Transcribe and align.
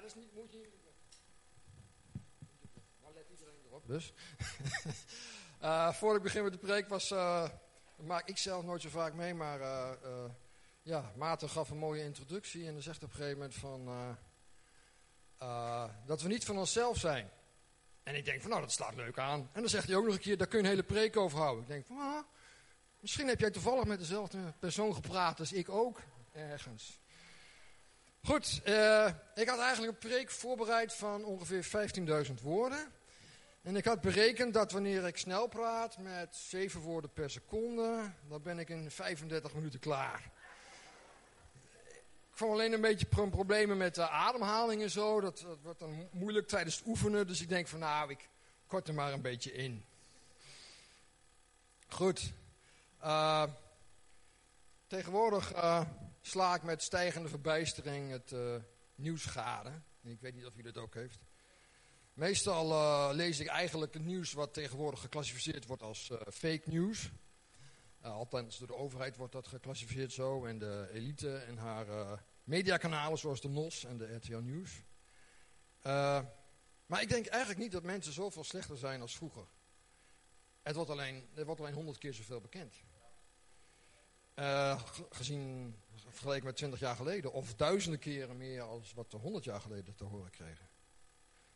dat 0.00 0.10
is 0.10 0.22
niet, 0.22 0.34
moet 0.34 0.52
je. 0.52 0.68
Nou 3.00 3.14
let 3.14 3.26
iedereen 3.30 3.54
erop, 3.66 3.86
dus. 3.86 4.12
uh, 5.62 5.92
voor 5.98 6.16
ik 6.16 6.22
begin 6.22 6.42
met 6.42 6.52
de 6.52 6.58
preek 6.58 6.88
was... 6.88 7.10
Uh, 7.10 7.48
maak 7.96 8.28
ik 8.28 8.38
zelf 8.38 8.64
nooit 8.64 8.82
zo 8.82 8.88
vaak 8.88 9.14
mee, 9.14 9.34
maar... 9.34 9.60
Uh, 9.60 10.24
ja, 10.82 11.12
Maarten 11.16 11.48
gaf 11.48 11.70
een 11.70 11.76
mooie 11.76 12.02
introductie 12.02 12.66
en 12.66 12.72
dan 12.72 12.82
zegt 12.82 13.02
op 13.02 13.10
een 13.10 13.16
gegeven 13.16 13.38
moment 13.38 13.54
van... 13.54 14.16
dat 16.06 16.22
we 16.22 16.28
niet 16.28 16.44
van 16.44 16.58
onszelf 16.58 16.98
zijn. 16.98 17.30
En 18.02 18.14
ik 18.14 18.24
denk 18.24 18.40
van, 18.40 18.50
nou, 18.50 18.62
dat 18.62 18.72
slaat 18.72 18.94
leuk 18.94 19.18
aan. 19.18 19.40
En 19.52 19.60
dan 19.60 19.70
zegt 19.70 19.86
hij 19.86 19.96
ook 19.96 20.04
nog 20.04 20.14
een 20.14 20.20
keer, 20.20 20.36
daar 20.36 20.46
kun 20.46 20.58
je 20.58 20.64
een 20.64 20.70
hele 20.70 20.82
preek 20.82 21.16
over 21.16 21.38
houden. 21.38 21.62
Ik 21.62 21.68
denk 21.68 21.86
van, 21.86 21.96
ah, 21.96 22.24
misschien 23.00 23.28
heb 23.28 23.40
jij 23.40 23.50
toevallig 23.50 23.84
met 23.84 23.98
dezelfde 23.98 24.38
persoon 24.58 24.94
gepraat 24.94 25.40
als 25.40 25.52
ik 25.52 25.68
ook, 25.68 26.00
ergens. 26.32 27.00
Goed, 28.22 28.60
uh, 28.66 29.06
ik 29.34 29.48
had 29.48 29.58
eigenlijk 29.58 29.92
een 29.92 30.08
preek 30.10 30.30
voorbereid 30.30 30.94
van 30.94 31.24
ongeveer 31.24 31.66
15.000 32.26 32.34
woorden. 32.42 32.92
En 33.62 33.76
ik 33.76 33.84
had 33.84 34.00
berekend 34.00 34.54
dat 34.54 34.72
wanneer 34.72 35.06
ik 35.06 35.16
snel 35.16 35.46
praat 35.46 35.98
met 35.98 36.36
7 36.36 36.80
woorden 36.80 37.12
per 37.12 37.30
seconde, 37.30 38.12
dan 38.28 38.42
ben 38.42 38.58
ik 38.58 38.68
in 38.68 38.90
35 38.90 39.54
minuten 39.54 39.80
klaar. 39.80 40.30
Ik 42.30 42.46
vond 42.46 42.52
alleen 42.52 42.72
een 42.72 42.80
beetje 42.80 43.06
problemen 43.06 43.76
met 43.76 43.94
de 43.94 44.08
ademhaling 44.08 44.82
en 44.82 44.90
zo. 44.90 45.20
Dat, 45.20 45.40
dat 45.40 45.58
wordt 45.62 45.78
dan 45.78 46.08
moeilijk 46.10 46.48
tijdens 46.48 46.76
het 46.76 46.86
oefenen. 46.86 47.26
Dus 47.26 47.40
ik 47.40 47.48
denk 47.48 47.66
van 47.66 47.78
nou, 47.78 48.10
ik 48.10 48.28
kort 48.66 48.88
er 48.88 48.94
maar 48.94 49.12
een 49.12 49.22
beetje 49.22 49.52
in. 49.52 49.84
Goed. 51.88 52.32
Uh, 53.02 53.44
tegenwoordig 54.86 55.54
uh, 55.54 55.80
sla 56.20 56.54
ik 56.54 56.62
met 56.62 56.82
stijgende 56.82 57.28
verbijstering 57.28 58.10
het 58.10 58.32
uh, 58.32 58.56
nieuws 58.94 59.24
gade. 59.24 59.82
Ik 60.02 60.20
weet 60.20 60.34
niet 60.34 60.46
of 60.46 60.56
u 60.56 60.62
dat 60.62 60.76
ook 60.76 60.94
heeft. 60.94 61.18
Meestal 62.12 62.70
uh, 62.70 63.10
lees 63.12 63.40
ik 63.40 63.46
eigenlijk 63.46 63.94
het 63.94 64.04
nieuws 64.04 64.32
wat 64.32 64.54
tegenwoordig 64.54 65.00
geclassificeerd 65.00 65.66
wordt 65.66 65.82
als 65.82 66.12
fake 66.32 66.62
news. 66.64 67.10
althans, 68.00 68.58
door 68.58 68.66
de 68.66 68.76
overheid 68.76 69.16
wordt 69.16 69.32
dat 69.32 69.46
geclassificeerd 69.46 70.12
zo. 70.12 70.44
En 70.44 70.58
de 70.58 70.88
elite 70.92 71.36
en 71.36 71.56
haar 71.56 72.22
mediakanalen 72.44 73.18
zoals 73.18 73.40
de 73.40 73.48
NOS 73.48 73.84
en 73.84 73.98
de 73.98 74.14
RTL 74.14 74.36
Nieuws. 74.36 74.82
maar 76.86 77.02
ik 77.02 77.08
denk 77.08 77.26
eigenlijk 77.26 77.60
niet 77.60 77.72
dat 77.72 77.82
mensen 77.82 78.12
zoveel 78.12 78.44
slechter 78.44 78.76
zijn 78.76 79.00
als 79.00 79.16
vroeger. 79.16 79.46
Het 80.62 80.76
wordt 80.76 80.90
alleen, 80.90 81.28
er 81.34 81.44
wordt 81.44 81.60
alleen 81.60 81.74
honderd 81.74 81.98
keer 81.98 82.14
zoveel 82.14 82.40
bekend. 82.40 82.74
Uh, 84.40 84.80
gezien, 85.10 85.74
vergeleken 86.08 86.44
met 86.44 86.56
20 86.56 86.80
jaar 86.80 86.96
geleden. 86.96 87.32
Of 87.32 87.54
duizenden 87.54 88.00
keren 88.00 88.36
meer 88.36 88.62
als 88.62 88.92
wat 88.92 89.12
we 89.12 89.18
100 89.18 89.44
jaar 89.44 89.60
geleden 89.60 89.94
te 89.94 90.04
horen 90.04 90.30
kregen. 90.30 90.68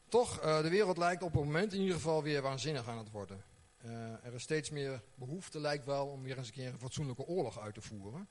Toch, 0.09 0.45
uh, 0.45 0.63
de 0.63 0.69
wereld 0.69 0.97
lijkt 0.97 1.23
op 1.23 1.33
het 1.33 1.45
moment 1.45 1.73
in 1.73 1.81
ieder 1.81 1.95
geval 1.95 2.23
weer 2.23 2.43
waanzinnig 2.43 2.89
aan 2.89 2.99
het 2.99 3.11
worden. 3.11 3.45
Uh, 3.85 4.25
er 4.25 4.35
is 4.35 4.43
steeds 4.43 4.71
meer 4.71 5.03
behoefte, 5.15 5.61
lijkt 5.61 5.85
wel, 5.85 6.07
om 6.07 6.23
weer 6.23 6.39
eens 6.39 6.47
een 6.47 6.53
keer 6.53 6.73
een 6.73 6.79
fatsoenlijke 6.79 7.25
oorlog 7.25 7.61
uit 7.61 7.75
te 7.75 7.81
voeren. 7.83 8.29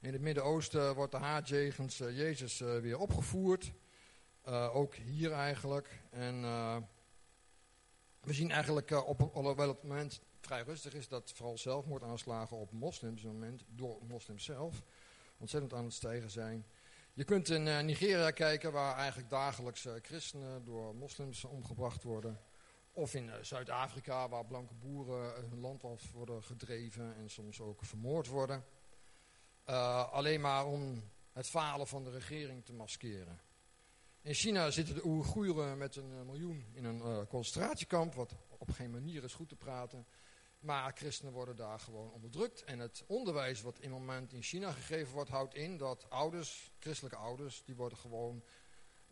In 0.00 0.12
het 0.12 0.22
Midden-Oosten 0.22 0.94
wordt 0.94 1.12
de 1.12 1.18
haat 1.18 1.48
jegens 1.48 1.98
Jezus 1.98 2.58
weer 2.58 2.98
opgevoerd. 2.98 3.72
ook 4.72 4.94
hier 4.94 5.32
eigenlijk. 5.32 6.02
En 6.10 6.40
we 8.20 8.32
zien 8.32 8.50
eigenlijk 8.50 8.90
op, 8.90 9.30
alhoewel 9.34 9.68
het 9.68 9.82
moment 9.82 10.20
vrij 10.46 10.62
rustig 10.62 10.94
is 10.94 11.08
dat 11.08 11.32
vooral 11.34 11.58
zelfmoordaanslagen 11.58 12.56
op 12.56 12.72
moslims, 12.72 13.24
op 13.24 13.32
moment 13.32 13.64
door 13.68 13.98
moslims 14.08 14.44
zelf, 14.44 14.82
ontzettend 15.38 15.74
aan 15.74 15.84
het 15.84 15.92
stijgen 15.92 16.30
zijn. 16.30 16.66
Je 17.12 17.24
kunt 17.24 17.48
in 17.48 17.66
uh, 17.66 17.80
Nigeria 17.80 18.30
kijken 18.30 18.72
waar 18.72 18.96
eigenlijk 18.96 19.30
dagelijks 19.30 19.86
uh, 19.86 19.92
christenen 20.02 20.64
door 20.64 20.94
moslims 20.94 21.44
omgebracht 21.44 22.02
worden. 22.02 22.40
Of 22.92 23.14
in 23.14 23.26
uh, 23.26 23.34
Zuid-Afrika 23.42 24.28
waar 24.28 24.44
blanke 24.44 24.74
boeren 24.74 25.48
hun 25.48 25.60
land 25.60 25.84
af 25.84 26.12
worden 26.12 26.42
gedreven 26.42 27.16
en 27.16 27.30
soms 27.30 27.60
ook 27.60 27.84
vermoord 27.84 28.26
worden. 28.26 28.64
alleen 30.10 30.40
maar 30.40 30.66
om 30.66 31.02
het 31.32 31.46
falen 31.46 31.86
van 31.86 32.04
de 32.04 32.10
regering 32.10 32.64
te 32.64 32.72
maskeren. 32.72 33.40
In 34.22 34.34
China 34.34 34.70
zitten 34.70 34.94
de 34.94 35.06
Oeigoeren 35.06 35.78
met 35.78 35.96
een 35.96 36.26
miljoen 36.26 36.64
in 36.72 36.84
een 36.84 37.26
concentratiekamp, 37.26 38.14
wat 38.14 38.34
op 38.58 38.70
geen 38.70 38.90
manier 38.90 39.24
is 39.24 39.34
goed 39.34 39.48
te 39.48 39.56
praten. 39.56 40.06
Maar 40.58 40.92
christenen 40.94 41.32
worden 41.32 41.56
daar 41.56 41.78
gewoon 41.78 42.10
onderdrukt. 42.10 42.64
En 42.64 42.78
het 42.78 43.04
onderwijs 43.06 43.62
wat 43.62 43.78
in 43.78 43.90
moment 43.90 44.32
in 44.32 44.42
China 44.42 44.72
gegeven 44.72 45.12
wordt, 45.12 45.30
houdt 45.30 45.54
in 45.54 45.76
dat 45.76 46.10
ouders, 46.10 46.72
christelijke 46.78 47.18
ouders, 47.18 47.62
die 47.64 47.74
worden 47.74 47.98
gewoon 47.98 48.42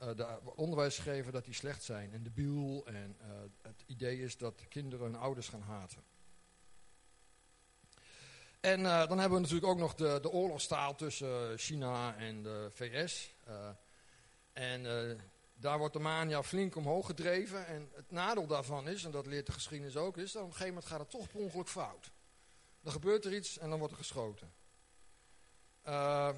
uh, 0.02 0.16
de 0.16 0.54
onderwijs 0.54 0.98
gegeven 0.98 1.32
dat 1.32 1.44
die 1.44 1.54
slecht 1.54 1.82
zijn 1.82 2.12
en 2.12 2.22
debiel. 2.22 2.86
En 2.86 3.16
uh, 3.20 3.26
het 3.62 3.84
idee 3.86 4.20
is 4.20 4.36
dat 4.36 4.68
kinderen 4.68 5.04
hun 5.04 5.16
ouders 5.16 5.48
gaan 5.48 5.62
haten. 5.62 6.02
En 8.60 8.80
uh, 8.80 9.08
dan 9.08 9.18
hebben 9.18 9.38
we 9.38 9.44
natuurlijk 9.44 9.72
ook 9.72 9.78
nog 9.78 9.94
de, 9.94 10.18
de 10.22 10.30
oorlogstaal 10.30 10.94
tussen 10.94 11.58
China 11.58 12.16
en 12.16 12.42
de 12.42 12.68
VS. 12.70 13.34
en 14.52 14.86
daar 15.54 15.78
wordt 15.78 15.94
de 15.94 16.00
mania 16.00 16.42
flink 16.42 16.76
omhoog 16.76 17.06
gedreven. 17.06 17.66
En 17.66 17.90
het 17.94 18.10
nadeel 18.10 18.46
daarvan 18.46 18.88
is, 18.88 19.04
en 19.04 19.10
dat 19.10 19.26
leert 19.26 19.46
de 19.46 19.52
geschiedenis 19.52 19.96
ook, 19.96 20.16
is 20.16 20.32
dat 20.32 20.42
op 20.42 20.48
een 20.48 20.54
gegeven 20.54 20.74
moment 20.74 20.92
gaat 20.92 21.00
het 21.00 21.10
toch 21.10 21.28
per 21.28 21.40
ongeluk 21.40 21.68
fout. 21.68 22.10
Dan 22.80 22.92
gebeurt 22.92 23.24
er 23.24 23.34
iets 23.34 23.58
en 23.58 23.70
dan 23.70 23.78
wordt 23.78 23.92
er 23.92 23.98
geschoten. 23.98 24.52
Uh, 25.86 26.30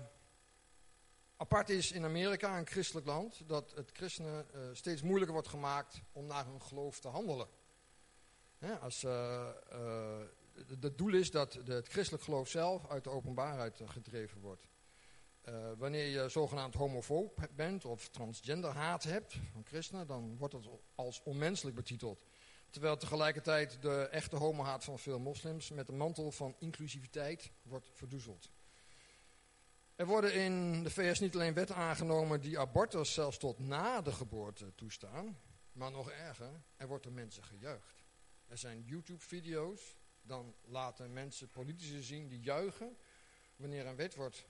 apart 1.37 1.69
is 1.69 1.93
in 1.93 2.05
Amerika, 2.05 2.59
een 2.59 2.67
christelijk 2.67 3.07
land, 3.07 3.49
dat 3.49 3.73
het 3.75 3.91
christenen 3.93 4.47
uh, 4.55 4.61
steeds 4.73 5.03
moeilijker 5.03 5.33
wordt 5.33 5.49
gemaakt 5.49 6.01
om 6.13 6.27
naar 6.27 6.45
hun 6.45 6.63
geloof 6.63 7.01
te 7.01 7.09
handelen. 7.09 7.49
als, 8.81 9.03
het 10.67 10.99
doel 10.99 11.15
is 11.15 11.31
dat 11.31 11.59
het 11.65 11.89
christelijk 11.89 12.25
geloof 12.25 12.49
zelf 12.49 12.89
uit 12.89 13.05
de 13.05 13.11
openbaarheid 13.11 13.81
gedreven 13.85 14.41
wordt. 14.41 14.67
Uh, 15.49 15.71
wanneer 15.77 16.07
je 16.07 16.29
zogenaamd 16.29 16.75
homofoob 16.75 17.49
bent 17.55 17.85
of 17.85 18.09
transgender 18.09 18.71
haat 18.71 19.03
hebt 19.03 19.37
van 19.53 19.65
christenen, 19.65 20.07
dan 20.07 20.37
wordt 20.37 20.55
dat 20.55 20.69
als 20.95 21.23
onmenselijk 21.23 21.77
betiteld. 21.77 22.25
Terwijl 22.71 22.97
tegelijkertijd 22.97 23.83
de 23.83 24.09
echte 24.09 24.37
homohaat 24.37 24.85
van 24.85 24.99
veel 24.99 25.19
moslims 25.19 25.71
met 25.71 25.87
de 25.87 25.93
mantel 25.93 26.31
van 26.31 26.55
inclusiviteit 26.59 27.51
wordt 27.63 27.91
verdoezeld. 27.93 28.51
Er 29.95 30.07
worden 30.07 30.35
in 30.35 30.83
de 30.83 30.91
VS 30.91 31.19
niet 31.19 31.35
alleen 31.35 31.55
wetten 31.55 31.77
aangenomen 31.77 32.41
die 32.41 32.59
abortus 32.59 33.13
zelfs 33.13 33.39
tot 33.39 33.59
na 33.59 34.01
de 34.01 34.13
geboorte 34.13 34.75
toestaan, 34.75 35.39
maar 35.73 35.91
nog 35.91 36.11
erger, 36.11 36.63
er 36.77 36.87
wordt 36.87 37.11
mensen 37.11 37.45
gejuicht. 37.45 38.05
Er 38.47 38.59
zijn 38.59 38.83
YouTube-video's, 38.83 39.97
dan 40.23 40.55
laten 40.65 41.13
mensen 41.13 41.49
politici 41.49 42.03
zien 42.03 42.29
die 42.29 42.41
juichen 42.41 42.97
wanneer 43.57 43.87
een 43.87 43.97
wet 43.97 44.15
wordt 44.15 44.47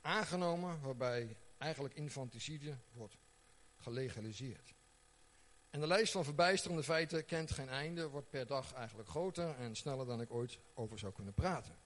aangenomen 0.00 0.80
waarbij 0.80 1.36
eigenlijk 1.58 1.94
infanticide 1.94 2.76
wordt 2.92 3.16
gelegaliseerd. 3.76 4.74
En 5.70 5.80
de 5.80 5.86
lijst 5.86 6.12
van 6.12 6.24
verbijsterende 6.24 6.82
feiten 6.82 7.24
kent 7.24 7.50
geen 7.50 7.68
einde, 7.68 8.08
wordt 8.08 8.30
per 8.30 8.46
dag 8.46 8.72
eigenlijk 8.72 9.08
groter 9.08 9.56
en 9.58 9.76
sneller 9.76 10.06
dan 10.06 10.20
ik 10.20 10.30
ooit 10.30 10.58
over 10.74 10.98
zou 10.98 11.12
kunnen 11.12 11.34
praten. 11.34 11.78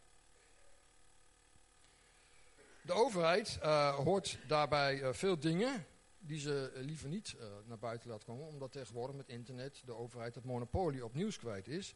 De 2.83 2.93
overheid 2.93 3.59
uh, 3.63 3.95
hoort 3.95 4.39
daarbij 4.47 5.01
uh, 5.01 5.13
veel 5.13 5.39
dingen 5.39 5.87
die 6.19 6.39
ze 6.39 6.73
uh, 6.75 6.83
liever 6.83 7.09
niet 7.09 7.37
naar 7.65 7.79
buiten 7.79 8.11
laat 8.11 8.25
komen, 8.25 8.47
omdat 8.47 8.73
tegenwoordig 8.73 9.17
met 9.17 9.29
internet 9.29 9.83
de 9.85 9.95
overheid 9.95 10.35
het 10.35 10.45
monopolie 10.45 11.05
op 11.05 11.15
nieuws 11.15 11.39
kwijt 11.39 11.69
is. 11.69 11.95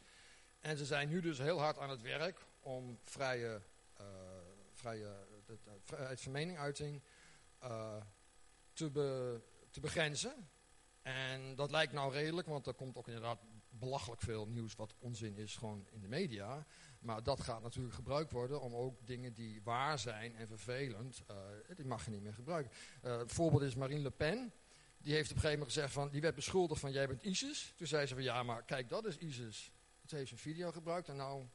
En 0.60 0.76
ze 0.76 0.84
zijn 0.84 1.08
nu 1.08 1.20
dus 1.20 1.38
heel 1.38 1.60
hard 1.60 1.78
aan 1.78 1.90
het 1.90 2.02
werk 2.02 2.44
om 2.60 2.98
vrije, 3.02 3.60
vrije 4.72 5.26
de, 5.48 5.78
vrijheid 5.82 6.20
van 6.20 6.32
meningsuiting 6.32 7.02
uh, 7.62 7.96
te, 8.72 8.90
be, 8.90 9.40
te 9.70 9.80
begrenzen. 9.80 10.48
En 11.02 11.54
dat 11.54 11.70
lijkt 11.70 11.92
nou 11.92 12.12
redelijk, 12.12 12.46
want 12.46 12.66
er 12.66 12.74
komt 12.74 12.96
ook 12.96 13.06
inderdaad 13.06 13.38
belachelijk 13.68 14.20
veel 14.20 14.46
nieuws 14.46 14.74
wat 14.74 14.94
onzin 14.98 15.36
is 15.36 15.56
gewoon 15.56 15.86
in 15.90 16.00
de 16.00 16.08
media. 16.08 16.66
Maar 16.98 17.22
dat 17.22 17.40
gaat 17.40 17.62
natuurlijk 17.62 17.94
gebruikt 17.94 18.32
worden 18.32 18.60
om 18.60 18.74
ook 18.74 19.06
dingen 19.06 19.32
die 19.32 19.62
waar 19.62 19.98
zijn 19.98 20.36
en 20.36 20.48
vervelend, 20.48 21.22
uh, 21.30 21.36
die 21.76 21.84
mag 21.84 22.04
je 22.04 22.10
niet 22.10 22.22
meer 22.22 22.34
gebruiken. 22.34 22.72
Uh, 23.02 23.18
het 23.18 23.32
voorbeeld 23.32 23.62
is 23.62 23.74
Marine 23.74 24.02
Le 24.02 24.10
Pen. 24.10 24.52
Die 24.98 25.14
heeft 25.14 25.30
op 25.30 25.36
een 25.36 25.42
gegeven 25.42 25.58
moment 25.58 25.76
gezegd 25.76 25.92
van, 25.92 26.08
die 26.08 26.20
werd 26.20 26.34
beschuldigd 26.34 26.80
van 26.80 26.92
jij 26.92 27.06
bent 27.06 27.22
ISIS. 27.22 27.72
Toen 27.76 27.86
zei 27.86 28.06
ze 28.06 28.14
van 28.14 28.22
ja, 28.22 28.42
maar 28.42 28.62
kijk 28.62 28.88
dat 28.88 29.04
is 29.04 29.16
ISIS. 29.16 29.72
Toen 30.06 30.18
heeft 30.18 30.28
ze 30.28 30.34
een 30.34 30.40
video 30.40 30.72
gebruikt 30.72 31.08
en 31.08 31.16
nou 31.16 31.46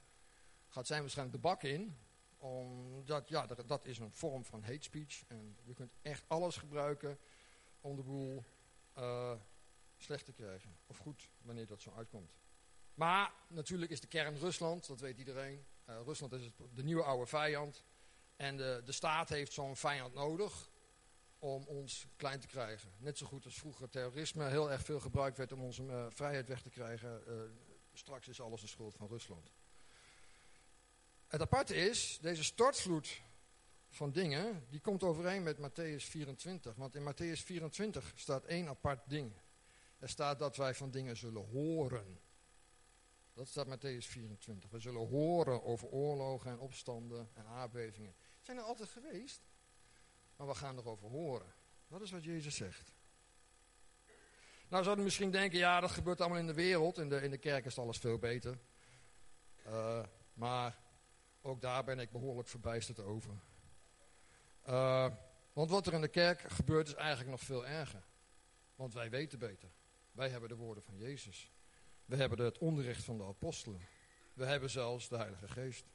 gaat 0.68 0.88
zij 0.88 1.00
waarschijnlijk 1.00 1.36
de 1.36 1.48
bak 1.48 1.63
in 1.63 1.98
omdat, 2.44 3.30
ja, 3.30 3.45
dat, 3.45 3.86
is 3.86 4.00
een 4.00 4.12
vorm 4.12 4.45
van 4.45 4.63
hate 4.63 4.84
speech. 4.84 5.24
En 5.28 5.57
je 5.63 5.74
kunt 5.74 5.94
echt 6.01 6.24
alles 6.28 6.57
gebruiken 6.57 7.19
om 7.81 7.95
de 7.95 8.04
boel 8.04 8.44
uh, 8.98 9.34
slecht 9.98 10.25
te 10.25 10.31
krijgen. 10.31 10.78
Of 10.88 10.98
goed, 10.98 11.30
wanneer 11.42 11.68
dat 11.68 11.81
zo 11.81 11.94
uitkomt. 11.95 12.36
Maar 12.94 13.34
natuurlijk 13.48 13.92
is 13.92 14.01
de 14.01 14.07
kern 14.07 14.38
Rusland, 14.38 14.88
dat 14.88 15.00
weet 15.00 15.18
iedereen. 15.18 15.66
Uh, 15.90 16.00
Rusland 16.06 16.34
is 16.34 16.44
het, 16.44 16.54
de 16.74 16.84
nieuwe 16.84 17.04
oude 17.04 17.25
vijand. 17.25 17.84
En 18.36 18.57
de, 18.57 18.81
de 18.86 18.92
staat 18.92 19.30
heeft 19.30 19.54
zo'n 19.54 19.75
vijand 19.75 20.13
nodig 20.13 20.69
om 21.39 21.63
ons 21.68 22.07
klein 22.16 22.39
te 22.39 22.48
krijgen. 22.48 22.92
Net 22.98 23.18
zo 23.18 23.25
goed 23.25 23.46
als 23.46 23.56
vroeger 23.56 23.89
terrorisme 23.89 24.50
heel 24.50 24.72
erg 24.72 24.84
veel 24.84 25.00
gebruikt 25.00 25.38
werd 25.38 25.51
om 25.51 25.62
onze 25.62 25.84
uh, 25.84 26.06
vrijheid 26.10 26.48
weg 26.48 26.62
te 26.62 26.69
krijgen. 26.69 27.24
Straks 27.94 28.28
is 28.28 28.42
alles 28.42 28.62
de 28.62 28.68
schuld 28.68 28.96
van 28.96 29.07
Rusland. 29.07 29.51
Het 31.33 31.41
aparte 31.41 31.75
is, 31.75 32.18
deze 32.21 32.44
stortvloed 32.44 33.21
van 33.89 34.12
dingen, 34.12 34.65
die 34.69 34.80
komt 34.80 35.03
overeen 35.03 35.44
met 35.44 35.57
Matthäus 35.57 36.03
24. 36.03 36.75
Want 36.75 36.95
in 36.95 37.13
Matthäus 37.13 37.44
24 37.44 38.12
staat 38.15 38.45
één 38.45 38.68
apart 38.68 39.09
ding. 39.09 39.33
Er 40.00 40.09
staat 40.09 40.39
dat 40.39 40.56
wij 40.56 40.74
van 40.75 40.91
dingen 40.91 41.18
zullen 41.18 41.45
horen. 41.45 42.19
Dat 43.33 43.47
staat 43.47 43.68
Matthäus 43.68 44.07
24. 44.07 44.69
We 44.69 44.80
zullen 44.80 45.07
horen 45.07 45.63
over 45.63 45.88
oorlogen 45.88 46.51
en 46.51 46.59
opstanden 46.59 47.30
en 47.33 47.45
aardbevingen. 47.45 48.15
Zijn 48.41 48.57
er 48.57 48.63
altijd 48.63 48.89
geweest, 48.89 49.41
maar 50.36 50.47
we 50.47 50.56
gaan 50.56 50.77
erover 50.77 51.09
horen. 51.09 51.53
Dat 51.88 52.01
is 52.01 52.12
wat 52.12 52.24
Jezus 52.24 52.56
zegt. 52.56 52.94
Nou 54.68 54.83
zouden 54.83 55.03
misschien 55.03 55.31
denken, 55.31 55.59
ja 55.59 55.79
dat 55.79 55.91
gebeurt 55.91 56.19
allemaal 56.21 56.39
in 56.39 56.47
de 56.47 56.53
wereld. 56.53 56.97
In 56.97 57.09
de, 57.09 57.21
in 57.21 57.31
de 57.31 57.38
kerk 57.38 57.65
is 57.65 57.77
alles 57.77 57.97
veel 57.97 58.18
beter. 58.18 58.59
Uh, 59.68 60.03
maar 60.33 60.82
ook 61.45 61.62
daar 61.62 61.84
ben 61.84 62.00
ik 62.00 62.12
behoorlijk 62.12 62.48
verbijsterd 62.48 63.00
over. 63.00 63.34
Uh, 64.68 65.12
want 65.54 65.69
wat 65.69 65.88
er 65.88 65.94
in 65.94 66.01
de 66.01 66.07
kerk 66.07 66.40
gebeurt 66.40 66.88
is 66.88 66.94
eigenlijk 66.94 67.30
nog 67.30 67.42
veel 67.42 67.68
erger. 67.68 68.04
Want 68.75 68.94
wij 68.94 69.10
weten 69.10 69.40
beter. 69.40 69.69
Wij 70.12 70.30
hebben 70.30 70.50
de 70.50 70.56
woorden 70.56 70.84
van 70.84 70.98
Jezus. 70.98 71.51
We 72.06 72.16
hebben 72.16 72.40
het 72.40 72.57
onderricht 72.57 73.04
van 73.04 73.18
de 73.18 73.24
apostelen. 73.24 73.81
We 74.34 74.45
hebben 74.45 74.69
zelfs 74.69 75.10
de 75.10 75.18
Heilige 75.18 75.48
Geest. 75.48 75.86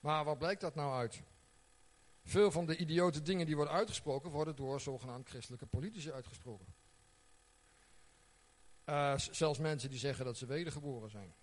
Maar 0.00 0.24
wat 0.24 0.38
blijkt 0.38 0.60
dat 0.60 0.74
nou 0.74 0.94
uit? 0.94 1.22
Veel 2.24 2.50
van 2.50 2.66
de 2.66 2.76
idiote 2.76 3.22
dingen 3.22 3.46
die 3.46 3.56
worden 3.56 3.74
uitgesproken, 3.74 4.30
worden 4.30 4.56
door 4.56 4.80
zogenaamd 4.80 5.28
christelijke 5.28 5.66
politici 5.66 6.12
uitgesproken. 6.12 6.74
Uh, 8.86 9.18
zelfs 9.18 9.58
mensen 9.58 9.90
die 9.90 9.98
zeggen 9.98 10.24
dat 10.24 10.36
ze 10.36 10.46
wedergeboren 10.46 11.10
zijn. 11.10 11.34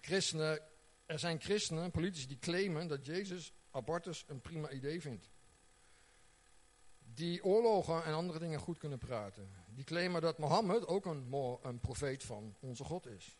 Christenen, 0.00 0.62
er 1.08 1.18
zijn 1.18 1.40
christenen, 1.40 1.90
politici 1.90 2.26
die 2.26 2.38
claimen 2.38 2.88
dat 2.88 3.06
Jezus 3.06 3.52
abortus 3.70 4.24
een 4.26 4.40
prima 4.40 4.70
idee 4.70 5.00
vindt. 5.00 5.30
Die 6.98 7.44
oorlogen 7.44 8.04
en 8.04 8.14
andere 8.14 8.38
dingen 8.38 8.58
goed 8.58 8.78
kunnen 8.78 8.98
praten. 8.98 9.50
Die 9.68 9.84
claimen 9.84 10.20
dat 10.20 10.38
Mohammed 10.38 10.86
ook 10.86 11.06
een, 11.06 11.32
een 11.62 11.80
profeet 11.80 12.24
van 12.24 12.56
onze 12.60 12.84
God 12.84 13.06
is. 13.06 13.36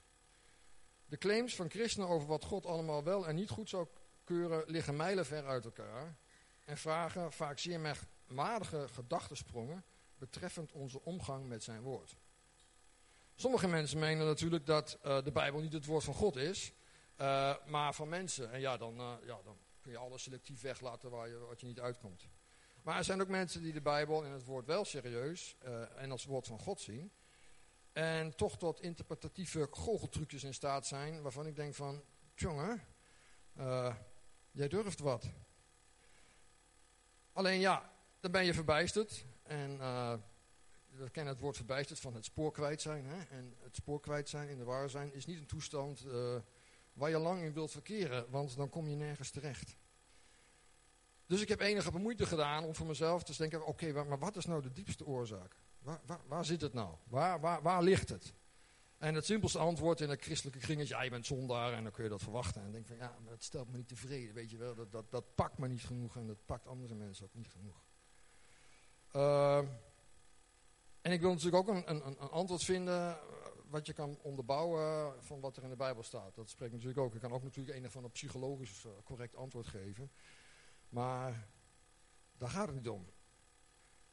De 1.06 1.18
claims 1.18 1.54
van 1.54 1.70
christenen 1.70 2.08
over 2.08 2.28
wat 2.28 2.44
God 2.44 2.66
allemaal 2.66 3.04
wel 3.04 3.26
en 3.26 3.34
niet 3.34 3.50
goed 3.50 3.68
zou 3.68 3.86
keuren 4.24 4.64
liggen 4.66 4.96
mijlenver 4.96 5.46
uit 5.46 5.64
elkaar. 5.64 6.16
En 6.64 6.76
vragen 6.76 7.32
vaak 7.32 7.58
zeer 7.58 7.80
merkwaardige 7.80 8.88
gedachtensprongen 8.88 9.84
betreffend 10.18 10.72
onze 10.72 11.02
omgang 11.02 11.46
met 11.46 11.62
zijn 11.62 11.82
woord. 11.82 12.16
Sommige 13.34 13.68
mensen 13.68 13.98
menen 13.98 14.26
natuurlijk 14.26 14.66
dat 14.66 14.98
uh, 15.06 15.22
de 15.22 15.32
Bijbel 15.32 15.60
niet 15.60 15.72
het 15.72 15.86
woord 15.86 16.04
van 16.04 16.14
God 16.14 16.36
is, 16.36 16.72
uh, 17.20 17.54
maar 17.66 17.94
van 17.94 18.08
mensen. 18.08 18.52
En 18.52 18.60
ja 18.60 18.76
dan, 18.76 19.00
uh, 19.00 19.12
ja, 19.24 19.40
dan 19.44 19.58
kun 19.80 19.92
je 19.92 19.98
alles 19.98 20.22
selectief 20.22 20.60
weglaten 20.60 21.10
waar 21.10 21.28
je, 21.28 21.38
wat 21.38 21.60
je 21.60 21.66
niet 21.66 21.80
uitkomt. 21.80 22.28
Maar 22.82 22.96
er 22.96 23.04
zijn 23.04 23.20
ook 23.20 23.28
mensen 23.28 23.62
die 23.62 23.72
de 23.72 23.80
Bijbel 23.80 24.24
en 24.24 24.30
het 24.30 24.44
woord 24.44 24.66
wel 24.66 24.84
serieus 24.84 25.56
en 25.96 26.10
als 26.10 26.24
woord 26.24 26.46
van 26.46 26.58
God 26.58 26.80
zien. 26.80 27.12
En 27.92 28.36
toch 28.36 28.58
tot 28.58 28.80
interpretatieve 28.80 29.68
goocheltrucjes 29.70 30.44
in 30.44 30.54
staat 30.54 30.86
zijn, 30.86 31.22
waarvan 31.22 31.46
ik 31.46 31.56
denk 31.56 31.74
van, 31.74 32.02
jongen, 32.34 32.84
jij 34.50 34.68
durft 34.68 35.00
wat. 35.00 35.30
Alleen 37.32 37.60
ja, 37.60 37.92
dan 38.20 38.30
ben 38.30 38.44
je 38.44 38.54
verbijsterd 38.54 39.24
en 39.42 39.78
we 40.88 41.10
kennen 41.10 41.32
het 41.32 41.42
woord 41.42 41.56
verbijsterd 41.56 42.00
van 42.00 42.14
het 42.14 42.24
spoor 42.24 42.52
kwijt 42.52 42.80
zijn. 42.80 43.06
Hè? 43.06 43.22
En 43.22 43.54
het 43.58 43.76
spoor 43.76 44.00
kwijt 44.00 44.28
zijn, 44.28 44.48
in 44.48 44.58
de 44.58 44.64
war 44.64 44.90
zijn, 44.90 45.14
is 45.14 45.26
niet 45.26 45.38
een 45.38 45.46
toestand 45.46 46.06
waar 46.98 47.10
je 47.10 47.18
lang 47.18 47.42
in 47.42 47.52
wilt 47.52 47.70
verkeren, 47.70 48.30
want 48.30 48.56
dan 48.56 48.68
kom 48.68 48.88
je 48.88 48.96
nergens 48.96 49.30
terecht. 49.30 49.76
Dus 51.26 51.40
ik 51.40 51.48
heb 51.48 51.60
enige 51.60 51.90
bemoeite 51.90 52.26
gedaan 52.26 52.64
om 52.64 52.74
voor 52.74 52.86
mezelf 52.86 53.22
te 53.22 53.36
denken, 53.36 53.66
oké, 53.66 53.92
maar 53.92 54.18
wat 54.18 54.36
is 54.36 54.44
nou 54.44 54.62
de 54.62 54.72
diepste 54.72 55.06
oorzaak? 55.06 55.56
Waar, 55.78 56.20
waar, 56.26 56.44
zit 56.44 56.60
het 56.60 56.72
nou? 56.72 56.94
Waar, 57.04 57.40
waar, 57.40 57.62
waar 57.62 57.82
ligt 57.82 58.08
het? 58.08 58.32
En 58.98 59.14
het 59.14 59.24
simpelste 59.24 59.58
antwoord 59.58 60.00
in 60.00 60.10
een 60.10 60.20
christelijke 60.20 60.58
kring 60.58 60.80
is, 60.80 60.88
ja, 60.88 61.02
je 61.02 61.10
bent 61.10 61.26
zondaar 61.26 61.72
en 61.72 61.82
dan 61.82 61.92
kun 61.92 62.04
je 62.04 62.10
dat 62.10 62.22
verwachten. 62.22 62.62
En 62.62 62.72
denk 62.72 62.86
van, 62.86 62.96
ja, 62.96 63.16
maar 63.22 63.32
dat 63.32 63.42
stelt 63.42 63.70
me 63.70 63.76
niet 63.76 63.88
tevreden, 63.88 64.34
weet 64.34 64.50
je 64.50 64.56
wel. 64.56 64.74
Dat, 64.74 64.92
dat, 64.92 65.10
dat 65.10 65.34
pakt 65.34 65.58
me 65.58 65.68
niet 65.68 65.84
genoeg 65.84 66.16
en 66.16 66.26
dat 66.26 66.44
pakt 66.46 66.66
andere 66.66 66.94
mensen 66.94 67.24
ook 67.24 67.34
niet 67.34 67.48
genoeg. 67.48 67.84
Uh, 69.16 69.58
en 71.00 71.12
ik 71.12 71.20
wil 71.20 71.30
natuurlijk 71.30 71.68
ook 71.68 71.76
een, 71.76 71.90
een, 71.90 72.06
een, 72.06 72.18
antwoord 72.18 72.64
vinden 72.64 73.18
wat 73.68 73.86
je 73.86 73.92
kan 73.92 74.18
onderbouwen 74.22 75.14
van 75.24 75.40
wat 75.40 75.56
er 75.56 75.62
in 75.62 75.68
de 75.68 75.76
Bijbel 75.76 76.02
staat. 76.02 76.34
Dat 76.34 76.50
spreekt 76.50 76.72
natuurlijk 76.72 77.00
ook. 77.00 77.14
Ik 77.14 77.20
kan 77.20 77.32
ook 77.32 77.42
natuurlijk 77.42 77.76
een 77.76 77.86
of 77.86 77.96
ander 77.96 78.10
psychologisch 78.10 78.84
uh, 78.84 78.92
correct 79.04 79.36
antwoord 79.36 79.66
geven. 79.66 80.10
Maar 80.88 81.48
daar 82.38 82.48
gaat 82.48 82.66
het 82.66 82.76
niet 82.76 82.88
om. 82.88 83.10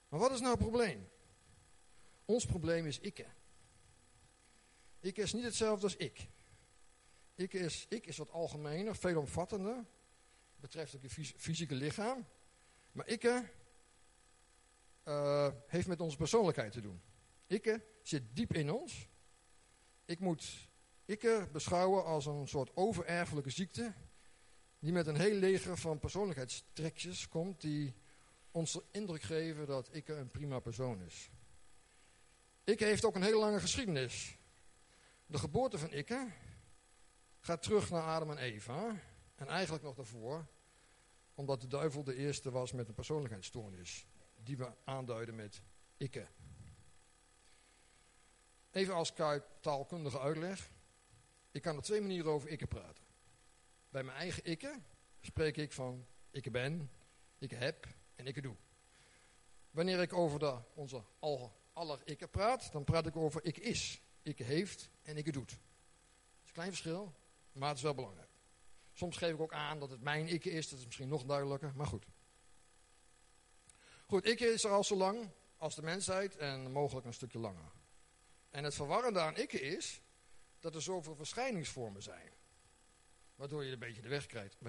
Maar 0.08 0.20
wat 0.20 0.32
is 0.32 0.40
nou 0.40 0.52
het 0.52 0.62
probleem? 0.62 1.10
Ons 2.26 2.46
probleem 2.46 2.86
is 2.86 3.00
ikke. 3.00 3.26
Ik 5.00 5.18
is 5.18 5.34
niet 5.34 5.44
hetzelfde 5.44 5.84
als 5.84 5.96
ik. 5.96 6.30
Ik 7.36 7.54
is, 7.54 7.86
ik 7.90 8.06
is 8.06 8.18
wat 8.18 8.32
algemener, 8.32 8.96
veelomvattender. 8.96 9.86
Betreft 10.56 10.96
ook 10.96 11.02
je 11.02 11.10
fysieke 11.38 11.76
lichaam. 11.76 12.28
Maar 12.92 13.08
ikke 13.08 13.50
uh, 15.04 15.52
heeft 15.68 15.88
met 15.88 16.00
onze 16.00 16.18
persoonlijkheid 16.18 16.72
te 16.72 16.82
doen. 16.82 17.02
Ikke 17.48 17.86
zit 18.02 18.36
diep 18.36 18.54
in 18.54 18.72
ons. 18.72 19.10
Ik 20.06 20.20
moet 20.20 20.70
ikke 21.06 21.48
beschouwen 21.52 22.06
als 22.06 22.26
een 22.26 22.48
soort 22.48 22.76
overerfelijke 22.76 23.50
ziekte. 23.50 23.94
Die 24.80 24.92
met 24.92 25.08
een 25.08 25.20
heel 25.20 25.36
leger 25.36 25.78
van 25.78 26.00
persoonlijkheidstrekjes 26.00 27.28
komt. 27.28 27.62
Die 27.62 27.94
ons 28.52 28.72
de 28.72 28.84
indruk 28.92 29.22
geven 29.22 29.68
dat 29.68 29.90
ikke 29.92 30.14
een 30.14 30.32
prima 30.32 30.60
persoon 30.60 31.02
is. 31.02 31.30
Ikke 32.64 32.86
heeft 32.86 33.06
ook 33.06 33.16
een 33.16 33.24
hele 33.24 33.40
lange 33.40 33.60
geschiedenis. 33.60 34.38
De 35.26 35.38
geboorte 35.38 35.78
van 35.78 35.92
ikke 35.92 36.32
gaat 37.40 37.64
terug 37.64 37.90
naar 37.90 38.04
Adam 38.04 38.32
en 38.32 38.38
Eva. 38.38 39.02
En 39.36 39.48
eigenlijk 39.48 39.84
nog 39.84 39.96
daarvoor. 39.96 40.46
Omdat 41.34 41.62
de 41.62 41.68
duivel 41.68 42.04
de 42.04 42.16
eerste 42.16 42.52
was 42.52 42.72
met 42.72 42.88
een 42.88 42.94
persoonlijkheidsstoornis 42.94 44.06
die 44.36 44.58
we 44.58 44.72
aanduiden 44.84 45.36
met 45.36 45.62
ikke. 45.98 46.28
Even 48.76 48.94
als 48.94 49.14
taalkundige 49.62 50.20
uitleg. 50.20 50.70
Ik 51.52 51.62
kan 51.62 51.76
er 51.76 51.82
twee 51.82 52.02
manieren 52.02 52.32
over 52.32 52.50
ikke 52.50 52.68
praten. 52.68 53.04
Bij 53.90 54.04
mijn 54.04 54.18
eigen 54.18 54.44
ikke 54.44 54.80
spreek 55.22 55.58
ik 55.58 55.72
van 55.72 56.06
ik 56.32 56.52
ben, 56.52 56.92
ik 57.38 57.52
heb 57.52 57.88
en 58.16 58.28
ik 58.28 58.44
doe. 58.44 58.56
Wanneer 59.72 60.02
ik 60.02 60.14
over 60.14 60.40
de, 60.40 60.58
onze 60.74 61.04
aller 61.74 62.02
ikke 62.06 62.28
praat, 62.28 62.72
dan 62.72 62.84
praat 62.84 63.06
ik 63.06 63.16
over 63.16 63.46
ik 63.46 63.58
is, 63.58 64.02
ik 64.22 64.38
heeft 64.38 64.90
en 65.02 65.18
ik 65.18 65.34
doet. 65.34 65.52
Het 65.52 65.60
is 66.42 66.48
een 66.48 66.54
klein 66.54 66.70
verschil, 66.70 67.14
maar 67.52 67.68
het 67.68 67.78
is 67.78 67.84
wel 67.84 67.96
belangrijk. 67.96 68.30
Soms 68.94 69.18
geef 69.18 69.34
ik 69.34 69.40
ook 69.40 69.54
aan 69.54 69.80
dat 69.80 69.90
het 69.90 70.02
mijn 70.02 70.28
ikke 70.28 70.52
is, 70.52 70.70
dat 70.70 70.80
is 70.80 70.86
misschien 70.86 71.10
nog 71.10 71.24
duidelijker, 71.24 71.72
maar 71.76 71.88
goed. 71.88 72.06
Goed, 74.06 74.26
ik 74.26 74.40
is 74.40 74.64
er 74.64 74.72
al 74.72 74.84
zo 74.84 74.96
lang 74.96 75.30
als 75.58 75.76
de 75.76 75.82
mensheid 75.82 76.38
en 76.38 76.72
mogelijk 76.72 77.06
een 77.06 77.14
stukje 77.14 77.40
langer. 77.40 77.75
En 78.56 78.64
het 78.64 78.76
verwarrende 78.76 79.20
aan 79.20 79.38
ikke 79.38 79.62
is 79.62 80.02
dat 80.60 80.76
er 80.76 80.82
zoveel 80.82 81.16
verschijningsvormen 81.16 82.04
zijn. 82.04 82.32
Waardoor 83.36 83.64
je 83.64 83.72
een 83.72 83.80
beetje 83.80 84.02
de 84.02 84.08
weg 84.08 84.26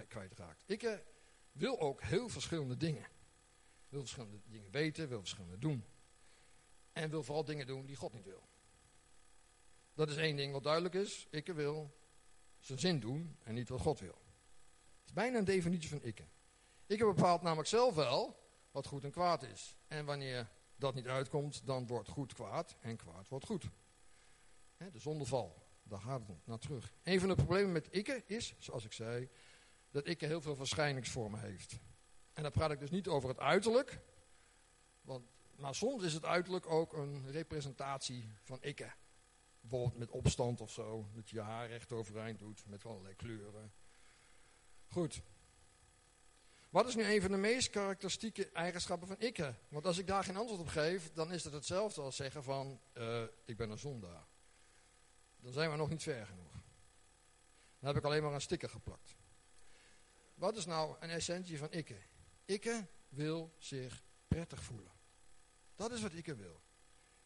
kwijtraakt. 0.08 0.62
Ikke 0.66 1.04
wil 1.52 1.80
ook 1.80 2.02
heel 2.02 2.28
verschillende 2.28 2.76
dingen. 2.76 3.06
Wil 3.88 4.00
verschillende 4.00 4.40
dingen 4.44 4.70
weten, 4.70 5.08
wil 5.08 5.18
verschillende 5.18 5.58
doen. 5.58 5.84
En 6.92 7.10
wil 7.10 7.22
vooral 7.22 7.44
dingen 7.44 7.66
doen 7.66 7.86
die 7.86 7.96
God 7.96 8.12
niet 8.12 8.24
wil. 8.24 8.48
Dat 9.94 10.10
is 10.10 10.16
één 10.16 10.36
ding 10.36 10.52
wat 10.52 10.62
duidelijk 10.62 10.94
is. 10.94 11.26
Ikke 11.30 11.54
wil 11.54 11.96
zijn 12.58 12.78
zin 12.78 13.00
doen 13.00 13.36
en 13.42 13.54
niet 13.54 13.68
wat 13.68 13.80
God 13.80 14.00
wil. 14.00 14.18
Het 14.98 15.06
is 15.06 15.12
bijna 15.12 15.38
een 15.38 15.44
definitie 15.44 15.88
van 15.88 16.02
ikke. 16.02 16.24
Ikke 16.86 17.04
bepaalt 17.04 17.42
namelijk 17.42 17.68
zelf 17.68 17.94
wel 17.94 18.48
wat 18.70 18.86
goed 18.86 19.04
en 19.04 19.10
kwaad 19.10 19.42
is. 19.42 19.76
En 19.86 20.04
wanneer 20.04 20.48
dat 20.76 20.94
niet 20.94 21.08
uitkomt, 21.08 21.66
dan 21.66 21.86
wordt 21.86 22.08
goed 22.08 22.34
kwaad 22.34 22.76
en 22.80 22.96
kwaad 22.96 23.28
wordt 23.28 23.46
goed. 23.46 23.70
de 24.76 24.98
zondeval, 24.98 25.66
daar 25.82 26.00
gaat 26.00 26.26
het 26.26 26.46
naar 26.46 26.58
terug. 26.58 26.92
Een 27.02 27.20
van 27.20 27.28
de 27.28 27.34
problemen 27.34 27.72
met 27.72 27.88
ikke 27.90 28.22
is, 28.26 28.54
zoals 28.58 28.84
ik 28.84 28.92
zei, 28.92 29.28
dat 29.90 30.06
ikke 30.06 30.26
heel 30.26 30.40
veel 30.40 30.56
verschijningsvormen 30.56 31.40
heeft. 31.40 31.78
En 32.32 32.42
dan 32.42 32.52
praat 32.52 32.70
ik 32.70 32.78
dus 32.78 32.90
niet 32.90 33.08
over 33.08 33.28
het 33.28 33.38
uiterlijk, 33.38 34.00
want, 35.00 35.24
maar 35.56 35.74
soms 35.74 36.02
is 36.02 36.12
het 36.12 36.24
uiterlijk 36.24 36.66
ook 36.66 36.92
een 36.92 37.30
representatie 37.30 38.28
van 38.42 38.62
ikke. 38.62 38.92
Bijvoorbeeld 39.60 39.98
met 39.98 40.10
opstand 40.10 40.60
of 40.60 40.70
zo, 40.70 41.08
dat 41.14 41.30
je 41.30 41.36
je 41.36 41.42
haar 41.42 41.68
recht 41.68 41.92
overeind 41.92 42.38
doet 42.38 42.66
met 42.66 42.84
allerlei 42.84 43.14
kleuren. 43.14 43.72
Goed, 44.86 45.22
Wat 46.76 46.86
is 46.86 46.94
nu 46.94 47.04
een 47.04 47.20
van 47.20 47.30
de 47.30 47.36
meest 47.36 47.70
karakteristieke 47.70 48.50
eigenschappen 48.52 49.08
van 49.08 49.18
ikke? 49.18 49.54
Want 49.68 49.86
als 49.86 49.98
ik 49.98 50.06
daar 50.06 50.24
geen 50.24 50.36
antwoord 50.36 50.60
op 50.60 50.68
geef, 50.68 51.12
dan 51.12 51.32
is 51.32 51.44
het 51.44 51.52
hetzelfde 51.52 52.00
als 52.00 52.16
zeggen 52.16 52.42
van, 52.42 52.80
uh, 52.94 53.22
ik 53.44 53.56
ben 53.56 53.70
een 53.70 53.78
zondaar. 53.78 54.26
Dan 55.40 55.52
zijn 55.52 55.70
we 55.70 55.76
nog 55.76 55.88
niet 55.88 56.02
ver 56.02 56.26
genoeg. 56.26 56.52
Dan 57.78 57.88
heb 57.88 57.96
ik 57.96 58.04
alleen 58.04 58.22
maar 58.22 58.32
een 58.32 58.40
sticker 58.40 58.68
geplakt. 58.68 59.16
Wat 60.34 60.56
is 60.56 60.66
nou 60.66 60.96
een 61.00 61.10
essentie 61.10 61.58
van 61.58 61.70
ikke? 61.70 61.98
Ikke 62.44 62.86
wil 63.08 63.54
zich 63.58 64.04
prettig 64.28 64.62
voelen. 64.62 64.92
Dat 65.76 65.92
is 65.92 66.02
wat 66.02 66.12
ikke 66.12 66.34
wil. 66.34 66.60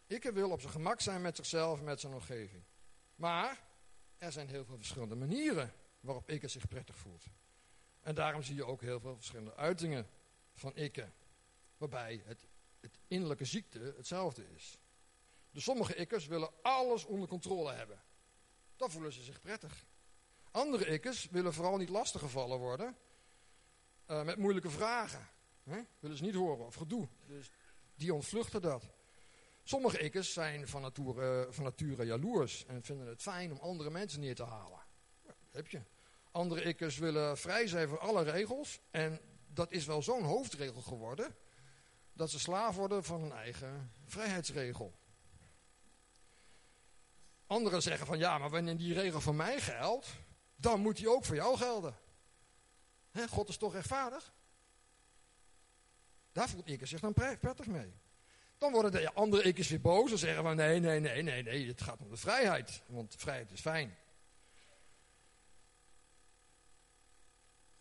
Ikke 0.07 0.33
wil 0.33 0.51
op 0.51 0.61
zijn 0.61 0.73
gemak 0.73 1.01
zijn 1.01 1.21
met 1.21 1.37
zichzelf 1.37 1.79
en 1.79 1.85
met 1.85 2.01
zijn 2.01 2.13
omgeving. 2.13 2.65
Maar 3.15 3.65
er 4.17 4.33
zijn 4.33 4.49
heel 4.49 4.65
veel 4.65 4.77
verschillende 4.77 5.15
manieren 5.15 5.75
waarop 6.01 6.31
ikke 6.31 6.49
zich 6.49 6.69
prettig 6.69 6.97
voelt. 6.97 7.25
En 8.03 8.15
daarom 8.15 8.43
zie 8.43 8.55
je 8.55 8.65
ook 8.65 8.81
heel 8.81 9.01
veel 9.01 9.17
verschillende 9.17 9.57
uitingen 9.57 10.09
van 10.55 10.77
ikke. 10.77 11.11
Waarbij 11.77 12.23
het, 12.25 12.47
het 12.81 12.99
innerlijke 13.09 13.45
ziekte 13.45 13.95
hetzelfde 13.97 14.45
is. 14.55 14.79
De 15.51 15.61
sommige 15.61 15.95
ikkers 15.95 16.27
willen 16.27 16.51
alles 16.63 17.05
onder 17.05 17.29
controle 17.29 17.73
hebben. 17.73 18.03
Dan 18.77 18.91
voelen 18.91 19.13
ze 19.13 19.23
zich 19.23 19.41
prettig. 19.41 19.85
Andere 20.51 20.87
ikkers 20.87 21.29
willen 21.31 21.53
vooral 21.53 21.77
niet 21.77 21.89
lastiggevallen 21.89 22.59
worden 22.59 22.97
uh, 24.11 24.23
met 24.23 24.37
moeilijke 24.37 24.71
vragen. 24.71 25.29
Hè? 25.63 25.81
Willen 25.99 26.17
ze 26.17 26.25
niet 26.25 26.35
horen 26.35 26.67
of 26.67 26.75
gedoe. 26.75 27.09
Dus 27.27 27.51
die 27.95 28.15
ontvluchten 28.15 28.63
dat. 28.63 28.85
Sommige 29.63 29.99
ikkers 29.99 30.33
zijn 30.33 30.69
van 30.69 30.83
nature, 30.83 31.47
van 31.51 31.65
nature 31.65 32.05
jaloers 32.05 32.67
en 32.67 32.83
vinden 32.83 33.07
het 33.07 33.23
fijn 33.23 33.53
om 33.53 33.59
andere 33.59 33.91
mensen 33.91 34.21
neer 34.21 34.35
te 34.35 34.45
halen. 34.45 34.81
Ja, 35.27 35.35
heb 35.51 35.69
je. 35.69 35.83
Andere 36.31 36.63
ikkers 36.63 36.99
willen 36.99 37.39
vrij 37.39 37.67
zijn 37.67 37.89
van 37.89 38.01
alle 38.01 38.23
regels. 38.23 38.81
En 38.91 39.21
dat 39.47 39.73
is 39.73 39.87
wel 39.87 40.03
zo'n 40.03 40.23
hoofdregel 40.23 40.83
geworden. 40.83 41.35
Dat 42.13 42.31
ze 42.31 42.39
slaaf 42.39 42.77
worden 42.77 43.05
van 43.05 43.21
hun 43.21 43.33
eigen 43.33 43.93
vrijheidsregel. 44.07 44.95
Anderen 47.47 47.83
zeggen 47.83 48.07
van 48.07 48.19
ja, 48.19 48.39
maar 48.39 48.51
wanneer 48.51 48.77
die 48.77 48.95
regel 48.95 49.21
voor 49.21 49.35
mij 49.35 49.61
geldt, 49.61 50.09
dan 50.57 50.81
moet 50.81 50.97
die 50.97 51.11
ook 51.11 51.25
voor 51.25 51.35
jou 51.35 51.57
gelden. 51.57 51.95
God 53.29 53.49
is 53.49 53.57
toch 53.57 53.73
rechtvaardig? 53.73 54.33
Daar 56.33 56.49
voelt 56.49 56.69
Ikke 56.69 56.87
zich 56.87 57.01
dan 57.01 57.13
prettig 57.13 57.67
mee. 57.67 57.93
Dan 58.59 58.73
worden 58.73 58.93
de 58.93 59.13
andere 59.13 59.43
Ikke's 59.43 59.69
weer 59.69 59.81
boos 59.81 60.11
en 60.11 60.19
zeggen 60.19 60.43
van 60.43 60.57
nee, 60.57 60.81
nee, 60.81 61.01
nee, 61.01 61.23
nee, 61.23 61.43
nee, 61.43 61.69
het 61.69 61.83
gaat 61.83 62.01
om 62.01 62.11
de 62.11 62.17
vrijheid. 62.17 62.83
Want 62.87 63.15
vrijheid 63.19 63.51
is 63.51 63.61
fijn. 63.61 63.97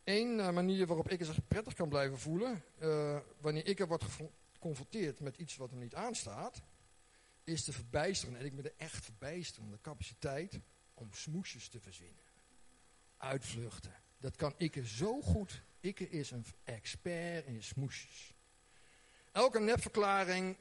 Eén 0.10 0.40
uh, 0.40 0.50
manier 0.50 0.88
waarop 0.88 1.10
Ikke 1.10 1.26
zich 1.26 1.48
prettig 1.48 1.74
kan 1.74 1.90
blijven 1.90 2.20
voelen, 2.20 2.64
uh, 2.80 3.20
wanneer 3.42 3.66
Ikke 3.66 3.88
wordt 3.88 4.04
geconfronteerd 4.04 5.20
met 5.20 5.38
iets 5.38 5.56
wat 5.56 5.70
hem 5.70 5.80
niet 5.80 5.96
aanstaat, 5.96 6.62
is 7.44 7.64
te 7.64 7.74
verbijsteren, 7.74 8.36
en 8.36 8.46
ik 8.46 8.54
met 8.54 8.64
de 8.64 8.74
echt 8.78 9.04
verbijsterende 9.04 9.82
capaciteit 9.82 10.60
om 10.94 11.14
smoesjes 11.14 11.68
te 11.68 11.80
verzinnen. 11.80 12.24
Uitvluchten. 13.18 13.94
Dat 14.18 14.36
kan 14.36 14.54
Ikke 14.58 14.88
zo 14.88 15.22
goed. 15.22 15.62
Ikke 15.80 16.10
is 16.10 16.32
een 16.32 16.46
expert 16.64 17.46
in 17.46 17.64
smoesjes. 17.64 18.34
Elke 19.32 19.60
nepverklaring 19.60 20.58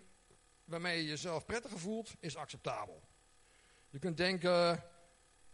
waarmee 0.65 1.03
je 1.03 1.09
jezelf 1.09 1.47
prettiger 1.47 1.79
voelt, 1.79 2.15
is 2.21 2.37
acceptabel. 2.37 3.03
Je 3.91 3.99
kunt 3.99 4.17
denken 4.17 4.85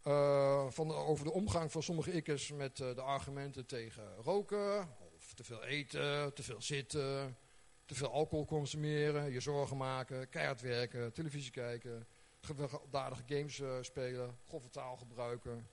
uh, 0.05 0.71
van 0.71 0.93
over 0.93 1.25
de 1.25 1.33
omgang 1.33 1.73
van 1.73 1.83
sommige 1.83 2.13
ikkers 2.13 2.53
met 2.53 2.79
uh, 2.79 2.95
de 2.95 3.03
argumenten 3.03 3.67
tegen 3.67 4.17
roken, 4.17 4.89
of 5.17 5.35
te 5.35 5.45
veel 5.45 5.65
eten, 5.65 6.35
te 6.35 6.43
veel 6.43 6.63
zitten, 6.63 7.37
te 7.85 7.95
veel 7.95 8.11
alcohol 8.11 8.45
consumeren, 8.45 9.33
je 9.33 9.41
zorgen 9.41 9.77
maken, 9.77 10.29
keihard 10.29 10.61
werken, 10.61 11.13
televisie 11.13 11.51
kijken, 11.51 12.07
gewelddadige 12.41 13.23
games 13.27 13.59
uh, 13.59 13.77
spelen, 13.81 14.39
grove 14.47 14.71
taal 14.71 14.97
gebruiken. 14.97 15.69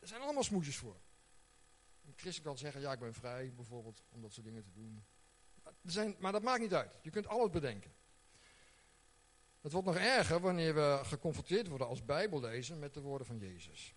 Er 0.00 0.08
zijn 0.08 0.20
allemaal 0.20 0.42
smoesjes 0.42 0.76
voor. 0.76 0.96
Een 2.06 2.12
christen 2.16 2.44
kan 2.44 2.58
zeggen, 2.58 2.80
ja 2.80 2.92
ik 2.92 2.98
ben 2.98 3.14
vrij 3.14 3.52
bijvoorbeeld, 3.54 4.02
om 4.08 4.22
dat 4.22 4.32
soort 4.32 4.46
dingen 4.46 4.62
te 4.62 4.72
doen. 4.72 5.04
Er 5.64 5.90
zijn, 5.90 6.16
maar 6.18 6.32
dat 6.32 6.42
maakt 6.42 6.60
niet 6.60 6.74
uit. 6.74 6.98
Je 7.02 7.10
kunt 7.10 7.26
alles 7.26 7.50
bedenken. 7.50 7.92
Het 9.60 9.72
wordt 9.72 9.86
nog 9.86 9.96
erger 9.96 10.40
wanneer 10.40 10.74
we 10.74 11.00
geconfronteerd 11.02 11.68
worden 11.68 11.86
als 11.86 12.04
bijbellezer 12.04 12.76
met 12.76 12.94
de 12.94 13.00
woorden 13.00 13.26
van 13.26 13.38
Jezus. 13.38 13.94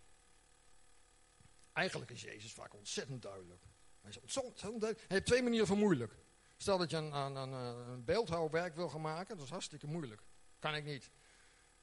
Eigenlijk 1.73 2.11
is 2.11 2.21
Jezus 2.21 2.53
vaak 2.53 2.73
ontzettend 2.73 3.21
duidelijk. 3.21 3.63
Hij 4.01 4.09
is 4.09 4.19
ontzettend 4.19 4.61
duidelijk. 4.61 4.97
Hij 4.99 5.07
heeft 5.07 5.25
twee 5.25 5.43
manieren 5.43 5.67
van 5.67 5.77
moeilijk. 5.77 6.15
Stel 6.57 6.77
dat 6.77 6.89
je 6.89 6.97
een, 6.97 7.13
een, 7.13 7.35
een, 7.35 7.51
een 7.53 8.03
beeldhouwwerk 8.03 8.75
wil 8.75 8.89
gaan 8.89 9.01
maken, 9.01 9.35
dat 9.35 9.45
is 9.45 9.51
hartstikke 9.51 9.87
moeilijk. 9.87 10.21
Kan 10.59 10.75
ik 10.75 10.83
niet. 10.83 11.11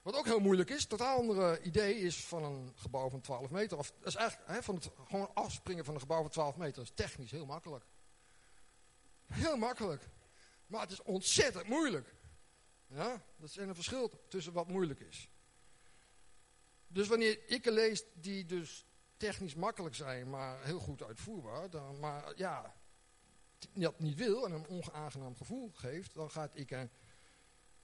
Wat 0.03 0.17
ook 0.17 0.25
heel 0.25 0.41
moeilijk 0.41 0.71
is, 0.71 0.87
totaal 0.87 1.19
andere 1.19 1.63
idee 1.63 1.99
is 1.99 2.27
van 2.27 2.45
een 2.45 2.73
gebouw 2.75 3.11
van 3.11 3.21
12 3.21 3.51
meter. 3.51 3.79
Of, 3.79 3.93
dat 3.99 4.07
is 4.07 4.15
eigenlijk 4.15 4.65
van 4.65 4.75
het 4.75 4.91
gewoon 5.09 5.35
afspringen 5.35 5.85
van 5.85 5.95
een 5.95 6.01
gebouw 6.01 6.21
van 6.21 6.31
12 6.31 6.57
meter. 6.57 6.75
Dat 6.75 6.85
is 6.85 6.95
technisch 6.95 7.31
heel 7.31 7.47
makkelijk. 7.47 7.85
Heel 9.27 9.57
makkelijk. 9.57 10.09
Maar 10.67 10.81
het 10.81 10.91
is 10.91 11.03
ontzettend 11.03 11.69
moeilijk. 11.69 12.15
Ja, 12.95 13.23
dat 13.37 13.49
is 13.49 13.57
een 13.57 13.75
verschil 13.75 14.11
tussen 14.29 14.53
wat 14.53 14.69
moeilijk 14.69 15.01
is. 15.01 15.29
Dus 16.87 17.09
wanneer 17.09 17.39
ik 17.47 17.65
lees 17.65 18.05
die 18.15 18.45
dus 18.45 18.87
technisch 19.17 19.55
makkelijk 19.55 19.95
zijn, 19.95 20.31
maar 20.31 20.65
heel 20.65 20.79
goed 20.79 21.03
uitvoerbaar, 21.03 21.71
dan, 21.71 21.99
maar 21.99 22.33
ja, 22.37 22.75
dat 23.73 24.01
niet 24.01 24.17
wil 24.17 24.45
en 24.45 24.53
een 24.53 24.69
onaangenaam 24.69 25.37
gevoel 25.37 25.71
geeft, 25.75 26.15
dan 26.15 26.31
gaat 26.31 26.51
ik 26.59 26.89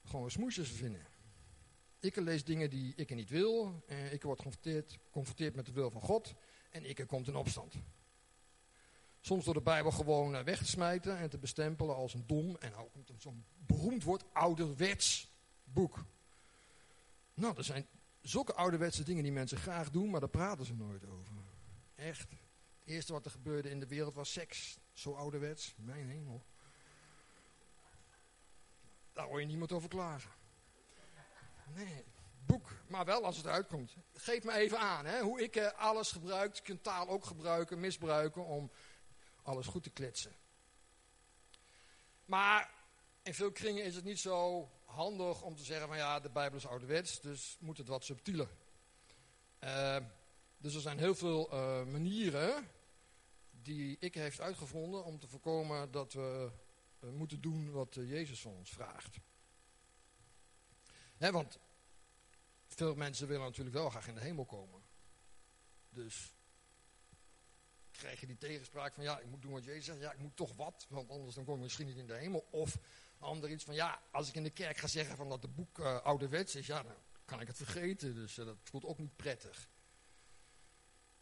gewoon 0.05 0.31
smoesjes 0.31 0.71
vinden. 0.71 1.07
Ik 2.01 2.17
lees 2.17 2.45
dingen 2.45 2.71
die 2.71 2.95
ik 2.97 3.15
niet 3.15 3.29
wil, 3.29 3.83
en 3.87 4.13
ik 4.13 4.23
word 4.23 4.41
geconfronteerd, 4.41 5.55
met 5.55 5.67
de 5.67 5.73
wil 5.73 5.91
van 5.91 6.03
God 6.03 6.35
en 6.71 6.85
ik 6.85 7.05
komt 7.07 7.29
in 7.29 7.37
opstand. 7.37 7.75
Soms 9.27 9.45
door 9.45 9.55
de 9.55 9.61
Bijbel 9.61 9.91
gewoon 9.91 10.37
eh, 10.37 10.43
weg 10.43 10.59
te 10.59 10.67
smijten 10.67 11.19
en 11.19 11.31
te 11.31 11.39
bestempelen 11.39 11.95
als 11.95 12.15
een 12.15 12.27
dom 12.27 12.57
en 12.57 12.75
ook 12.75 12.91
zo'n 13.17 13.45
beroemd 13.57 14.03
woord 14.03 14.25
ouderwets 14.33 15.31
boek. 15.65 16.05
Nou, 17.35 17.57
er 17.57 17.65
zijn 17.65 17.87
zulke 18.21 18.55
ouderwetse 18.55 19.03
dingen 19.03 19.23
die 19.23 19.33
mensen 19.33 19.59
graag 19.59 19.91
doen, 19.91 20.11
maar 20.11 20.21
daar 20.21 20.29
praten 20.29 20.65
ze 20.65 20.75
nooit 20.75 21.07
over. 21.07 21.35
Echt. 21.95 22.31
Het 22.31 22.89
eerste 22.89 23.13
wat 23.13 23.25
er 23.25 23.31
gebeurde 23.31 23.71
in 23.71 23.81
de 23.81 23.87
wereld 23.87 24.15
was 24.15 24.33
seks. 24.33 24.79
Zo 24.93 25.15
ouderwets. 25.15 25.75
Mijn 25.77 26.09
hemel. 26.09 26.45
Daar 29.13 29.27
hoor 29.27 29.41
je 29.41 29.47
niemand 29.47 29.73
over 29.73 29.89
klagen. 29.89 30.31
Nee, 31.75 32.05
boek. 32.45 32.71
Maar 32.89 33.05
wel 33.05 33.25
als 33.25 33.37
het 33.37 33.47
uitkomt. 33.47 33.97
Geef 34.15 34.45
me 34.45 34.53
even 34.53 34.79
aan 34.79 35.07
hè, 35.07 35.21
hoe 35.21 35.43
ik 35.43 35.57
eh, 35.57 35.73
alles 35.79 36.11
gebruik. 36.11 36.61
Kunt 36.63 36.83
taal 36.83 37.09
ook 37.09 37.25
gebruiken, 37.25 37.81
misbruiken 37.81 38.45
om 38.45 38.71
alles 39.47 39.67
goed 39.67 39.83
te 39.83 39.91
kletsen. 39.91 40.33
Maar 42.25 42.75
in 43.23 43.35
veel 43.35 43.53
kringen 43.53 43.85
is 43.85 43.95
het 43.95 44.05
niet 44.05 44.19
zo 44.19 44.71
handig 44.85 45.43
om 45.43 45.57
te 45.57 45.65
zeggen 45.65 45.89
van 45.89 45.97
ja, 45.97 46.21
de 46.21 46.31
Bijbel 46.31 46.59
is 46.59 46.67
ouderwets, 46.67 47.21
dus 47.21 47.57
moet 47.61 47.79
het 47.79 47.89
wat 47.89 48.05
subtieler. 48.05 48.49
Uh, 49.61 49.97
dus 50.59 50.75
er 50.75 50.81
zijn 50.81 50.99
heel 50.99 51.15
veel 51.15 51.53
uh, 51.53 51.85
manieren 51.85 52.69
die 53.51 53.97
ik 54.01 54.15
heeft 54.15 54.41
uitgevonden 54.41 55.05
om 55.05 55.19
te 55.19 55.29
voorkomen 55.29 55.91
dat 55.91 56.13
we 56.13 56.51
uh, 57.01 57.11
moeten 57.11 57.41
doen 57.41 57.71
wat 57.71 57.95
Jezus 57.95 58.41
van 58.41 58.53
ons 58.53 58.71
vraagt. 58.71 59.17
Hè, 61.17 61.33
want 61.33 61.59
veel 62.67 62.95
mensen 62.95 63.29
willen 63.29 63.45
natuurlijk 63.45 63.77
wel 63.77 63.91
graag 63.91 64.09
in 64.09 64.15
de 64.15 64.21
hemel 64.21 64.45
komen. 64.45 64.83
Dus 65.89 66.36
krijg 67.97 68.21
je 68.21 68.27
die 68.27 68.39
tegenspraak 68.39 68.95
van 68.95 69.05
ja, 69.05 69.19
ik 69.19 69.27
moet 69.27 69.43
doen 69.43 69.53
wat 69.53 69.65
Jezus 69.65 69.85
zegt. 69.85 70.01
Ja, 70.01 70.13
ik 70.13 70.19
moet 70.19 70.37
toch 70.37 70.57
wat, 70.57 70.87
want 70.89 71.11
anders 71.11 71.35
dan 71.35 71.45
kom 71.45 71.55
ik 71.55 71.63
misschien 71.63 71.87
niet 71.87 71.97
in 71.97 72.07
de 72.07 72.15
hemel. 72.15 72.47
Of 72.51 72.79
ander 73.19 73.51
iets 73.51 73.65
van 73.65 73.75
ja, 73.75 74.03
als 74.11 74.29
ik 74.29 74.35
in 74.35 74.43
de 74.43 74.51
kerk 74.51 74.77
ga 74.77 74.87
zeggen 74.87 75.17
van 75.17 75.29
dat 75.29 75.43
de 75.43 75.49
boek 75.49 75.79
uh, 75.79 76.01
ouderwets 76.03 76.55
is, 76.55 76.67
ja, 76.67 76.83
dan 76.83 76.95
kan 77.25 77.41
ik 77.41 77.47
het 77.47 77.57
vergeten. 77.57 78.15
Dus 78.15 78.39
uh, 78.39 78.45
dat 78.45 78.57
voelt 78.63 78.85
ook 78.85 78.99
niet 78.99 79.17
prettig. 79.17 79.69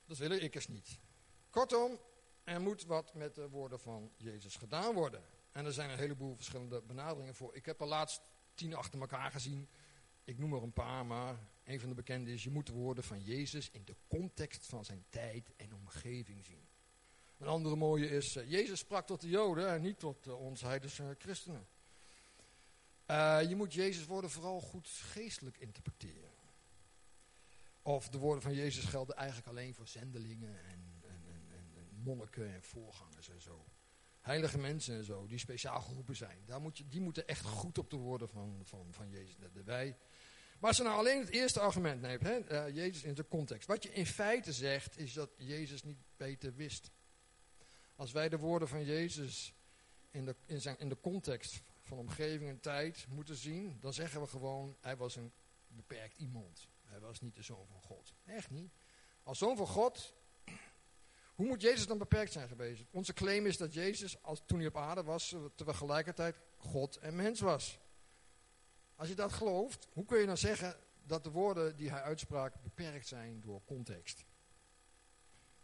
Dat 0.07 0.19
willen 0.19 0.43
ik 0.43 0.55
eens 0.55 0.69
niet. 0.69 0.99
Kortom, 1.51 1.99
er 2.45 2.61
moet 2.61 2.85
wat 2.85 3.15
met 3.15 3.35
de 3.35 3.49
woorden 3.49 3.81
van 3.81 4.13
Jezus 4.17 4.57
gedaan 4.57 4.95
worden. 4.95 5.23
En 5.53 5.65
er 5.65 5.73
zijn 5.73 5.91
een 5.91 5.99
heleboel 5.99 6.37
verschillende 6.37 6.83
benaderingen 6.83 7.35
voor. 7.35 7.55
Ik 7.55 7.67
heb 7.67 7.81
er 7.81 7.87
laatst 7.87 8.21
tien 8.55 8.75
achter 8.75 9.01
elkaar 9.01 9.31
gezien. 9.31 9.69
Ik 10.25 10.39
noem 10.39 10.55
er 10.55 10.63
een 10.63 10.73
paar, 10.73 11.07
maar 11.07 11.39
een 11.65 11.81
van 11.81 11.89
de 11.89 11.95
bekende 11.95 12.33
is... 12.33 12.45
je 12.45 12.51
moet 12.51 12.67
de 12.67 12.73
woorden 12.73 13.05
van 13.05 13.23
Jezus 13.23 13.71
in 13.71 13.85
de 13.85 13.97
context 14.09 14.67
van 14.67 14.85
zijn 14.85 15.05
tijd 15.09 15.53
en 15.57 15.75
omgeving 15.75 16.45
zien. 16.45 16.64
Een 17.39 17.47
andere 17.47 17.77
mooie 17.77 18.09
is... 18.09 18.37
Uh, 18.37 18.51
Jezus 18.51 18.79
sprak 18.79 19.07
tot 19.07 19.21
de 19.21 19.29
Joden 19.29 19.69
en 19.69 19.83
niet 19.83 19.99
tot 19.99 20.27
uh, 20.27 20.41
ons 20.41 20.61
heidense 20.61 21.15
christenen. 21.19 21.67
Uh, 23.11 23.39
je 23.49 23.57
moet 23.57 23.75
Jezus 23.75 24.07
woorden 24.07 24.31
vooral 24.31 24.61
goed 24.61 24.89
geestelijk 24.89 25.59
interpreteren. 25.59 26.31
Of 27.83 28.09
de 28.09 28.19
woorden 28.19 28.43
van 28.43 28.55
Jezus 28.55 28.85
gelden 28.85 29.17
eigenlijk 29.17 29.49
alleen 29.49 29.75
voor 29.75 29.89
zendelingen 29.89 30.65
en, 30.65 31.03
en, 31.03 31.25
en, 31.29 31.73
en 31.77 31.89
monniken 32.03 32.55
en 32.55 32.63
voorgangers 32.63 33.29
en 33.29 33.41
zo. 33.41 33.65
Heilige 34.21 34.59
mensen 34.59 34.97
en 34.97 35.05
zo, 35.05 35.27
die 35.27 35.39
speciaal 35.39 35.81
geroepen 35.81 36.17
zijn. 36.17 36.43
Daar 36.45 36.61
moet 36.61 36.79
je, 36.79 36.89
die 36.89 37.01
moeten 37.01 37.27
echt 37.27 37.45
goed 37.45 37.79
op 37.79 37.91
de 37.91 37.97
woorden 37.97 38.29
van, 38.29 38.61
van, 38.65 38.87
van 38.91 39.11
Jezus. 39.11 39.37
De, 39.37 39.63
wij. 39.65 39.97
Maar 40.59 40.69
als 40.69 40.77
je 40.77 40.83
nou 40.83 40.99
alleen 40.99 41.21
het 41.21 41.29
eerste 41.29 41.61
argument 41.61 42.01
neemt, 42.01 42.23
hè, 42.23 42.65
Jezus 42.65 43.03
in 43.03 43.15
de 43.15 43.29
context. 43.29 43.69
Wat 43.69 43.83
je 43.83 43.93
in 43.93 44.07
feite 44.07 44.53
zegt, 44.53 44.99
is 44.99 45.13
dat 45.13 45.31
Jezus 45.37 45.83
niet 45.83 45.99
beter 46.17 46.55
wist. 46.55 46.91
Als 47.97 48.13
wij 48.13 48.29
de 48.29 48.39
woorden 48.39 48.69
van 48.69 48.85
Jezus 48.85 49.55
in 50.11 50.25
de, 50.25 50.37
in 50.47 50.61
zijn, 50.61 50.79
in 50.79 50.89
de 50.89 51.01
context 51.01 51.63
van 51.81 51.99
omgeving 51.99 52.51
en 52.51 52.61
tijd 52.61 53.07
moeten 53.09 53.37
zien, 53.37 53.77
dan 53.81 53.93
zeggen 53.93 54.21
we 54.21 54.27
gewoon, 54.27 54.77
hij 54.81 54.97
was 54.97 55.17
een 55.17 55.33
beperkt 55.67 56.19
iemand. 56.19 56.69
Hij 56.85 57.01
was 57.01 57.21
niet 57.21 57.37
de 57.37 57.43
zoon 57.43 57.67
van 57.67 57.81
God. 57.81 58.15
Echt 58.25 58.51
niet. 58.51 58.73
Als 59.23 59.39
zoon 59.39 59.57
van 59.57 59.67
God, 59.67 60.15
hoe 61.35 61.47
moet 61.47 61.63
Jezus 61.63 61.87
dan 61.87 61.99
beperkt 61.99 62.33
zijn 62.33 62.49
geweest? 62.49 62.85
Onze 62.91 63.13
claim 63.13 63.47
is 63.47 63.57
dat 63.57 63.75
Jezus, 63.75 64.23
als, 64.23 64.43
toen 64.47 64.59
hij 64.59 64.67
op 64.67 64.77
aarde 64.77 65.03
was, 65.03 65.35
tegelijkertijd 65.55 66.37
God 66.57 66.97
en 66.97 67.17
mens 67.17 67.41
was. 67.41 67.79
Als 68.97 69.09
je 69.09 69.15
dat 69.15 69.33
gelooft, 69.33 69.89
hoe 69.93 70.05
kun 70.05 70.19
je 70.19 70.27
dan 70.27 70.39
zeggen 70.39 70.77
dat 71.07 71.25
de 71.25 71.31
woorden 71.31 71.77
die 71.77 71.91
hij 71.91 72.03
uitsprak 72.03 72.63
beperkt 72.63 73.07
zijn 73.07 73.41
door 73.41 73.65
context? 73.65 74.25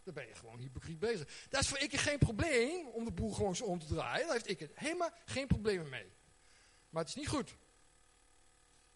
Dan 0.02 0.14
ben 0.14 0.26
je 0.26 0.34
gewoon 0.34 0.58
hypocriet 0.58 0.98
bezig. 0.98 1.46
Dat 1.48 1.60
is 1.60 1.68
voor 1.68 1.78
ik 1.78 1.96
geen 1.96 2.18
probleem 2.18 2.86
om 2.86 3.04
de 3.04 3.12
boel 3.12 3.32
gewoon 3.32 3.56
zo 3.56 3.64
om 3.64 3.78
te 3.78 3.86
draaien. 3.86 4.26
Daar 4.26 4.36
heeft 4.36 4.60
ik 4.60 4.70
helemaal 4.74 5.10
geen 5.24 5.46
problemen 5.46 5.88
mee. 5.88 6.12
Maar 6.88 7.02
het 7.02 7.10
is 7.10 7.16
niet 7.16 7.28
goed. 7.28 7.56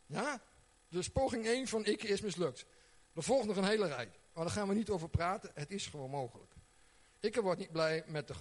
Ja? 0.07 0.43
Dus 0.89 1.09
poging 1.09 1.47
1 1.47 1.67
van 1.67 1.85
ik 1.85 2.03
is 2.03 2.21
mislukt. 2.21 2.67
Er 3.15 3.23
volgt 3.23 3.47
nog 3.47 3.57
een 3.57 3.65
hele 3.65 3.87
rij. 3.87 4.11
Maar 4.33 4.45
daar 4.45 4.53
gaan 4.53 4.69
we 4.69 4.75
niet 4.75 4.91
over 4.91 5.09
praten. 5.09 5.51
Het 5.55 5.71
is 5.71 5.87
gewoon 5.87 6.11
mogelijk. 6.11 6.55
Ik 7.21 7.37
word 7.37 7.59
niet 7.59 7.73
blij 7.73 8.05
met 8.07 8.29
de 8.29 8.35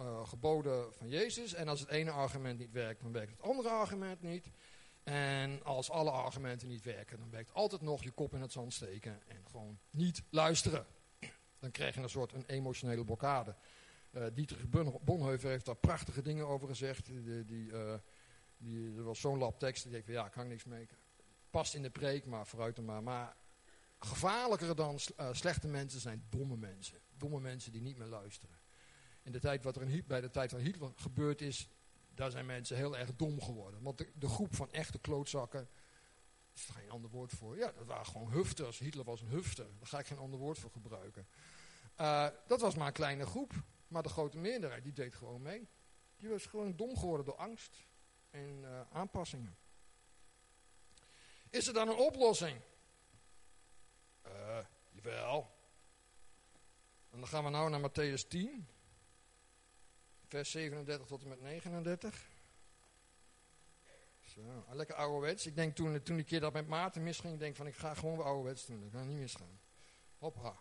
uh, 0.00 0.26
geboden 0.26 0.94
van 0.94 1.08
Jezus. 1.08 1.54
En 1.54 1.68
als 1.68 1.80
het 1.80 1.88
ene 1.88 2.10
argument 2.10 2.58
niet 2.58 2.72
werkt, 2.72 3.02
dan 3.02 3.12
werkt 3.12 3.30
het 3.30 3.42
andere 3.42 3.68
argument 3.68 4.22
niet. 4.22 4.50
En 5.02 5.64
als 5.64 5.90
alle 5.90 6.10
argumenten 6.10 6.68
niet 6.68 6.84
werken, 6.84 7.18
dan 7.18 7.30
werkt 7.30 7.54
altijd 7.54 7.80
nog 7.80 8.02
je 8.02 8.10
kop 8.10 8.34
in 8.34 8.40
het 8.40 8.52
zand 8.52 8.72
steken 8.72 9.28
en 9.28 9.44
gewoon 9.50 9.78
niet 9.90 10.22
luisteren. 10.30 10.86
Dan 11.60 11.70
krijg 11.70 11.94
je 11.94 12.00
een 12.00 12.08
soort 12.08 12.32
een 12.32 12.44
emotionele 12.46 13.04
blokkade. 13.04 13.54
Uh, 14.12 14.24
Dietrich 14.34 14.68
Bonhoeffer 15.00 15.50
heeft 15.50 15.66
daar 15.66 15.76
prachtige 15.76 16.22
dingen 16.22 16.46
over 16.46 16.68
gezegd. 16.68 17.06
Die, 17.06 17.44
die, 17.44 17.70
uh, 17.70 17.94
die, 18.56 18.96
er 18.96 19.02
was 19.02 19.20
zo'n 19.20 19.38
lab 19.38 19.58
tekst, 19.58 19.90
die 19.90 20.02
ja, 20.06 20.26
ik 20.26 20.46
niks 20.46 20.64
mee. 20.64 20.88
Past 21.50 21.74
in 21.74 21.82
de 21.82 21.90
preek, 21.90 22.26
maar 22.26 22.46
vooruit 22.46 22.76
dan 22.76 22.84
maar. 22.84 23.02
Maar 23.02 23.36
gevaarlijker 23.98 24.76
dan 24.76 24.98
uh, 25.20 25.28
slechte 25.32 25.68
mensen 25.68 26.00
zijn 26.00 26.24
domme 26.28 26.56
mensen. 26.56 26.98
Domme 27.16 27.40
mensen 27.40 27.72
die 27.72 27.82
niet 27.82 27.96
meer 27.96 28.06
luisteren. 28.06 28.56
In 29.22 29.32
de 29.32 29.40
tijd 29.40 29.64
wat 29.64 29.76
er 29.76 29.82
in, 29.82 30.04
bij 30.06 30.20
de 30.20 30.30
tijd 30.30 30.50
van 30.50 30.60
Hitler 30.60 30.92
gebeurd 30.96 31.40
is, 31.40 31.68
daar 32.14 32.30
zijn 32.30 32.46
mensen 32.46 32.76
heel 32.76 32.96
erg 32.96 33.16
dom 33.16 33.40
geworden. 33.40 33.82
Want 33.82 34.04
de 34.14 34.28
groep 34.28 34.54
van 34.54 34.72
echte 34.72 34.98
klootzakken, 34.98 35.68
is 36.54 36.64
geen 36.64 36.90
ander 36.90 37.10
woord 37.10 37.32
voor. 37.32 37.56
Ja, 37.56 37.72
dat 37.72 37.86
waren 37.86 38.06
gewoon 38.06 38.30
hufters. 38.30 38.78
Hitler 38.78 39.04
was 39.04 39.20
een 39.20 39.28
hufter. 39.28 39.66
Daar 39.78 39.86
ga 39.88 39.98
ik 39.98 40.06
geen 40.06 40.18
ander 40.18 40.38
woord 40.38 40.58
voor 40.58 40.70
gebruiken. 40.70 41.28
Uh, 42.00 42.28
dat 42.46 42.60
was 42.60 42.74
maar 42.74 42.86
een 42.86 42.92
kleine 42.92 43.26
groep. 43.26 43.52
Maar 43.88 44.02
de 44.02 44.08
grote 44.08 44.38
meerderheid, 44.38 44.82
die 44.82 44.92
deed 44.92 45.14
gewoon 45.14 45.42
mee. 45.42 45.68
Die 46.16 46.28
was 46.28 46.46
gewoon 46.46 46.76
dom 46.76 46.96
geworden 46.96 47.26
door 47.26 47.36
angst 47.36 47.86
en 48.30 48.58
uh, 48.62 48.80
aanpassingen. 48.92 49.56
Is 51.50 51.66
er 51.66 51.72
dan 51.72 51.88
een 51.88 51.96
oplossing? 51.96 52.60
Uh, 54.26 54.58
jawel. 54.90 55.50
En 57.10 57.18
dan 57.18 57.28
gaan 57.28 57.44
we 57.44 57.50
nou 57.50 57.70
naar 57.70 57.90
Matthäus 57.90 58.28
10. 58.28 58.66
Vers 60.26 60.50
37 60.50 61.06
tot 61.06 61.22
en 61.22 61.28
met 61.28 61.40
39. 61.40 62.28
Zo, 64.30 64.64
lekker 64.70 64.96
ouderwets. 64.96 65.46
Ik 65.46 65.54
denk 65.54 65.76
toen, 65.76 66.02
toen 66.02 66.16
die 66.16 66.24
keer 66.24 66.40
dat 66.40 66.52
met 66.52 66.66
Maarten 66.66 67.02
misging, 67.02 67.32
ik 67.32 67.38
denk 67.38 67.56
van 67.56 67.66
ik 67.66 67.74
ga 67.74 67.94
gewoon 67.94 68.16
weer 68.16 68.24
ouderwets 68.24 68.66
doen. 68.66 68.80
Dat 68.80 68.90
kan 68.90 69.08
niet 69.08 69.18
misgaan. 69.18 69.60
Hoppa. 70.18 70.56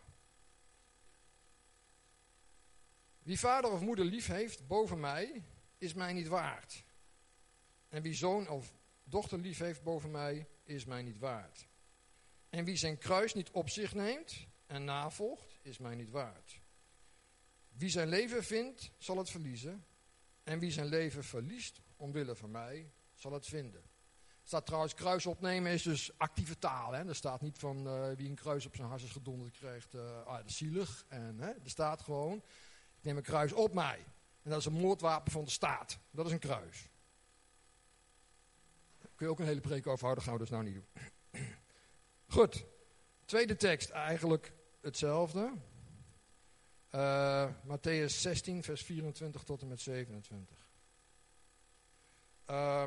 Wie 3.23 3.39
vader 3.39 3.71
of 3.71 3.81
moeder 3.81 4.05
lief 4.05 4.27
heeft 4.27 4.67
boven 4.67 4.99
mij, 4.99 5.43
is 5.77 5.93
mij 5.93 6.13
niet 6.13 6.27
waard. 6.27 6.83
En 7.89 8.01
wie 8.01 8.13
zoon 8.13 8.47
of 8.47 8.73
dochter 9.03 9.39
lief 9.39 9.59
heeft 9.59 9.83
boven 9.83 10.11
mij, 10.11 10.47
is 10.63 10.85
mij 10.85 11.01
niet 11.01 11.17
waard. 11.17 11.67
En 12.49 12.65
wie 12.65 12.75
zijn 12.75 12.97
kruis 12.97 13.33
niet 13.33 13.49
op 13.49 13.69
zich 13.69 13.93
neemt 13.93 14.47
en 14.65 14.83
navolgt, 14.83 15.59
is 15.61 15.77
mij 15.77 15.95
niet 15.95 16.09
waard. 16.09 16.61
Wie 17.69 17.89
zijn 17.89 18.07
leven 18.07 18.43
vindt, 18.43 18.91
zal 18.97 19.17
het 19.17 19.29
verliezen. 19.29 19.85
En 20.43 20.59
wie 20.59 20.71
zijn 20.71 20.87
leven 20.87 21.23
verliest 21.23 21.81
omwille 21.95 22.35
van 22.35 22.51
mij, 22.51 22.91
zal 23.21 23.31
het 23.31 23.45
vinden. 23.45 23.81
Er 23.81 24.55
staat 24.55 24.65
trouwens, 24.65 24.93
kruis 24.93 25.25
opnemen 25.25 25.71
is 25.71 25.83
dus 25.83 26.17
actieve 26.17 26.57
taal. 26.57 26.91
Hè? 26.91 27.07
Er 27.07 27.15
staat 27.15 27.41
niet 27.41 27.57
van 27.57 27.87
uh, 27.87 28.15
wie 28.15 28.29
een 28.29 28.35
kruis 28.35 28.65
op 28.65 28.75
zijn 28.75 28.87
hart 28.87 29.01
is 29.01 29.11
gedonderd 29.11 29.57
krijgt, 29.57 29.93
uh, 29.93 30.25
ah, 30.25 30.35
dat 30.35 30.49
is 30.49 30.57
zielig. 30.57 31.05
En, 31.07 31.39
hè? 31.39 31.49
Er 31.49 31.69
staat 31.69 32.01
gewoon, 32.01 32.37
ik 32.97 33.03
neem 33.03 33.17
een 33.17 33.23
kruis 33.23 33.53
op 33.53 33.73
mij. 33.73 34.05
En 34.43 34.49
dat 34.49 34.59
is 34.59 34.65
een 34.65 34.73
moordwapen 34.73 35.31
van 35.31 35.43
de 35.43 35.49
staat. 35.49 35.99
Dat 36.11 36.25
is 36.25 36.31
een 36.31 36.39
kruis. 36.39 36.89
Kun 39.15 39.25
je 39.25 39.31
ook 39.31 39.39
een 39.39 39.45
hele 39.45 39.61
preek 39.61 39.87
over 39.87 40.03
houden, 40.03 40.23
gaan 40.23 40.33
we 40.33 40.39
dus 40.39 40.49
nou 40.49 40.63
niet 40.63 40.73
doen. 40.73 40.87
Goed, 42.35 42.65
tweede 43.25 43.55
tekst 43.55 43.89
eigenlijk 43.89 44.53
hetzelfde. 44.81 45.51
Uh, 46.91 47.49
Matthäus 47.67 48.05
16, 48.05 48.63
vers 48.63 48.83
24 48.83 49.43
tot 49.43 49.61
en 49.61 49.67
met 49.67 49.81
27. 49.81 50.67
Uh, 52.49 52.83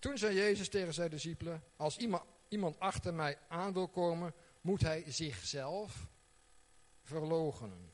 toen 0.00 0.18
zei 0.18 0.34
Jezus 0.34 0.68
tegen 0.68 0.94
zijn 0.94 1.10
discipelen, 1.10 1.62
als 1.76 1.96
iemand, 1.96 2.22
iemand 2.48 2.78
achter 2.78 3.14
mij 3.14 3.38
aan 3.48 3.72
wil 3.72 3.88
komen, 3.88 4.34
moet 4.60 4.80
hij 4.80 5.04
zichzelf 5.06 6.08
verloochenen. 7.02 7.92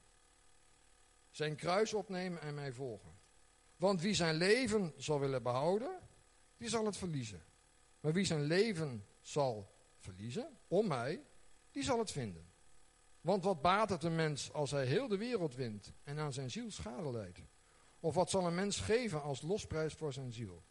Zijn 1.31 1.57
kruis 1.57 1.95
opnemen 1.95 2.41
en 2.41 2.55
mij 2.55 2.73
volgen. 2.73 3.19
Want 3.77 4.01
wie 4.01 4.15
zijn 4.15 4.35
leven 4.35 4.93
zal 4.97 5.21
willen 5.21 5.43
behouden, 5.43 5.99
die 6.57 6.69
zal 6.69 6.87
het 6.87 6.97
verliezen. 6.97 7.45
Maar 8.01 8.13
wie 8.13 8.25
zijn 8.25 8.43
leven 8.43 9.07
zal 9.21 9.75
verliezen, 9.99 10.59
om 10.69 10.87
mij, 10.87 11.25
die 11.71 11.83
zal 11.83 11.99
het 11.99 12.11
vinden. 12.11 12.53
Want 13.21 13.45
wat 13.45 13.63
baat 13.63 13.89
het 13.89 14.03
een 14.03 14.15
mens 14.15 14.53
als 14.53 14.71
hij 14.71 14.87
heel 14.87 15.09
de 15.09 15.17
wereld 15.17 15.55
wint 15.55 15.93
en 16.03 16.19
aan 16.19 16.33
zijn 16.33 16.51
ziel 16.51 16.71
schade 16.71 17.11
leidt? 17.11 17.41
Of 18.01 18.15
wat 18.15 18.31
zal 18.31 18.47
een 18.47 18.55
mens 18.55 18.81
geven 18.81 19.23
als 19.23 19.43
losprijs 19.43 19.95
voor 19.95 20.13
zijn 20.13 20.33
ziel? 20.33 20.63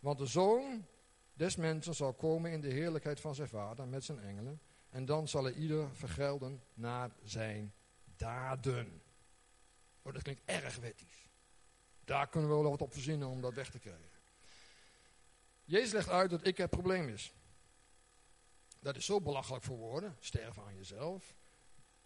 Want 0.00 0.18
de 0.18 0.26
zoon 0.26 0.86
des 1.32 1.56
mensen 1.56 1.94
zal 1.94 2.12
komen 2.12 2.50
in 2.50 2.60
de 2.60 2.68
heerlijkheid 2.68 3.20
van 3.20 3.34
zijn 3.34 3.48
vader 3.48 3.88
met 3.88 4.04
zijn 4.04 4.20
engelen. 4.20 4.60
En 4.88 5.04
dan 5.04 5.28
zal 5.28 5.44
hij 5.44 5.52
ieder 5.52 5.94
vergelden 5.94 6.62
naar 6.74 7.10
zijn 7.22 7.74
daden. 8.16 9.02
Oh, 10.02 10.12
dat 10.12 10.22
klinkt 10.22 10.42
erg 10.44 10.76
wettisch. 10.76 11.28
Daar 12.04 12.28
kunnen 12.28 12.50
we 12.50 12.56
wel 12.56 12.70
wat 12.70 12.82
op 12.82 12.92
verzinnen 12.92 13.28
om 13.28 13.40
dat 13.40 13.54
weg 13.54 13.70
te 13.70 13.78
krijgen. 13.78 14.08
Jezus 15.64 15.92
legt 15.92 16.08
uit 16.08 16.30
dat 16.30 16.46
ik 16.46 16.56
het 16.56 16.70
probleem 16.70 17.08
is. 17.08 17.32
Dat 18.80 18.96
is 18.96 19.04
zo 19.04 19.20
belachelijk 19.20 19.64
voor 19.64 19.76
woorden, 19.76 20.16
sterven 20.20 20.62
aan 20.62 20.76
jezelf. 20.76 21.34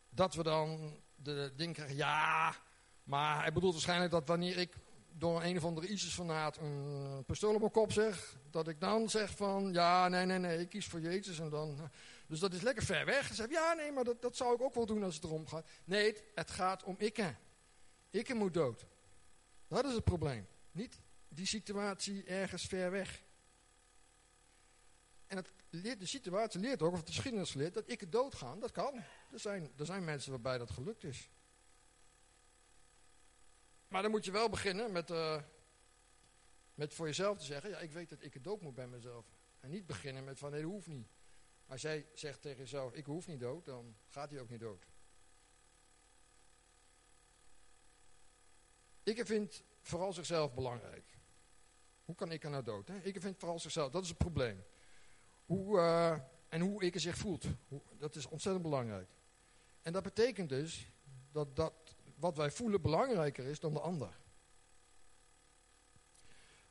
Dat 0.08 0.34
we 0.34 0.42
dan 0.42 1.00
de 1.14 1.52
ding 1.56 1.74
krijgen, 1.74 1.96
ja, 1.96 2.56
maar 3.02 3.40
hij 3.40 3.52
bedoelt 3.52 3.72
waarschijnlijk 3.72 4.10
dat 4.10 4.28
wanneer 4.28 4.56
ik 4.58 4.76
door 5.18 5.42
een 5.42 5.56
of 5.56 5.64
andere 5.64 5.86
ISIS-fanaat 5.86 6.56
een 6.56 7.24
pistool 7.26 7.54
op 7.54 7.60
mijn 7.60 7.72
kop 7.72 7.92
zeg, 7.92 8.36
dat 8.50 8.68
ik 8.68 8.80
dan 8.80 9.10
zeg 9.10 9.36
van, 9.36 9.72
ja, 9.72 10.08
nee, 10.08 10.26
nee, 10.26 10.38
nee, 10.38 10.60
ik 10.60 10.68
kies 10.68 10.86
voor 10.86 11.00
Jezus 11.00 11.38
en 11.38 11.48
dan... 11.48 11.90
Dus 12.26 12.40
dat 12.40 12.52
is 12.52 12.60
lekker 12.62 12.84
ver 12.84 13.04
weg. 13.04 13.34
Ze 13.34 13.46
ja, 13.50 13.72
nee, 13.72 13.92
maar 13.92 14.04
dat, 14.04 14.22
dat 14.22 14.36
zou 14.36 14.54
ik 14.54 14.60
ook 14.60 14.74
wel 14.74 14.86
doen 14.86 15.02
als 15.02 15.14
het 15.14 15.24
erom 15.24 15.46
gaat. 15.46 15.66
Nee, 15.84 16.16
het, 16.34 16.50
gaat 16.50 16.82
om 16.82 16.94
ikke. 16.98 17.34
Ikke 18.10 18.34
moet 18.34 18.54
dood. 18.54 18.86
Dat 19.68 19.84
is 19.84 19.94
het 19.94 20.04
probleem. 20.04 20.46
Niet 20.72 21.00
die 21.28 21.46
situatie 21.46 22.24
ergens 22.24 22.66
ver 22.66 22.90
weg. 22.90 23.22
En 25.26 25.36
het 25.36 25.52
de 25.82 26.06
situatie 26.06 26.60
leert 26.60 26.82
ook, 26.82 26.92
of 26.92 27.02
de 27.02 27.12
geschiedenis 27.12 27.54
leert, 27.54 27.74
dat 27.74 27.86
ikke 27.86 28.08
doodgaan, 28.08 28.60
dat 28.60 28.70
kan. 28.70 28.94
Er 29.32 29.38
zijn, 29.38 29.72
er 29.76 29.86
zijn 29.86 30.04
mensen 30.04 30.30
waarbij 30.30 30.58
dat 30.58 30.70
gelukt 30.70 31.04
is. 31.04 31.30
Maar 33.94 34.02
dan 34.02 34.12
moet 34.12 34.24
je 34.24 34.30
wel 34.30 34.48
beginnen 34.48 34.92
met, 34.92 35.10
uh, 35.10 35.42
met 36.74 36.94
voor 36.94 37.06
jezelf 37.06 37.38
te 37.38 37.44
zeggen, 37.44 37.70
ja, 37.70 37.78
ik 37.78 37.92
weet 37.92 38.08
dat 38.08 38.22
ik 38.22 38.34
het 38.34 38.44
dood 38.44 38.60
moet 38.60 38.74
bij 38.74 38.86
mezelf. 38.86 39.26
En 39.60 39.70
niet 39.70 39.86
beginnen 39.86 40.24
met 40.24 40.38
van, 40.38 40.50
nee, 40.50 40.62
dat 40.62 40.70
hoeft 40.70 40.86
niet. 40.86 41.08
Als 41.66 41.82
jij 41.82 42.06
zegt 42.14 42.42
tegen 42.42 42.58
jezelf, 42.58 42.92
ik 42.92 43.06
hoef 43.06 43.26
niet 43.26 43.40
dood, 43.40 43.64
dan 43.64 43.96
gaat 44.08 44.30
hij 44.30 44.40
ook 44.40 44.50
niet 44.50 44.60
dood. 44.60 44.86
Ik 49.02 49.26
vind 49.26 49.62
vooral 49.80 50.12
zichzelf 50.12 50.54
belangrijk. 50.54 51.18
Hoe 52.04 52.14
kan 52.14 52.32
ik 52.32 52.44
er 52.44 52.50
nou 52.50 52.64
dood? 52.64 52.88
Hè? 52.88 52.98
Ik 52.98 53.20
vind 53.20 53.38
vooral 53.38 53.58
zichzelf, 53.58 53.90
dat 53.90 54.02
is 54.02 54.08
het 54.08 54.18
probleem. 54.18 54.64
Hoe, 55.46 55.76
uh, 55.76 56.18
en 56.48 56.60
hoe 56.60 56.82
ik 56.82 56.94
er 56.94 57.00
zich 57.00 57.16
voelt, 57.16 57.44
dat 57.98 58.16
is 58.16 58.26
ontzettend 58.26 58.64
belangrijk. 58.64 59.08
En 59.82 59.92
dat 59.92 60.02
betekent 60.02 60.48
dus 60.48 60.90
dat, 61.32 61.56
dat 61.56 61.83
wat 62.14 62.36
wij 62.36 62.50
voelen 62.50 62.82
belangrijker 62.82 63.44
is 63.44 63.60
dan 63.60 63.72
de 63.72 63.80
ander. 63.80 64.16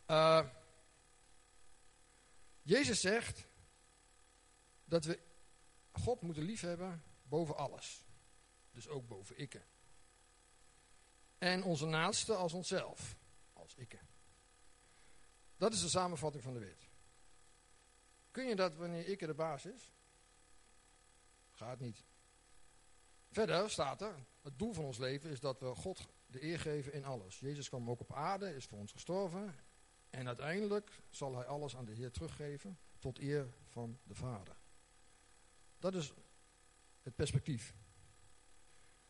Uh, 0.08 0.50
Jezus 2.62 3.02
zegt 3.02 3.46
dat 4.86 5.06
we 5.06 5.20
God 5.92 6.22
moeten 6.22 6.44
liefhebben 6.44 7.04
boven 7.24 7.58
alles. 7.58 8.06
Dus 8.72 8.88
ook 8.88 9.08
boven 9.08 9.38
ikke. 9.38 9.62
En 11.38 11.64
onze 11.64 11.86
naaste 11.86 12.36
als 12.36 12.54
onszelf, 12.54 13.16
als 13.54 13.76
ikke. 13.76 14.00
Dat 15.58 15.74
is 15.74 15.82
de 15.82 15.90
samenvatting 15.90 16.44
van 16.44 16.54
de 16.54 16.60
wet. 16.60 16.90
Kun 18.32 18.48
je 18.48 18.56
dat 18.56 18.76
wanneer 18.76 19.08
ikke 19.08 19.26
de 19.26 19.34
baas 19.34 19.66
is? 19.66 19.92
Gaat 21.52 21.80
niet. 21.80 22.04
Verder 23.32 23.70
staat 23.70 24.02
er, 24.02 24.26
het 24.44 24.60
doel 24.60 24.74
van 24.74 24.86
ons 24.86 24.98
leven 24.98 25.30
is 25.30 25.40
dat 25.40 25.60
we 25.60 25.76
God 25.76 26.08
de 26.26 26.44
eer 26.44 26.60
geven 26.60 26.94
in 26.94 27.06
alles. 27.06 27.40
Jezus 27.40 27.70
kwam 27.70 27.90
ook 27.90 28.00
op 28.00 28.14
aarde, 28.14 28.56
is 28.56 28.66
voor 28.66 28.78
ons 28.78 28.92
gestorven. 28.92 29.56
En 30.10 30.28
uiteindelijk 30.28 31.02
zal 31.10 31.36
hij 31.36 31.46
alles 31.46 31.76
aan 31.76 31.86
de 31.86 31.94
Heer 31.94 32.12
teruggeven 32.12 32.80
tot 33.00 33.20
eer 33.20 33.54
van 33.68 34.00
de 34.04 34.16
Vader. 34.16 34.56
Dat 35.80 35.96
is 35.96 36.14
het 37.02 37.16
perspectief. 37.16 37.76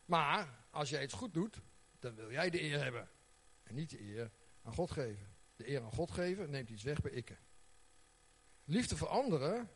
Maar 0.05 0.65
als 0.69 0.89
jij 0.89 1.03
iets 1.03 1.13
goed 1.13 1.33
doet, 1.33 1.61
dan 1.99 2.15
wil 2.15 2.31
jij 2.31 2.49
de 2.49 2.61
eer 2.61 2.83
hebben. 2.83 3.09
En 3.63 3.75
niet 3.75 3.89
de 3.89 4.01
eer 4.01 4.31
aan 4.61 4.73
God 4.73 4.91
geven. 4.91 5.35
De 5.55 5.69
eer 5.69 5.81
aan 5.81 5.91
God 5.91 6.11
geven 6.11 6.49
neemt 6.49 6.69
iets 6.69 6.83
weg 6.83 7.01
bij 7.01 7.11
ikke. 7.11 7.37
Liefde 8.63 8.97
voor 8.97 9.07
anderen, 9.07 9.69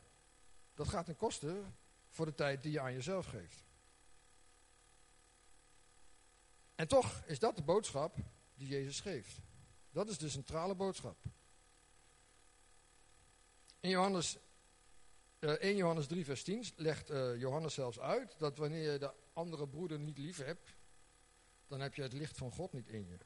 dat 0.73 0.87
gaat 0.87 1.05
ten 1.05 1.15
koste 1.15 1.63
voor 2.09 2.25
de 2.25 2.35
tijd 2.35 2.63
die 2.63 2.71
je 2.71 2.79
aan 2.79 2.93
jezelf 2.93 3.25
geeft. 3.25 3.66
En 6.77 6.87
toch 6.87 7.23
is 7.25 7.39
dat 7.39 7.55
de 7.55 7.63
boodschap 7.63 8.15
die 8.55 8.67
Jezus 8.67 8.99
geeft. 8.99 9.39
Dat 9.91 10.09
is 10.09 10.17
de 10.17 10.29
centrale 10.29 10.75
boodschap. 10.75 11.17
In 13.79 13.89
Johannes, 13.89 14.37
uh, 15.39 15.53
eh, 15.53 15.61
1 15.61 15.75
Johannes 15.75 16.07
3 16.07 16.25
vers 16.25 16.43
10 16.43 16.65
legt 16.75 17.11
uh, 17.11 17.39
Johannes 17.39 17.73
zelfs 17.73 17.99
uit 17.99 18.39
dat 18.39 18.57
wanneer 18.57 18.91
je 18.91 18.97
de 18.97 19.13
andere 19.33 19.67
broeder 19.67 19.99
niet 19.99 20.17
lief 20.17 20.37
hebt, 20.37 20.75
dan 21.67 21.79
heb 21.79 21.93
je 21.93 22.01
het 22.01 22.13
licht 22.13 22.37
van 22.37 22.51
God 22.51 22.73
niet 22.73 22.87
in 22.87 23.07
je. 23.07 23.17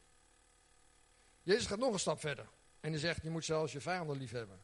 Jezus 1.42 1.66
gaat 1.66 1.80
nog 1.80 1.94
een 1.94 2.00
stap 2.00 2.20
verder. 2.20 2.50
En 2.80 2.92
hij 2.92 3.00
zegt, 3.00 3.24
je 3.24 3.30
moet 3.30 3.46
zelfs 3.46 3.72
je 3.72 3.82
vijanden 3.82 4.18
lief 4.18 4.32
hebben. 4.32 4.62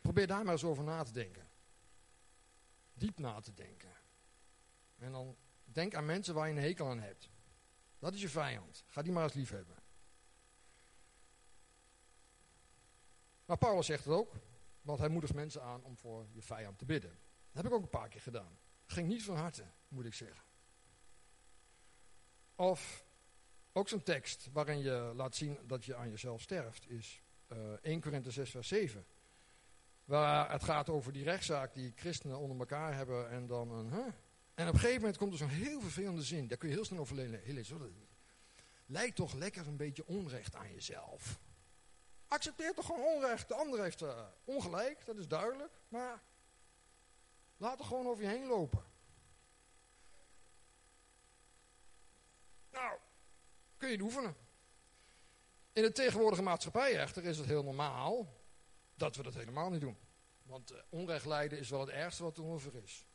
Probeer 0.00 0.26
daar 0.26 0.44
maar 0.44 0.52
eens 0.52 0.64
over 0.64 0.84
na 0.84 1.02
te 1.02 1.12
denken. 1.12 1.48
Diep 2.94 3.18
na 3.18 3.40
te 3.40 3.54
denken. 3.54 3.92
En 4.98 5.12
dan 5.12 5.36
denk 5.64 5.94
aan 5.94 6.06
mensen 6.06 6.34
waar 6.34 6.48
je 6.48 6.54
een 6.54 6.62
hekel 6.62 6.86
aan 6.88 7.00
hebt. 7.00 7.30
Dat 8.02 8.14
is 8.14 8.20
je 8.20 8.28
vijand. 8.28 8.84
Ga 8.86 9.02
die 9.02 9.12
maar 9.12 9.22
eens 9.22 9.32
lief 9.32 9.50
hebben. 9.50 9.76
Maar 13.44 13.58
Paulus 13.58 13.86
zegt 13.86 14.04
het 14.04 14.14
ook. 14.14 14.34
Want 14.80 14.98
hij 14.98 15.08
moedigt 15.08 15.34
mensen 15.34 15.62
aan 15.62 15.82
om 15.84 15.96
voor 15.96 16.26
je 16.32 16.42
vijand 16.42 16.78
te 16.78 16.84
bidden. 16.84 17.10
Dat 17.52 17.62
heb 17.62 17.66
ik 17.66 17.72
ook 17.72 17.82
een 17.82 17.88
paar 17.88 18.08
keer 18.08 18.20
gedaan. 18.20 18.58
Ging 18.86 19.08
niet 19.08 19.22
van 19.22 19.36
harte, 19.36 19.64
moet 19.88 20.04
ik 20.04 20.14
zeggen. 20.14 20.44
Of 22.54 23.04
ook 23.72 23.88
zo'n 23.88 24.02
tekst 24.02 24.48
waarin 24.52 24.78
je 24.78 25.12
laat 25.14 25.34
zien 25.34 25.58
dat 25.66 25.84
je 25.84 25.96
aan 25.96 26.10
jezelf 26.10 26.40
sterft, 26.40 26.90
is 26.90 27.22
uh, 27.48 27.72
1 27.82 28.00
Korinthe 28.00 28.30
6 28.30 28.50
vers 28.50 28.68
7. 28.68 29.06
Waar 30.04 30.50
het 30.50 30.64
gaat 30.64 30.88
over 30.88 31.12
die 31.12 31.24
rechtszaak 31.24 31.74
die 31.74 31.92
christenen 31.96 32.38
onder 32.38 32.58
elkaar 32.58 32.94
hebben 32.94 33.30
en 33.30 33.46
dan 33.46 33.70
een... 33.70 33.92
Huh? 33.92 34.06
En 34.62 34.68
op 34.68 34.74
een 34.74 34.80
gegeven 34.80 35.00
moment 35.00 35.18
komt 35.18 35.32
er 35.32 35.38
zo'n 35.38 35.48
heel 35.48 35.80
vervelende 35.80 36.22
zin. 36.22 36.48
Daar 36.48 36.58
kun 36.58 36.68
je 36.68 36.74
heel 36.74 36.84
snel 36.84 37.00
over 37.00 37.14
lezen. 37.14 38.08
Lijkt 38.86 39.16
toch 39.16 39.32
lekker 39.32 39.66
een 39.66 39.76
beetje 39.76 40.06
onrecht 40.06 40.54
aan 40.54 40.72
jezelf. 40.72 41.40
Accepteer 42.28 42.74
toch 42.74 42.86
gewoon 42.86 43.04
onrecht. 43.04 43.48
De 43.48 43.54
ander 43.54 43.82
heeft 43.82 44.02
uh, 44.02 44.24
ongelijk, 44.44 45.06
dat 45.06 45.16
is 45.16 45.28
duidelijk. 45.28 45.72
Maar 45.88 46.22
laat 47.56 47.78
er 47.78 47.84
gewoon 47.84 48.06
over 48.06 48.22
je 48.22 48.28
heen 48.28 48.46
lopen. 48.46 48.84
Nou, 52.70 52.98
kun 53.76 53.88
je 53.88 53.94
het 53.94 54.04
oefenen. 54.04 54.36
In 55.72 55.82
de 55.82 55.92
tegenwoordige 55.92 56.42
maatschappij 56.42 56.98
echter 56.98 57.24
is 57.24 57.38
het 57.38 57.46
heel 57.46 57.64
normaal 57.64 58.42
dat 58.94 59.16
we 59.16 59.22
dat 59.22 59.34
helemaal 59.34 59.70
niet 59.70 59.80
doen. 59.80 59.98
Want 60.42 60.72
uh, 60.72 60.78
onrecht 60.88 61.26
lijden 61.26 61.58
is 61.58 61.70
wel 61.70 61.80
het 61.80 61.88
ergste 61.88 62.22
wat 62.22 62.36
er 62.36 62.44
ongeveer 62.44 62.82
is. 62.82 63.06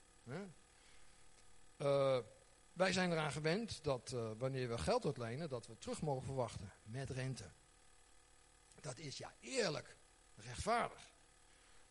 Uh, 1.77 2.17
wij 2.73 2.93
zijn 2.93 3.11
eraan 3.11 3.31
gewend 3.31 3.83
dat 3.83 4.11
uh, 4.11 4.31
wanneer 4.37 4.69
we 4.69 4.77
geld 4.77 5.05
uitlenen, 5.05 5.49
dat 5.49 5.67
we 5.67 5.77
terug 5.77 6.01
mogen 6.01 6.25
verwachten 6.25 6.73
met 6.83 7.09
rente. 7.09 7.51
Dat 8.79 8.97
is 8.97 9.17
ja 9.17 9.33
eerlijk, 9.39 9.97
rechtvaardig. 10.35 11.15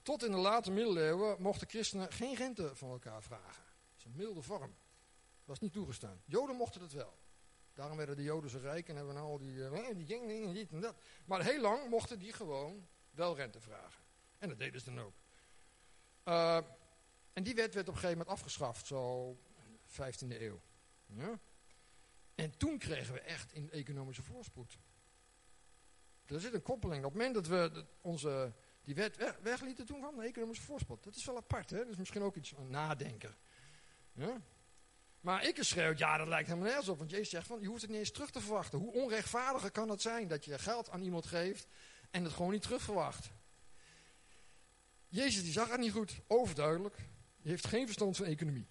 Tot 0.03 0.25
in 0.25 0.31
de 0.31 0.37
late 0.37 0.70
middeleeuwen 0.70 1.42
mochten 1.42 1.68
christenen 1.68 2.12
geen 2.12 2.35
rente 2.35 2.77
van 2.77 2.90
elkaar 2.90 3.22
vragen. 3.22 3.62
Dat 3.90 3.99
is 3.99 4.05
een 4.05 4.16
milde 4.16 4.42
vorm. 4.42 4.77
Dat 5.38 5.46
was 5.46 5.59
niet 5.59 5.72
toegestaan. 5.72 6.22
Joden 6.25 6.57
mochten 6.57 6.81
het 6.81 6.92
wel. 6.92 7.18
Daarom 7.72 7.96
werden 7.96 8.16
de 8.16 8.22
Joden 8.22 8.51
zo 8.51 8.59
rijk 8.59 8.88
en 8.88 8.96
hebben 8.96 9.14
we 9.14 9.20
al 9.20 9.38
die, 9.38 9.55
uh, 9.55 9.87
die 9.94 10.07
dingen, 10.07 10.55
dit 10.55 10.72
en 10.72 10.81
dat. 10.81 10.96
Maar 11.25 11.44
heel 11.44 11.61
lang 11.61 11.88
mochten 11.88 12.18
die 12.18 12.33
gewoon 12.33 12.88
wel 13.11 13.37
rente 13.37 13.61
vragen. 13.61 14.05
En 14.38 14.49
dat 14.49 14.59
deden 14.59 14.81
ze 14.81 14.94
dan 14.94 15.05
ook. 15.05 15.14
En 17.33 17.42
die 17.42 17.55
wet 17.55 17.75
werd 17.75 17.88
op 17.88 17.94
een 17.94 18.01
gegeven 18.01 18.18
moment 18.18 18.37
afgeschaft, 18.37 18.87
zo 18.87 19.37
15e 19.88 20.40
eeuw. 20.40 20.61
Ja? 21.07 21.38
En 22.35 22.57
toen 22.57 22.79
kregen 22.79 23.14
we 23.14 23.20
echt 23.20 23.53
in 23.53 23.70
economische 23.70 24.22
voorspoed. 24.22 24.79
Er 26.27 26.40
zit 26.40 26.55
een 26.55 26.62
koppeling. 26.62 27.05
Op 27.05 27.12
het 27.12 27.22
moment 27.22 27.35
dat 27.35 27.46
we 27.46 27.85
onze, 28.01 28.53
die 28.85 28.94
wet 28.94 29.16
weg, 29.16 29.38
weglieten 29.42 29.87
toen 29.87 30.01
van 30.01 30.16
de 30.16 30.22
economische 30.22 30.64
voorspoed. 30.64 31.05
Dat 31.05 31.14
is 31.14 31.25
wel 31.25 31.37
apart, 31.37 31.70
hè? 31.70 31.79
Dat 31.79 31.88
is 31.88 31.96
misschien 31.96 32.22
ook 32.22 32.37
iets 32.37 32.49
van 32.49 32.70
nadenken. 32.70 33.35
Ja? 34.12 34.40
Maar 35.20 35.44
ik 35.44 35.57
schreeuwt, 35.61 35.99
ja, 35.99 36.16
dat 36.16 36.29
lijkt 36.29 36.49
helemaal 36.49 36.68
nergens 36.68 36.88
op. 36.88 36.99
Want 36.99 37.11
Jezus 37.11 37.31
zegt 37.31 37.46
van, 37.46 37.61
je 37.61 37.66
hoeft 37.66 37.81
het 37.81 37.90
niet 37.90 37.99
eens 37.99 38.11
terug 38.11 38.31
te 38.31 38.40
verwachten. 38.40 38.79
Hoe 38.79 38.92
onrechtvaardiger 38.92 39.70
kan 39.70 39.88
het 39.88 40.01
zijn 40.01 40.29
dat 40.29 40.44
je 40.44 40.59
geld 40.59 40.90
aan 40.90 41.03
iemand 41.03 41.27
geeft 41.27 41.66
en 42.11 42.25
het 42.25 42.33
gewoon 42.33 42.53
niet 42.53 42.62
terugverwacht. 42.62 43.31
Jezus 45.09 45.42
die 45.42 45.53
zag 45.53 45.70
het 45.70 45.81
niet 45.81 45.92
goed, 45.92 46.20
overduidelijk. 46.27 46.96
Je 47.40 47.49
heeft 47.49 47.66
geen 47.66 47.85
verstand 47.85 48.16
van 48.16 48.27
economie. 48.27 48.66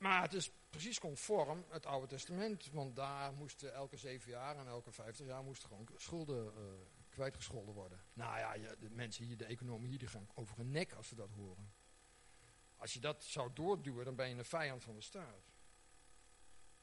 Maar 0.00 0.22
het 0.22 0.32
is 0.32 0.50
precies 0.70 0.98
conform 0.98 1.64
het 1.68 1.86
Oude 1.86 2.06
Testament. 2.06 2.70
Want 2.72 2.96
daar 2.96 3.32
moesten 3.32 3.74
elke 3.74 3.96
zeven 3.96 4.30
jaar 4.30 4.56
en 4.56 4.66
elke 4.66 4.92
vijftig 4.92 5.26
jaar 5.26 5.42
moesten 5.42 5.68
gewoon 5.68 5.88
schulden 5.96 6.44
uh, 6.44 6.62
kwijtgescholden 7.08 7.74
worden. 7.74 8.00
Nou 8.12 8.38
ja, 8.38 8.74
de 8.80 8.90
mensen 8.90 9.24
hier, 9.24 9.36
de 9.36 9.44
economen 9.44 9.88
hier, 9.88 9.98
die 9.98 10.08
gaan 10.08 10.28
over 10.34 10.56
hun 10.56 10.70
nek 10.70 10.92
als 10.92 11.08
ze 11.08 11.14
dat 11.14 11.30
horen. 11.30 11.72
Als 12.76 12.92
je 12.92 13.00
dat 13.00 13.24
zou 13.24 13.50
doorduwen, 13.54 14.04
dan 14.04 14.14
ben 14.14 14.28
je 14.28 14.34
een 14.34 14.44
vijand 14.44 14.84
van 14.84 14.94
de 14.94 15.00
staat. 15.00 15.52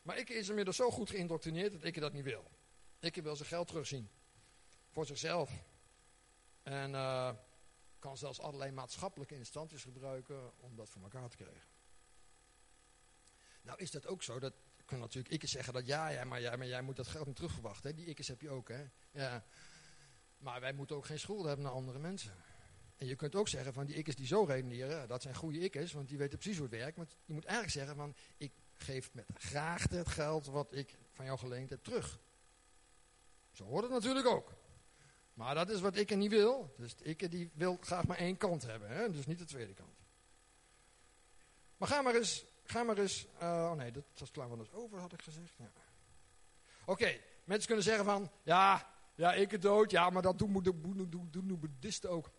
Maar 0.02 0.18
ik 0.18 0.30
is 0.30 0.50
inmiddels 0.50 0.76
zo 0.76 0.92
goed 0.92 1.10
geïndoctrineerd 1.10 1.72
dat 1.72 1.84
ik 1.84 2.00
dat 2.00 2.14
niet 2.14 2.24
wil. 2.24 2.52
Ik 3.00 3.16
wil 3.16 3.36
zijn 3.36 3.50
geld 3.50 3.68
terugzien. 3.68 4.10
Voor 4.90 5.06
zichzelf. 5.06 5.64
En 6.64 6.92
uh, 6.92 7.34
kan 8.00 8.18
zelfs 8.18 8.40
allerlei 8.40 8.72
maatschappelijke 8.72 9.36
instanties 9.36 9.84
gebruiken 9.84 10.60
om 10.60 10.76
dat 10.76 10.90
voor 10.90 11.02
elkaar 11.02 11.30
te 11.30 11.38
krijgen. 11.38 11.77
Nou 13.68 13.80
is 13.80 13.92
dat 13.92 14.08
ook 14.08 14.24
zo, 14.24 14.40
dat 14.40 14.54
kan 14.86 15.00
natuurlijk 15.00 15.34
ikke 15.34 15.48
zeggen 15.48 15.74
dat 15.74 15.86
ja, 15.86 16.08
ja 16.08 16.24
maar, 16.24 16.58
maar 16.58 16.68
jij 16.68 16.82
moet 16.82 16.96
dat 16.96 17.08
geld 17.08 17.26
niet 17.26 17.36
terugverwachten. 17.36 17.90
Hè? 17.90 17.96
Die 17.96 18.06
ikkes 18.06 18.28
heb 18.28 18.42
je 18.42 18.50
ook, 18.50 18.70
hè. 18.70 18.84
Ja. 19.12 19.46
Maar 20.38 20.62
wij 20.62 20.74
moeten 20.74 20.96
ook 20.96 21.06
geen 21.06 21.20
schulden 21.20 21.48
hebben 21.48 21.66
naar 21.66 21.74
andere 21.74 22.00
mensen. 22.00 22.34
En 22.96 23.08
je 23.08 23.16
kunt 23.16 23.36
ook 23.36 23.48
zeggen 23.48 23.74
van 23.74 23.86
die 23.86 23.96
ikkes 23.96 24.16
die 24.16 24.28
zo 24.28 24.44
redeneren, 24.44 25.08
dat 25.08 25.22
zijn 25.22 25.36
goede 25.36 25.60
ikkes, 25.60 25.94
want 25.94 26.08
die 26.08 26.18
weten 26.18 26.38
precies 26.38 26.58
hoe 26.58 26.68
het 26.68 26.76
werkt. 26.76 26.98
Maar 26.98 27.08
je 27.26 27.34
moet 27.34 27.46
eigenlijk 27.46 27.74
zeggen 27.74 27.96
van, 27.96 28.16
ik 28.38 28.52
geef 28.78 29.14
met 29.14 29.26
graagte 29.34 29.96
het 29.96 30.08
geld 30.08 30.46
wat 30.46 30.74
ik 30.74 30.98
van 31.12 31.26
jou 31.26 31.38
geleend 31.40 31.70
heb 31.70 31.84
terug. 31.84 32.20
Zo 33.52 33.64
hoort 33.64 33.84
het 33.84 33.92
natuurlijk 33.92 34.28
ook. 34.28 34.54
Maar 35.34 35.56
dat 35.56 35.70
is 35.70 35.82
wat 35.82 35.96
ik 35.96 36.12
er 36.12 36.18
niet 36.18 36.32
wil. 36.32 36.74
Dus 36.78 36.96
ik 37.02 37.32
die 37.32 37.52
wil 37.54 37.78
graag 37.82 38.08
maar 38.08 38.18
één 38.18 38.38
kant 38.38 38.64
hebben, 38.64 38.90
hè? 38.90 39.12
dus 39.12 39.26
niet 39.26 39.40
de 39.40 39.46
tweede 39.46 39.74
kant. 39.74 39.96
Maar 41.78 41.88
ga 41.88 42.02
maar 42.02 42.16
eens 42.16 42.46
Ga 42.68 42.84
maar 42.84 42.98
eens... 42.98 43.28
Uh, 43.42 43.70
oh 43.72 43.72
nee, 43.72 43.92
dat 43.92 44.04
was 44.18 44.32
klaar 44.32 44.48
van 44.48 44.60
ons 44.60 44.72
over, 44.72 45.00
had 45.00 45.14
ik 45.14 45.22
gezegd. 45.22 45.54
Ja. 45.58 45.72
Oké, 46.86 47.20
mensen 47.44 47.66
kunnen 47.68 47.84
zeggen 47.84 48.06
van... 48.06 48.32
Ja, 48.44 48.94
ja, 49.16 49.34
ik 49.34 49.52
het 49.52 49.62
dood. 49.62 49.92
Ja, 49.92 50.10
maar 50.10 50.22
dat 50.22 50.40
doen, 50.40 50.64
doen, 50.64 51.08
doen, 51.10 51.28
doen 51.32 51.48
de 51.48 51.58
boeddhisten 51.58 52.10
ook. 52.10 52.32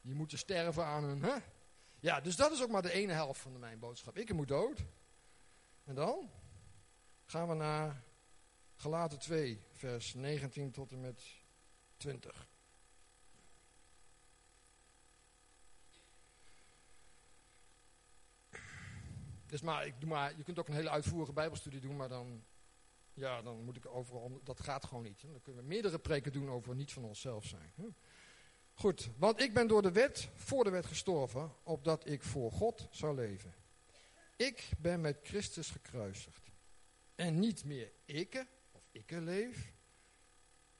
Die 0.00 0.14
moeten 0.14 0.38
sterven 0.38 0.84
aan 0.84 1.04
hun... 1.04 1.22
Hè? 1.22 1.34
Ja, 2.00 2.20
dus 2.20 2.36
dat 2.36 2.52
is 2.52 2.62
ook 2.62 2.70
maar 2.70 2.82
de 2.82 2.92
ene 2.92 3.12
helft 3.12 3.40
van 3.40 3.58
mijn 3.58 3.78
boodschap. 3.78 4.18
Ik 4.18 4.32
moet 4.32 4.48
dood. 4.48 4.84
En 5.84 5.94
dan 5.94 6.30
gaan 7.24 7.48
we 7.48 7.54
naar 7.54 8.02
Galaten 8.74 9.18
2, 9.18 9.60
vers 9.72 10.14
19 10.14 10.70
tot 10.70 10.92
en 10.92 11.00
met 11.00 11.22
20. 11.96 12.48
Dus 19.46 19.60
maar, 19.60 19.86
ik 19.86 20.00
doe 20.00 20.08
maar, 20.08 20.36
je 20.36 20.42
kunt 20.42 20.58
ook 20.58 20.68
een 20.68 20.74
hele 20.74 20.90
uitvoerige 20.90 21.32
bijbelstudie 21.32 21.80
doen, 21.80 21.96
maar 21.96 22.08
dan, 22.08 22.44
ja, 23.12 23.42
dan 23.42 23.64
moet 23.64 23.76
ik 23.76 23.86
overal, 23.86 24.40
dat 24.44 24.60
gaat 24.60 24.84
gewoon 24.84 25.02
niet. 25.02 25.20
Dan 25.20 25.42
kunnen 25.42 25.62
we 25.62 25.68
meerdere 25.68 25.98
preken 25.98 26.32
doen 26.32 26.50
over 26.50 26.74
niet 26.74 26.92
van 26.92 27.04
onszelf 27.04 27.44
zijn. 27.44 27.72
Goed, 28.74 29.08
want 29.16 29.40
ik 29.40 29.54
ben 29.54 29.66
door 29.66 29.82
de 29.82 29.92
wet, 29.92 30.28
voor 30.34 30.64
de 30.64 30.70
wet 30.70 30.86
gestorven, 30.86 31.52
opdat 31.62 32.08
ik 32.08 32.22
voor 32.22 32.52
God 32.52 32.88
zou 32.90 33.14
leven. 33.14 33.54
Ik 34.36 34.68
ben 34.78 35.00
met 35.00 35.18
Christus 35.22 35.70
gekruisigd. 35.70 36.50
En 37.14 37.38
niet 37.38 37.64
meer 37.64 37.92
ik, 38.04 38.46
of 38.72 38.88
ik 38.90 39.10
leef, 39.10 39.72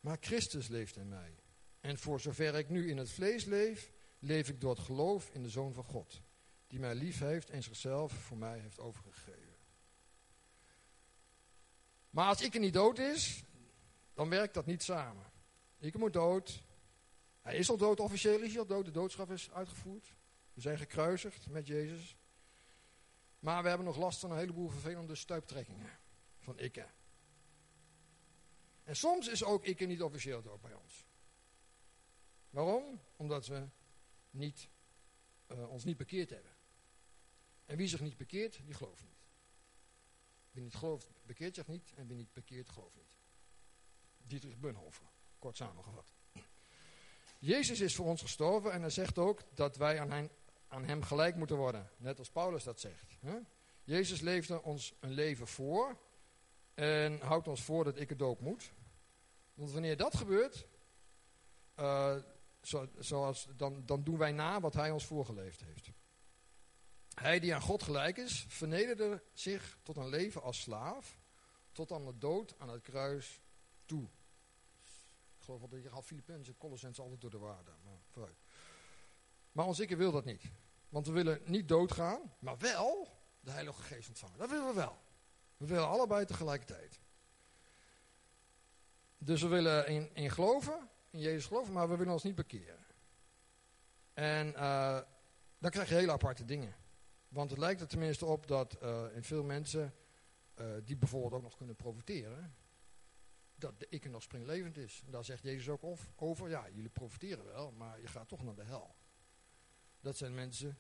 maar 0.01 0.17
Christus 0.21 0.69
leeft 0.69 0.97
in 0.97 1.09
mij. 1.09 1.35
En 1.81 1.99
voor 1.99 2.21
zover 2.21 2.55
ik 2.55 2.69
nu 2.69 2.91
in 2.91 2.97
het 2.97 3.11
vlees 3.11 3.45
leef, 3.45 3.93
leef 4.19 4.49
ik 4.49 4.61
door 4.61 4.71
het 4.71 4.85
geloof 4.85 5.31
in 5.31 5.43
de 5.43 5.49
Zoon 5.49 5.73
van 5.73 5.85
God, 5.85 6.21
die 6.67 6.81
mij 6.81 6.95
lief 6.95 7.19
heeft 7.19 7.51
en 7.51 7.63
zichzelf 7.63 8.13
voor 8.13 8.37
mij 8.37 8.59
heeft 8.59 8.79
overgegeven. 8.79 9.57
Maar 12.11 12.29
als 12.29 12.43
ik 12.43 12.55
er 12.55 12.61
niet 12.61 12.73
dood 12.73 12.99
is, 12.99 13.45
dan 14.15 14.29
werkt 14.29 14.55
dat 14.55 14.67
niet 14.67 14.83
samen. 14.83 15.33
Ik 15.79 15.99
moet 15.99 16.13
dood. 16.13 16.63
Hij 17.41 17.57
is 17.57 17.71
al 17.71 17.77
dood, 17.77 18.01
officieel 18.01 18.41
is 18.41 18.51
hij 18.51 18.61
al 18.61 18.67
dood. 18.67 18.85
De 18.85 18.91
doodschap 18.91 19.31
is 19.31 19.51
uitgevoerd. 19.51 20.15
We 20.55 20.61
zijn 20.61 20.79
gekruisigd 20.79 21.49
met 21.49 21.67
Jezus. 21.67 22.17
Maar 23.39 23.63
we 23.63 23.69
hebben 23.69 23.87
nog 23.87 23.97
last 23.97 24.21
van 24.21 24.31
een 24.31 24.39
heleboel 24.39 24.69
vervelende 24.69 25.15
stuiptrekkingen 25.15 25.99
van 26.39 26.59
ikke. 26.59 26.87
En 28.83 28.97
soms 28.97 29.29
is 29.29 29.45
ook 29.45 29.65
ikke 29.65 29.85
niet 29.85 30.03
officieel 30.03 30.43
dood 30.43 30.61
bij 30.61 30.75
ons. 30.75 31.05
Waarom? 32.51 33.01
Omdat 33.17 33.47
we 33.47 33.69
niet, 34.31 34.69
uh, 35.53 35.71
ons 35.71 35.85
niet 35.85 35.97
bekeerd 35.97 36.31
hebben. 36.31 36.56
En 37.67 37.77
wie 37.77 37.89
zich 37.89 38.01
niet 38.01 38.17
bekeert, 38.17 38.61
die 38.65 38.75
gelooft 38.75 39.03
niet. 39.03 39.25
Wie 40.51 40.63
niet 40.63 40.75
gelooft, 40.75 41.11
bekeert 41.27 41.55
zich 41.55 41.67
niet. 41.67 41.93
En 41.97 42.07
wie 42.07 42.17
niet 42.17 42.33
bekeert, 42.33 42.69
gelooft 42.69 42.97
niet. 42.97 43.17
Dietrich 44.17 44.59
Bunhofer, 44.59 45.07
kort 45.39 45.57
samengevat. 45.57 46.15
Jezus 47.39 47.81
is 47.81 47.95
voor 47.95 48.07
ons 48.07 48.23
gestorven 48.23 48.73
en 48.73 48.81
hij 48.81 48.91
zegt 48.91 49.19
ook 49.19 49.43
dat 49.55 49.77
wij 49.77 50.01
aan 50.69 50.85
hem, 50.85 51.03
gelijk 51.03 51.37
moeten 51.37 51.57
worden. 51.57 51.91
Net 51.97 52.19
als 52.19 52.31
Paulus 52.31 52.65
dat 52.65 52.81
zegt. 52.81 53.17
Hè? 53.21 53.39
Jezus 53.85 54.21
leefde 54.21 54.63
ons 54.63 54.95
een 55.01 55.13
leven 55.13 55.47
voor 55.47 55.99
en 56.75 57.21
houdt 57.21 57.49
ons 57.49 57.63
voor 57.63 57.85
dat 57.85 57.97
ik 57.97 58.09
het 58.09 58.19
doop 58.19 58.41
moet. 58.41 58.73
Want 59.55 59.71
wanneer 59.71 59.97
dat 59.97 60.17
gebeurt, 60.17 60.67
zo, 62.63 62.89
zoals, 62.99 63.49
dan, 63.57 63.87
dan 63.87 64.05
doen 64.05 64.19
wij 64.19 64.33
na 64.33 64.61
wat 64.61 64.75
hij 64.75 64.91
ons 64.91 65.07
voorgeleefd 65.07 65.61
heeft. 65.61 65.91
Hij 67.21 67.41
die 67.41 67.55
aan 67.55 67.61
God 67.61 67.83
gelijk 67.83 68.17
is, 68.17 68.45
vernederde 68.49 69.23
zich 69.33 69.79
tot 69.83 69.97
een 69.97 70.09
leven 70.09 70.43
als 70.43 70.61
slaaf, 70.61 71.19
tot 71.73 71.93
aan 71.93 72.05
de 72.05 72.19
dood 72.19 72.55
aan 72.59 72.69
het 72.69 72.83
kruis 72.83 73.41
toe. 73.85 74.09
Ik 75.39 75.43
geloof 75.45 75.61
dat 75.61 75.83
je 75.83 75.91
gaat 75.91 76.05
Filippenzen 76.05 76.53
en 76.53 76.59
Colossens 76.59 76.99
altijd 76.99 77.21
door 77.21 77.31
de 77.31 77.39
waarde, 77.39 77.71
maar 79.53 79.67
ons 79.67 79.81
ik 79.81 79.97
wil 79.97 80.13
dat 80.13 80.25
niet. 80.25 80.43
Want 80.89 81.07
we 81.07 81.13
willen 81.13 81.41
niet 81.45 81.69
doodgaan, 81.69 82.35
maar 82.39 82.59
wel 82.59 83.09
de 83.41 83.51
Heilige 83.51 83.83
Geest 83.83 84.09
ontvangen. 84.09 84.39
Dat 84.39 84.51
willen 84.51 84.67
we 84.67 84.75
wel. 84.75 84.99
We 85.57 85.67
willen 85.67 85.89
allebei 85.89 86.25
tegelijkertijd. 86.25 87.01
Dus 89.19 89.43
we 89.43 89.49
willen 89.49 89.87
in, 89.87 90.11
in 90.15 90.31
geloven, 90.31 90.89
in 91.11 91.19
Jezus 91.19 91.47
geloven, 91.47 91.73
maar 91.73 91.89
we 91.89 91.97
willen 91.97 92.13
ons 92.13 92.23
niet 92.23 92.35
bekeren. 92.35 92.85
En 94.15 94.53
uh, 94.53 94.99
dan 95.59 95.71
krijg 95.71 95.89
je 95.89 95.95
hele 95.95 96.13
aparte 96.13 96.45
dingen. 96.45 96.75
Want 97.29 97.51
het 97.51 97.59
lijkt 97.59 97.81
er 97.81 97.89
tenminste 97.89 98.27
op 98.27 98.47
dat 98.47 98.79
uh, 98.83 99.05
in 99.15 99.25
veel 99.25 99.45
mensen, 99.45 99.95
uh, 100.61 100.67
die 100.85 100.97
bijvoorbeeld 100.97 101.33
ook 101.33 101.43
nog 101.43 101.57
kunnen 101.57 101.77
profiteren, 101.77 102.55
dat 103.55 103.81
de 103.81 103.87
ikke 103.89 104.09
nog 104.09 104.23
springlevend 104.23 104.77
is. 104.77 105.03
En 105.07 105.13
daar 105.13 105.25
zegt 105.25 105.43
Jezus 105.43 105.69
ook 105.69 105.83
of, 105.83 106.13
over, 106.17 106.49
ja, 106.49 106.69
jullie 106.73 106.91
profiteren 106.91 107.45
wel, 107.45 107.73
maar 107.73 108.01
je 108.01 108.07
gaat 108.07 108.29
toch 108.29 108.43
naar 108.43 108.55
de 108.55 108.65
hel. 108.65 108.95
Dat 110.01 110.17
zijn 110.17 110.35
mensen 110.35 110.79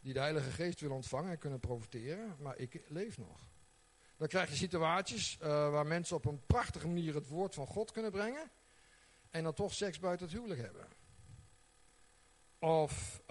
die 0.00 0.12
de 0.12 0.18
Heilige 0.18 0.50
Geest 0.50 0.80
willen 0.80 0.96
ontvangen 0.96 1.30
en 1.30 1.38
kunnen 1.38 1.60
profiteren, 1.60 2.36
maar 2.38 2.56
ik 2.56 2.84
leef 2.88 3.18
nog. 3.18 3.50
Dan 4.16 4.28
krijg 4.28 4.48
je 4.48 4.56
situaties 4.56 5.38
uh, 5.40 5.46
waar 5.46 5.86
mensen 5.86 6.16
op 6.16 6.24
een 6.24 6.46
prachtige 6.46 6.86
manier 6.86 7.14
het 7.14 7.28
woord 7.28 7.54
van 7.54 7.66
God 7.66 7.92
kunnen 7.92 8.10
brengen. 8.10 8.50
En 9.30 9.42
dan 9.42 9.54
toch 9.54 9.74
seks 9.74 9.98
buiten 9.98 10.26
het 10.26 10.34
huwelijk 10.36 10.60
hebben. 10.60 10.88
Of 12.58 13.22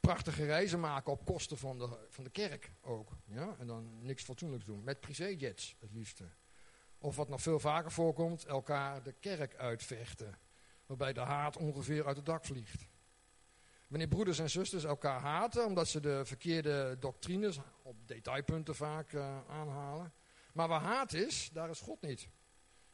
prachtige 0.00 0.44
reizen 0.44 0.80
maken 0.80 1.12
op 1.12 1.24
kosten 1.24 1.58
van 1.58 1.78
de, 1.78 1.88
van 2.08 2.24
de 2.24 2.30
kerk 2.30 2.72
ook. 2.80 3.16
Ja? 3.24 3.56
En 3.58 3.66
dan 3.66 4.04
niks 4.06 4.22
fatsoenlijks 4.22 4.64
doen. 4.64 4.84
Met 4.84 5.00
privéjets 5.00 5.76
het 5.78 5.92
liefste. 5.92 6.24
Of 6.98 7.16
wat 7.16 7.28
nog 7.28 7.42
veel 7.42 7.60
vaker 7.60 7.92
voorkomt, 7.92 8.44
elkaar 8.44 9.02
de 9.02 9.14
kerk 9.20 9.56
uitvechten. 9.56 10.38
Waarbij 10.86 11.12
de 11.12 11.20
haat 11.20 11.56
ongeveer 11.56 12.06
uit 12.06 12.16
het 12.16 12.26
dak 12.26 12.44
vliegt. 12.44 12.86
Wanneer 13.88 14.08
broeders 14.08 14.38
en 14.38 14.50
zusters 14.50 14.84
elkaar 14.84 15.20
haten 15.20 15.66
omdat 15.66 15.88
ze 15.88 16.00
de 16.00 16.24
verkeerde 16.24 16.96
doctrines 17.00 17.58
op 17.82 18.08
detailpunten 18.08 18.74
vaak 18.74 19.12
uh, 19.12 19.38
aanhalen. 19.48 20.12
Maar 20.52 20.68
waar 20.68 20.82
haat 20.82 21.12
is, 21.12 21.50
daar 21.52 21.70
is 21.70 21.80
God 21.80 22.00
niet. 22.00 22.28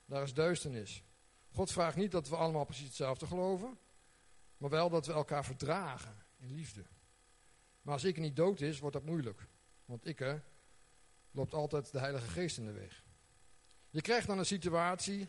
Daar 0.05 0.23
is 0.23 0.35
duisternis. 0.35 1.05
God 1.53 1.73
vraagt 1.73 1.97
niet 1.97 2.11
dat 2.11 2.29
we 2.29 2.37
allemaal 2.37 2.65
precies 2.65 2.87
hetzelfde 2.87 3.27
geloven, 3.27 3.79
maar 4.57 4.71
wel 4.71 4.91
dat 4.91 5.07
we 5.07 5.13
elkaar 5.13 5.45
verdragen 5.45 6.25
in 6.37 6.53
liefde. 6.53 6.85
Maar 7.87 7.95
als 7.95 8.05
ik 8.05 8.19
niet 8.19 8.37
dood 8.37 8.61
is, 8.61 8.79
wordt 8.79 8.97
dat 8.97 9.05
moeilijk. 9.05 9.47
Want 9.85 10.07
ik 10.07 10.41
loopt 11.31 11.55
altijd 11.55 11.93
de 11.93 11.99
Heilige 11.99 12.29
Geest 12.29 12.59
in 12.59 12.65
de 12.65 12.73
weg. 12.73 13.05
Je 13.91 14.01
krijgt 14.01 14.27
dan 14.27 14.39
een 14.39 14.47
situatie 14.47 15.29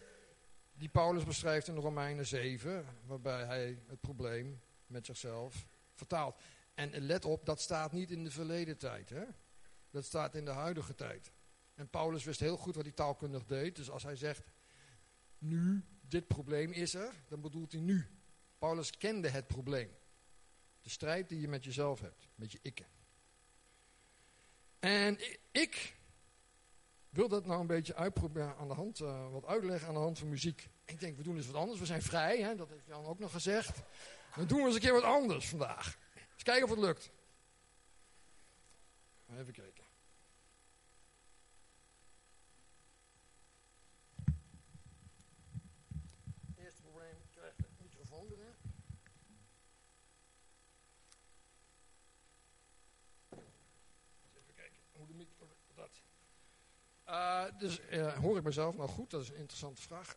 die 0.73 0.89
Paulus 0.89 1.23
beschrijft 1.23 1.67
in 1.67 1.75
Romeinen 1.75 2.25
7, 2.25 2.85
waarbij 3.05 3.45
hij 3.45 3.79
het 3.87 4.01
probleem 4.01 4.61
met 4.87 5.05
zichzelf 5.05 5.67
vertaalt. 5.93 6.41
En 6.73 6.99
let 6.99 7.25
op, 7.25 7.45
dat 7.45 7.61
staat 7.61 7.91
niet 7.91 8.11
in 8.11 8.23
de 8.23 8.31
verleden 8.31 8.77
tijd. 8.77 9.09
Hè? 9.09 9.23
Dat 9.89 10.05
staat 10.05 10.35
in 10.35 10.45
de 10.45 10.51
huidige 10.51 10.95
tijd. 10.95 11.31
En 11.75 11.89
Paulus 11.89 12.23
wist 12.23 12.39
heel 12.39 12.57
goed 12.57 12.75
wat 12.75 12.83
hij 12.85 12.93
taalkundig 12.93 13.45
deed. 13.45 13.75
Dus 13.75 13.89
als 13.89 14.03
hij 14.03 14.15
zegt, 14.15 14.51
nu, 15.37 15.85
dit 16.01 16.27
probleem 16.27 16.71
is 16.71 16.93
er, 16.93 17.13
dan 17.27 17.41
bedoelt 17.41 17.71
hij 17.71 17.81
nu. 17.81 18.07
Paulus 18.57 18.97
kende 18.97 19.29
het 19.29 19.47
probleem. 19.47 19.89
De 20.87 20.93
strijd 20.93 21.29
die 21.29 21.39
je 21.39 21.47
met 21.47 21.63
jezelf 21.63 21.99
hebt, 21.99 22.27
met 22.35 22.51
je 22.51 22.59
ikke. 22.61 22.83
En 24.79 25.19
ik 25.51 25.95
wil 27.09 27.27
dat 27.27 27.45
nou 27.45 27.61
een 27.61 27.67
beetje 27.67 27.95
uitproberen 27.95 28.55
aan 28.57 28.67
de 28.67 28.73
hand, 28.73 28.99
uh, 28.99 29.31
wat 29.31 29.45
uitleggen 29.45 29.87
aan 29.87 29.93
de 29.93 29.99
hand 29.99 30.19
van 30.19 30.29
muziek. 30.29 30.69
Ik 30.85 30.99
denk, 30.99 31.17
we 31.17 31.23
doen 31.23 31.35
eens 31.35 31.45
wat 31.45 31.55
anders. 31.55 31.79
We 31.79 31.85
zijn 31.85 32.01
vrij, 32.01 32.41
hè? 32.41 32.55
dat 32.55 32.69
heeft 32.69 32.85
Jan 32.85 33.05
ook 33.05 33.19
nog 33.19 33.31
gezegd. 33.31 33.81
Dan 34.35 34.47
doen 34.47 34.59
we 34.59 34.65
eens 34.65 34.75
een 34.75 34.81
keer 34.81 34.93
wat 34.93 35.03
anders 35.03 35.49
vandaag. 35.49 35.97
Eens 36.33 36.43
kijken 36.43 36.63
of 36.63 36.69
het 36.69 36.79
lukt. 36.79 37.11
Even 39.39 39.53
kijken. 39.53 39.83
Eerste 46.55 46.81
probleem, 46.81 47.15
ik 47.23 47.31
krijg 47.31 47.55
de 47.55 47.65
microfoon 47.81 48.27
erin. 48.31 48.55
Even 54.37 54.53
kijken, 54.55 54.79
hoe 54.91 55.07
de 55.07 55.13
microfoon, 55.13 55.49
dat. 55.75 56.01
Uh, 57.17 57.43
dus 57.57 57.79
uh, 57.79 58.13
hoor 58.13 58.37
ik 58.37 58.43
mezelf 58.43 58.77
nou 58.77 58.89
goed? 58.89 59.09
Dat 59.09 59.21
is 59.21 59.29
een 59.29 59.35
interessante 59.35 59.81
vraag. 59.81 60.15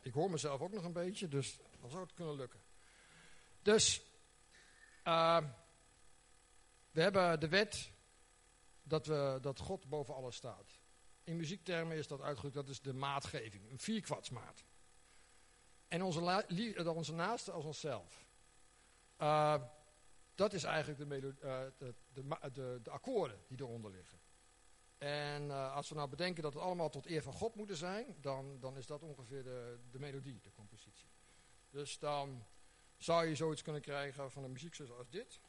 Ik 0.00 0.12
hoor 0.12 0.30
mezelf 0.30 0.60
ook 0.60 0.72
nog 0.72 0.84
een 0.84 0.92
beetje, 0.92 1.28
dus 1.28 1.58
dan 1.80 1.90
zou 1.90 2.02
het 2.02 2.12
kunnen 2.12 2.36
lukken. 2.36 2.60
Dus, 3.62 4.02
uh, 5.04 5.38
we 6.90 7.02
hebben 7.02 7.40
de 7.40 7.48
wet 7.48 7.90
dat, 8.82 9.06
we, 9.06 9.38
dat 9.40 9.58
God 9.58 9.88
boven 9.88 10.14
alles 10.14 10.36
staat. 10.36 10.78
In 11.24 11.36
muziektermen 11.36 11.96
is 11.96 12.06
dat 12.06 12.20
uitgedrukt, 12.20 12.54
dat 12.54 12.68
is 12.68 12.80
de 12.80 12.94
maatgeving, 12.94 13.70
een 13.70 13.78
vierkwartsmaat. 13.78 14.64
En 15.88 16.02
onze, 16.02 16.44
onze 16.94 17.12
naaste 17.12 17.52
als 17.52 17.64
onszelf. 17.64 18.26
Dat 20.34 20.52
is 20.52 20.64
eigenlijk 20.64 20.98
de, 20.98 21.34
de, 21.78 21.94
de, 22.52 22.80
de 22.82 22.90
akkoorden 22.90 23.38
die 23.48 23.60
eronder 23.60 23.90
liggen. 23.90 24.21
En 25.02 25.46
uh, 25.46 25.74
als 25.74 25.88
we 25.88 25.94
nou 25.94 26.08
bedenken 26.08 26.42
dat 26.42 26.54
het 26.54 26.62
allemaal 26.62 26.90
tot 26.90 27.06
eer 27.06 27.22
van 27.22 27.32
God 27.32 27.54
moeten 27.54 27.76
zijn, 27.76 28.16
dan, 28.20 28.60
dan 28.60 28.76
is 28.76 28.86
dat 28.86 29.02
ongeveer 29.02 29.42
de, 29.42 29.78
de 29.90 29.98
melodie, 29.98 30.40
de 30.42 30.52
compositie. 30.52 31.08
Dus 31.70 31.98
dan 31.98 32.44
zou 32.96 33.26
je 33.26 33.34
zoiets 33.34 33.62
kunnen 33.62 33.82
krijgen 33.82 34.30
van 34.30 34.44
een 34.44 34.52
muziek 34.52 34.74
zoals 34.74 35.10
dit. 35.10 35.40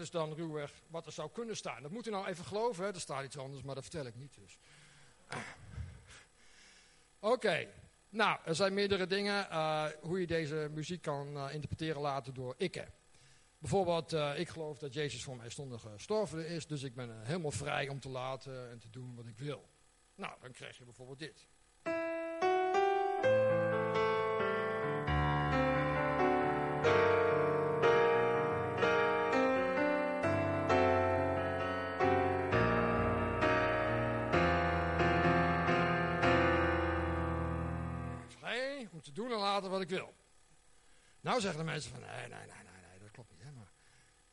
Dat 0.00 0.08
is 0.08 0.14
dan 0.14 0.34
ruwweg 0.34 0.72
wat 0.86 1.06
er 1.06 1.12
zou 1.12 1.30
kunnen 1.30 1.56
staan. 1.56 1.82
Dat 1.82 1.90
moet 1.90 2.06
u 2.06 2.10
nou 2.10 2.26
even 2.26 2.44
geloven, 2.44 2.84
hè? 2.84 2.90
er 2.90 3.00
staat 3.00 3.24
iets 3.24 3.38
anders, 3.38 3.62
maar 3.62 3.74
dat 3.74 3.84
vertel 3.84 4.06
ik 4.06 4.14
niet 4.14 4.34
dus. 4.34 4.58
Oké, 7.18 7.68
nou, 8.08 8.38
er 8.44 8.54
zijn 8.54 8.74
meerdere 8.74 9.06
dingen 9.06 9.46
uh, 9.50 9.86
hoe 10.00 10.20
je 10.20 10.26
deze 10.26 10.70
muziek 10.72 11.02
kan 11.02 11.36
uh, 11.36 11.54
interpreteren 11.54 12.00
laten 12.00 12.34
door 12.34 12.54
ikke. 12.56 12.86
Bijvoorbeeld, 13.58 14.12
uh, 14.12 14.38
ik 14.38 14.48
geloof 14.48 14.78
dat 14.78 14.94
Jezus 14.94 15.22
voor 15.22 15.36
mij 15.36 15.48
stondig 15.48 15.80
gestorven 15.80 16.46
is, 16.46 16.66
dus 16.66 16.82
ik 16.82 16.94
ben 16.94 17.22
helemaal 17.22 17.50
vrij 17.50 17.88
om 17.88 18.00
te 18.00 18.08
laten 18.08 18.70
en 18.70 18.78
te 18.78 18.90
doen 18.90 19.14
wat 19.14 19.26
ik 19.26 19.38
wil. 19.38 19.68
Nou, 20.14 20.32
dan 20.40 20.52
krijg 20.52 20.78
je 20.78 20.84
bijvoorbeeld 20.84 21.18
dit. 21.18 21.46
Wil. 39.90 40.14
Nou 41.20 41.40
zeggen 41.40 41.58
de 41.58 41.70
mensen 41.70 41.90
van, 41.90 42.00
nee, 42.00 42.28
nee, 42.28 42.28
nee, 42.28 42.46
nee, 42.46 42.82
nee 42.88 42.98
dat 42.98 43.10
klopt 43.10 43.30
niet. 43.30 43.54
Maar 43.54 43.72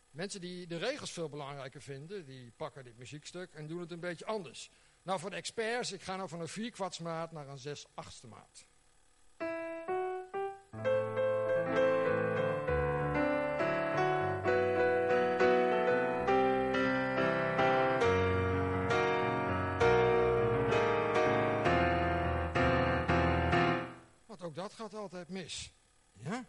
mensen 0.09 0.41
die 0.41 0.67
de 0.67 0.77
regels 0.77 1.11
veel 1.11 1.29
belangrijker 1.29 1.81
vinden, 1.81 2.25
die 2.25 2.51
pakken 2.51 2.83
dit 2.83 2.97
muziekstuk 2.97 3.53
en 3.53 3.67
doen 3.67 3.79
het 3.79 3.91
een 3.91 3.99
beetje 3.99 4.25
anders. 4.25 4.71
Nou, 5.01 5.19
voor 5.19 5.29
de 5.29 5.35
experts, 5.35 5.91
ik 5.91 6.01
ga 6.01 6.15
nou 6.15 6.29
van 6.29 6.39
een 6.39 6.47
4 6.47 6.71
kwartsmaat 6.71 7.31
naar 7.31 7.47
een 7.47 7.59
6 7.59 7.85
achtste 7.93 8.27
maat. 8.27 8.66
Gaat 24.89 24.99
altijd 24.99 25.29
mis. 25.29 25.73
Ja? 26.13 26.45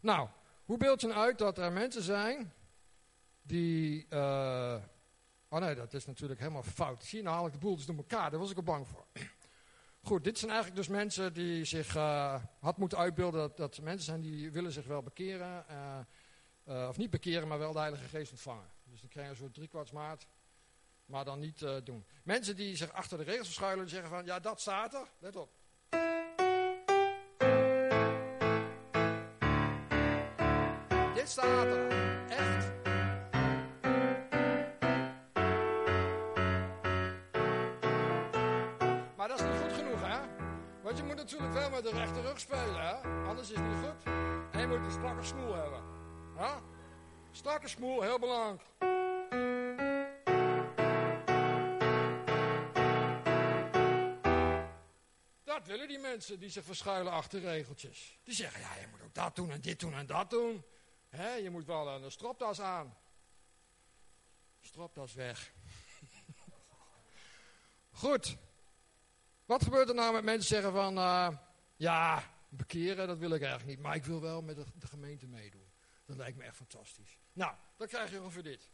Nou, 0.00 0.28
hoe 0.64 0.76
beeld 0.76 1.00
je 1.00 1.06
nou 1.06 1.20
uit 1.20 1.38
dat 1.38 1.58
er 1.58 1.72
mensen 1.72 2.02
zijn 2.02 2.52
die... 3.42 4.06
Uh, 4.10 4.82
oh 5.48 5.60
nee, 5.60 5.74
dat 5.74 5.94
is 5.94 6.06
natuurlijk 6.06 6.40
helemaal 6.40 6.62
fout. 6.62 7.04
Zie 7.04 7.22
nou 7.22 7.36
haal 7.36 7.46
ik 7.46 7.52
de 7.52 7.58
boel 7.58 7.76
dus 7.76 7.86
door 7.86 7.96
elkaar. 7.96 8.30
Daar 8.30 8.40
was 8.40 8.50
ik 8.50 8.56
al 8.56 8.62
bang 8.62 8.88
voor. 8.88 9.06
Goed, 10.00 10.24
dit 10.24 10.38
zijn 10.38 10.50
eigenlijk 10.50 10.80
dus 10.80 10.90
mensen 10.96 11.32
die 11.32 11.64
zich 11.64 11.96
uh, 11.96 12.42
had 12.60 12.76
moeten 12.76 12.98
uitbeelden 12.98 13.40
dat, 13.40 13.56
dat 13.56 13.80
mensen 13.80 14.04
zijn 14.04 14.20
die 14.20 14.50
willen 14.50 14.72
zich 14.72 14.86
wel 14.86 15.02
bekeren. 15.02 15.64
Uh, 16.68 16.88
of 16.88 16.96
niet 16.96 17.10
bekeren, 17.10 17.48
maar 17.48 17.58
wel 17.58 17.72
de 17.72 17.78
Heilige 17.78 18.08
Geest 18.08 18.30
ontvangen. 18.30 18.70
Dus 18.84 19.00
dan 19.00 19.08
krijg 19.08 19.26
je 19.26 19.32
een 19.32 19.38
soort 19.38 19.54
driekwartsmaat, 19.54 20.26
maar 21.04 21.24
dan 21.24 21.38
niet 21.38 21.66
doen. 21.84 22.06
Mensen 22.22 22.56
die 22.56 22.76
zich 22.76 22.92
achter 22.92 23.18
de 23.18 23.24
regels 23.24 23.46
verschuilen 23.46 23.84
en 23.84 23.90
zeggen 23.90 24.08
van, 24.08 24.24
ja 24.24 24.40
dat 24.40 24.60
staat 24.60 24.94
er, 24.94 25.08
let 25.18 25.36
op. 25.36 25.61
Dit 31.22 31.30
staat 31.30 31.64
er. 31.64 31.88
Echt. 32.28 32.70
Maar 39.16 39.28
dat 39.28 39.40
is 39.40 39.46
niet 39.46 39.60
goed 39.62 39.72
genoeg, 39.72 40.00
hè? 40.02 40.18
Want 40.82 40.98
je 40.98 41.04
moet 41.04 41.16
natuurlijk 41.16 41.52
wel 41.52 41.70
met 41.70 41.82
de 41.82 41.90
rechterrug 41.90 42.40
spelen, 42.40 42.80
hè? 42.80 42.94
Anders 43.28 43.50
is 43.50 43.56
het 43.56 43.66
niet 43.66 43.76
goed. 43.76 44.12
En 44.52 44.60
je 44.60 44.66
moet 44.66 44.76
een 44.76 44.90
strakke 44.90 45.22
smoel 45.22 45.54
hebben. 45.54 45.82
Ja? 46.36 46.60
Strakke 47.30 47.68
smoel, 47.68 48.02
heel 48.02 48.18
belangrijk. 48.18 48.62
Dat 55.44 55.66
willen 55.66 55.88
die 55.88 55.98
mensen 55.98 56.38
die 56.38 56.50
zich 56.50 56.64
verschuilen 56.64 57.12
achter 57.12 57.40
regeltjes. 57.40 58.18
Die 58.24 58.34
zeggen, 58.34 58.60
ja, 58.60 58.74
je 58.80 58.86
moet 58.90 59.02
ook 59.02 59.14
dat 59.14 59.36
doen 59.36 59.50
en 59.50 59.60
dit 59.60 59.80
doen 59.80 59.94
en 59.94 60.06
dat 60.06 60.30
doen. 60.30 60.64
He, 61.16 61.34
je 61.34 61.50
moet 61.50 61.64
wel 61.64 61.88
een 61.88 62.10
stropdas 62.10 62.60
aan. 62.60 62.96
Stropdas 64.60 65.14
weg. 65.14 65.52
Goed. 68.02 68.36
Wat 69.44 69.64
gebeurt 69.64 69.88
er 69.88 69.94
nou 69.94 70.12
met 70.12 70.24
mensen 70.24 70.48
zeggen 70.48 70.72
van... 70.72 70.98
Uh, 70.98 71.28
ja, 71.76 72.22
bekeren, 72.48 73.06
dat 73.06 73.18
wil 73.18 73.30
ik 73.30 73.42
eigenlijk 73.42 73.70
niet. 73.70 73.86
Maar 73.86 73.94
ik 73.94 74.04
wil 74.04 74.20
wel 74.20 74.42
met 74.42 74.56
de, 74.56 74.64
de 74.74 74.86
gemeente 74.86 75.26
meedoen. 75.26 75.72
Dat 76.04 76.16
lijkt 76.16 76.36
me 76.36 76.44
echt 76.44 76.56
fantastisch. 76.56 77.18
Nou, 77.32 77.54
dan 77.76 77.86
krijg 77.86 78.10
je 78.10 78.22
ongeveer 78.22 78.42
dit. 78.42 78.70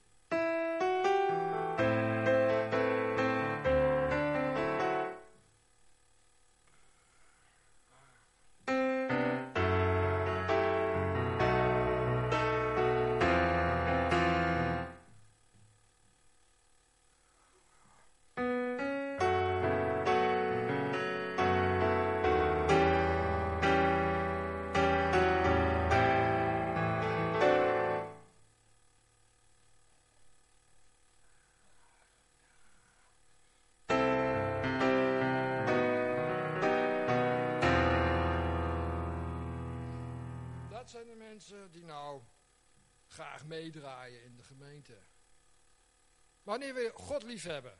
Zijn 40.88 41.07
de 41.07 41.14
mensen 41.14 41.70
die 41.70 41.85
nou 41.85 42.22
graag 43.07 43.46
meedraaien 43.46 44.22
in 44.22 44.37
de 44.37 44.42
gemeente. 44.42 44.98
Wanneer 46.42 46.74
we 46.74 46.90
God 46.94 47.22
lief 47.22 47.42
hebben 47.42 47.79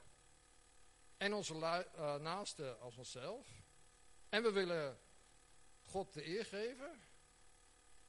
en 1.17 1.35
onze 1.35 1.55
uh, 1.55 2.15
naaste 2.15 2.77
als 2.77 2.97
onszelf 2.97 3.63
en 4.29 4.43
we 4.43 4.53
willen 4.53 5.01
God 5.83 6.13
de 6.13 6.27
eer 6.27 6.45
geven 6.45 7.01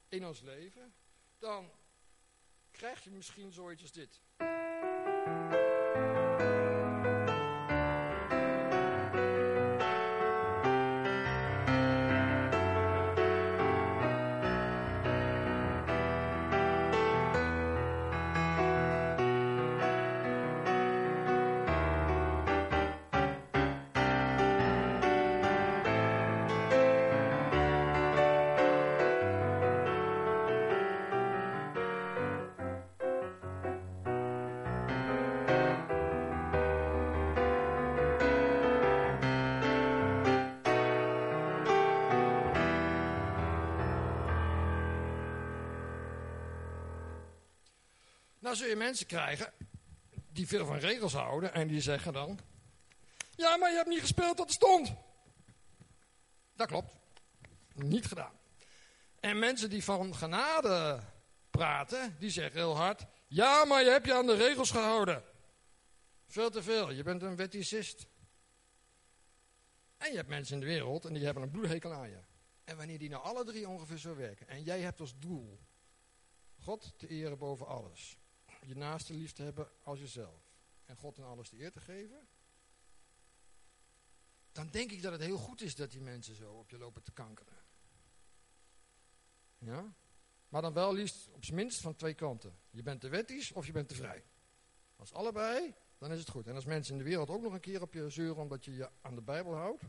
in 0.08 0.26
ons 0.26 0.40
leven, 0.40 0.94
dan 1.38 1.70
krijg 2.70 3.04
je 3.04 3.10
misschien 3.10 3.52
zoiets 3.52 3.82
als 3.82 3.92
dit. 3.92 4.20
Dan 48.50 48.58
zul 48.58 48.68
je 48.68 48.76
mensen 48.76 49.06
krijgen 49.06 49.52
die 50.32 50.46
veel 50.46 50.66
van 50.66 50.78
regels 50.78 51.12
houden 51.12 51.54
en 51.54 51.68
die 51.68 51.80
zeggen 51.80 52.12
dan... 52.12 52.38
Ja, 53.36 53.56
maar 53.56 53.70
je 53.70 53.76
hebt 53.76 53.88
niet 53.88 54.00
gespeeld 54.00 54.36
tot 54.36 54.48
er 54.48 54.54
stond. 54.54 54.94
Dat 56.54 56.66
klopt. 56.66 56.94
Niet 57.74 58.06
gedaan. 58.06 58.32
En 59.20 59.38
mensen 59.38 59.70
die 59.70 59.84
van 59.84 60.14
genade 60.14 61.00
praten, 61.50 62.16
die 62.18 62.30
zeggen 62.30 62.60
heel 62.60 62.76
hard... 62.76 63.06
Ja, 63.26 63.64
maar 63.64 63.82
je 63.82 63.90
hebt 63.90 64.06
je 64.06 64.14
aan 64.14 64.26
de 64.26 64.36
regels 64.36 64.70
gehouden. 64.70 65.22
Veel 66.26 66.50
te 66.50 66.62
veel. 66.62 66.90
Je 66.90 67.02
bent 67.02 67.22
een 67.22 67.36
wetticist. 67.36 68.06
En 69.96 70.10
je 70.10 70.16
hebt 70.16 70.28
mensen 70.28 70.54
in 70.54 70.60
de 70.60 70.66
wereld 70.66 71.04
en 71.04 71.12
die 71.12 71.24
hebben 71.24 71.42
een 71.42 71.50
bloedhekel 71.50 71.92
aan 71.92 72.10
je. 72.10 72.20
En 72.64 72.76
wanneer 72.76 72.98
die 72.98 73.08
nou 73.08 73.22
alle 73.22 73.44
drie 73.44 73.68
ongeveer 73.68 73.98
zo 73.98 74.14
werken... 74.14 74.48
en 74.48 74.62
jij 74.62 74.80
hebt 74.80 75.00
als 75.00 75.18
doel 75.18 75.60
God 76.58 76.92
te 76.96 77.08
eren 77.08 77.38
boven 77.38 77.66
alles 77.66 78.19
je 78.60 78.76
naaste 78.76 79.14
lief 79.14 79.32
te 79.32 79.42
hebben 79.42 79.68
als 79.82 79.98
jezelf. 79.98 80.52
En 80.84 80.96
God 80.96 81.18
en 81.18 81.24
alles 81.24 81.50
de 81.50 81.60
eer 81.60 81.72
te 81.72 81.80
geven. 81.80 82.28
Dan 84.52 84.68
denk 84.70 84.90
ik 84.90 85.02
dat 85.02 85.12
het 85.12 85.20
heel 85.20 85.38
goed 85.38 85.60
is 85.60 85.74
dat 85.74 85.90
die 85.90 86.00
mensen 86.00 86.34
zo 86.34 86.52
op 86.52 86.70
je 86.70 86.78
lopen 86.78 87.02
te 87.02 87.12
kankeren. 87.12 87.56
Ja? 89.58 89.94
Maar 90.48 90.62
dan 90.62 90.72
wel 90.72 90.92
liefst 90.92 91.28
op 91.28 91.44
zijn 91.44 91.56
minst 91.56 91.80
van 91.80 91.96
twee 91.96 92.14
kanten. 92.14 92.58
Je 92.70 92.82
bent 92.82 93.00
te 93.00 93.08
wettisch 93.08 93.52
of 93.52 93.66
je 93.66 93.72
bent 93.72 93.88
te 93.88 93.94
vrij. 93.94 94.24
Als 94.96 95.12
allebei, 95.12 95.74
dan 95.98 96.12
is 96.12 96.18
het 96.18 96.28
goed. 96.28 96.46
En 96.46 96.54
als 96.54 96.64
mensen 96.64 96.92
in 96.92 96.98
de 96.98 97.04
wereld 97.04 97.30
ook 97.30 97.42
nog 97.42 97.52
een 97.52 97.60
keer 97.60 97.82
op 97.82 97.94
je 97.94 98.10
zeuren 98.10 98.42
omdat 98.42 98.64
je 98.64 98.74
je 98.74 98.90
aan 99.00 99.14
de 99.14 99.22
Bijbel 99.22 99.54
houdt, 99.54 99.82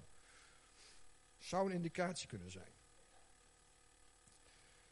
zou 1.37 1.69
een 1.69 1.75
indicatie 1.75 2.27
kunnen 2.27 2.51
zijn. 2.51 2.73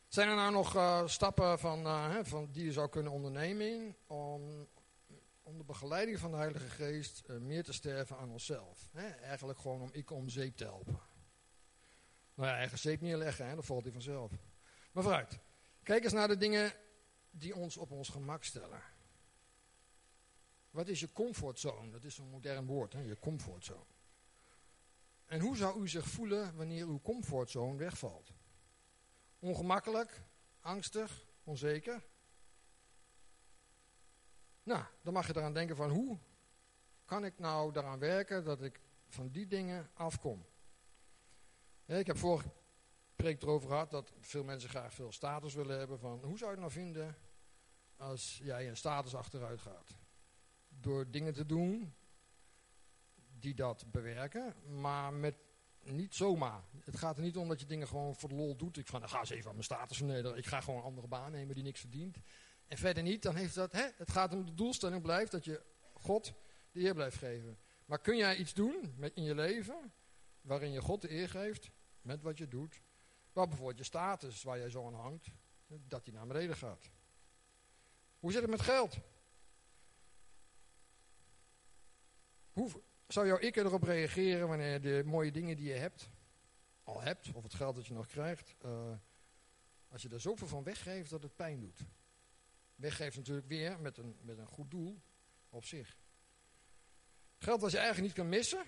Zijn 0.10 0.30
er 0.30 0.36
nou 0.36 0.52
nog 0.52 0.76
uh, 0.76 1.08
stappen 1.08 1.60
van, 1.60 1.86
uh, 1.86 2.12
hè, 2.12 2.26
van 2.26 2.52
die 2.52 2.66
je 2.66 2.72
zou 2.72 2.90
kunnen 2.90 3.12
ondernemen 3.12 3.96
om 4.08 4.68
onder 5.44 5.66
begeleiding 5.66 6.20
van 6.20 6.32
de 6.32 6.38
Heilige 6.38 6.70
Geest 6.70 7.24
uh, 7.30 7.38
meer 7.38 7.64
te 7.64 7.74
sterven 7.74 8.18
aan 8.18 8.30
onszelf? 8.30 8.90
Hè? 8.92 9.08
Eigenlijk 9.08 9.60
gewoon 9.60 9.82
om 9.82 9.90
ik 9.92 10.12
om 10.12 10.30
zeep 10.30 10.56
te 10.56 10.64
helpen. 10.64 11.00
Nou 12.34 12.50
ja, 12.50 12.56
eigen 12.56 12.78
zeep 12.78 13.02
neerleggen, 13.02 13.48
hè, 13.48 13.56
dat 13.56 13.66
valt 13.66 13.84
hij 13.84 13.92
vanzelf. 13.92 14.32
Maar 14.92 15.04
vooruit. 15.04 15.40
Kijk 15.84 16.04
eens 16.04 16.14
naar 16.14 16.28
de 16.28 16.38
dingen 16.38 16.74
die 17.32 17.56
ons 17.56 17.78
op 17.78 17.92
ons 17.92 18.10
gemak 18.10 18.44
stellen. 18.44 18.82
Wat 20.72 20.88
is 20.88 21.00
je 21.00 21.12
comfortzone? 21.12 21.92
Dat 21.92 22.04
is 22.04 22.18
een 22.18 22.30
modern 22.30 22.66
woord, 22.66 22.94
hè? 22.94 23.02
je 23.02 23.20
comfortzone. 23.20 23.86
En 25.26 25.40
hoe 25.40 25.58
zou 25.58 25.82
u 25.82 25.88
zich 25.88 26.08
voelen 26.08 26.56
wanneer 26.56 26.86
uw 26.86 27.02
comfortzone 27.02 27.78
wegvalt? 27.78 28.32
Ongemakkelijk, 29.40 30.22
angstig, 30.60 31.26
onzeker? 31.44 32.08
Nou, 34.64 34.84
dan 35.02 35.14
mag 35.14 35.28
je 35.28 35.36
eraan 35.36 35.54
denken 35.54 35.76
van 35.76 35.90
hoe 35.90 36.20
kan 37.06 37.26
ik 37.26 37.40
nou 37.40 37.72
daaraan 37.72 38.00
werken 38.00 38.44
dat 38.44 38.62
ik 38.62 38.82
van 39.08 39.30
die 39.30 39.48
dingen 39.48 39.90
afkom? 39.94 40.46
Ik 41.86 42.08
heb 42.08 42.18
vorige 42.18 42.52
preek 43.16 43.42
erover 43.42 43.70
gehad 43.70 43.92
dat 43.92 44.14
veel 44.20 44.44
mensen 44.44 44.70
graag 44.70 44.94
veel 44.94 45.12
status 45.12 45.54
willen 45.54 45.78
hebben 45.78 46.00
van 46.00 46.24
hoe 46.24 46.38
zou 46.38 46.52
je 46.52 46.58
het 46.58 46.60
nou 46.60 46.72
vinden 46.72 47.18
als 47.96 48.40
jij 48.44 48.68
een 48.68 48.78
status 48.78 49.16
achteruit 49.16 49.62
gaat? 49.62 49.98
Door 50.68 51.12
dingen 51.12 51.34
te 51.34 51.46
doen 51.46 51.96
die 53.40 53.54
dat 53.54 53.92
bewerken, 53.92 54.56
maar 54.82 55.14
met 55.14 55.36
niet 55.94 56.16
zomaar. 56.16 56.64
Het 56.84 56.98
gaat 56.98 57.18
er 57.18 57.24
niet 57.24 57.38
om 57.38 57.48
dat 57.48 57.60
je 57.60 57.66
dingen 57.66 57.88
gewoon 57.88 58.16
voor 58.16 58.30
de 58.30 58.36
lol 58.36 58.56
doet. 58.56 58.78
Ik 58.78 58.88
van, 58.88 59.10
ga 59.10 59.20
eens 59.20 59.30
even 59.30 59.48
aan 59.48 59.52
mijn 59.52 59.64
status 59.64 59.98
vernederen. 59.98 60.38
Ik 60.38 60.46
ga 60.46 60.62
gewoon 60.62 60.80
een 60.80 60.86
andere 60.86 61.08
baan 61.08 61.32
nemen 61.32 61.56
die 61.56 61.64
niks 61.64 61.80
verdient. 61.80 62.18
En 62.68 62.78
verder 62.78 63.04
niet, 63.04 63.22
dan 63.22 63.36
heeft 63.36 63.56
dat, 63.56 63.72
hè, 63.72 63.88
het 63.98 64.12
gaat 64.12 64.34
om 64.34 64.46
de 64.46 64.54
doelstelling 64.54 65.02
blijft 65.02 65.32
dat 65.32 65.46
je 65.46 65.62
God 65.94 66.34
de 66.72 66.80
eer 66.80 66.94
blijft 66.94 67.18
geven. 67.18 67.58
Maar 67.86 68.00
kun 68.00 68.18
jij 68.18 68.36
iets 68.36 68.54
doen 68.54 68.94
met, 68.98 69.14
in 69.16 69.24
je 69.24 69.36
leven 69.36 69.94
waarin 70.42 70.72
je 70.72 70.82
God 70.82 71.02
de 71.02 71.12
eer 71.12 71.30
geeft 71.30 71.70
met 72.02 72.22
wat 72.22 72.38
je 72.38 72.48
doet? 72.48 72.82
Waar 73.34 73.48
bijvoorbeeld 73.48 73.78
je 73.78 73.84
status, 73.84 74.44
waar 74.44 74.58
jij 74.58 74.70
zo 74.70 74.86
aan 74.86 74.94
hangt, 74.94 75.28
dat 75.68 76.06
die 76.06 76.14
naar 76.14 76.28
beneden 76.28 76.56
gaat. 76.56 76.90
Hoe 78.20 78.32
zit 78.32 78.42
het 78.42 78.50
met 78.50 78.62
geld? 78.62 78.98
Hoe, 82.52 82.70
zou 83.14 83.28
jouw 83.28 83.40
ik 83.40 83.56
erop 83.56 83.84
reageren 83.84 84.48
wanneer 84.48 84.82
de 84.82 85.04
mooie 85.06 85.32
dingen 85.32 85.56
die 85.56 85.68
je 85.68 85.74
hebt, 85.74 86.10
al 86.84 87.02
hebt, 87.02 87.32
of 87.34 87.44
het 87.44 87.54
geld 87.54 87.76
dat 87.76 87.88
je 87.88 87.94
nog 87.94 88.08
krijgt, 88.08 88.56
uh, 88.66 88.92
als 89.88 90.02
je 90.02 90.10
er 90.10 90.22
zoveel 90.22 90.48
van 90.48 90.64
weggeeft 90.64 91.10
dat 91.10 91.24
het 91.24 91.36
pijn 91.36 91.60
doet? 91.60 91.86
Weggeeft 92.76 93.18
natuurlijk 93.18 93.48
weer 93.48 93.80
met 93.80 93.98
een, 93.98 94.18
met 94.22 94.38
een 94.38 94.48
goed 94.48 94.72
doel 94.72 95.02
op 95.50 95.66
zich. 95.66 95.98
Geld 97.38 97.62
wat 97.62 97.72
je 97.72 97.78
eigenlijk 97.78 98.08
niet 98.08 98.18
kan 98.18 98.30
missen, 98.30 98.64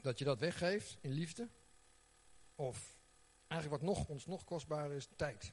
dat 0.00 0.18
je 0.18 0.24
dat 0.24 0.38
weggeeft 0.38 0.98
in 1.00 1.10
liefde. 1.10 1.48
Of 2.54 2.98
eigenlijk 3.46 3.82
wat 3.82 3.94
nog, 3.94 4.08
ons 4.08 4.26
nog 4.26 4.44
kostbaarder 4.44 4.96
is, 4.96 5.08
tijd. 5.16 5.52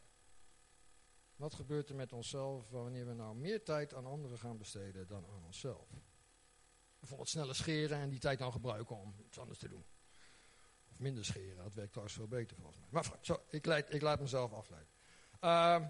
Wat 1.36 1.54
gebeurt 1.54 1.90
er 1.90 1.96
met 1.96 2.14
onszelf 2.14 2.70
wanneer 2.70 3.08
we 3.08 3.14
nou 3.14 3.36
meer 3.36 3.64
tijd 3.64 3.94
aan 3.94 4.06
anderen 4.06 4.38
gaan 4.38 4.58
besteden 4.58 5.08
dan 5.08 5.26
aan 5.26 5.44
onszelf? 5.46 5.90
Bijvoorbeeld 7.00 7.30
sneller 7.30 7.56
scheren 7.56 7.98
en 7.98 8.10
die 8.10 8.20
tijd 8.20 8.40
dan 8.40 8.52
gebruiken 8.52 8.98
om 8.98 9.16
iets 9.26 9.40
anders 9.40 9.60
te 9.60 9.68
doen. 9.68 9.86
Of 10.92 11.00
minder 11.00 11.26
scheren, 11.26 11.64
dat 11.64 11.74
werkt 11.74 11.92
trouwens 11.92 12.18
veel 12.18 12.28
beter 12.28 12.58
volgens 12.58 12.78
mij. 12.78 12.88
Maar 12.92 13.18
zo, 13.22 13.44
ik, 13.50 13.66
leid, 13.66 13.94
ik 13.94 14.02
laat 14.02 14.20
mezelf 14.20 14.54
afleiden. 14.54 14.92
Uh, 15.42 15.88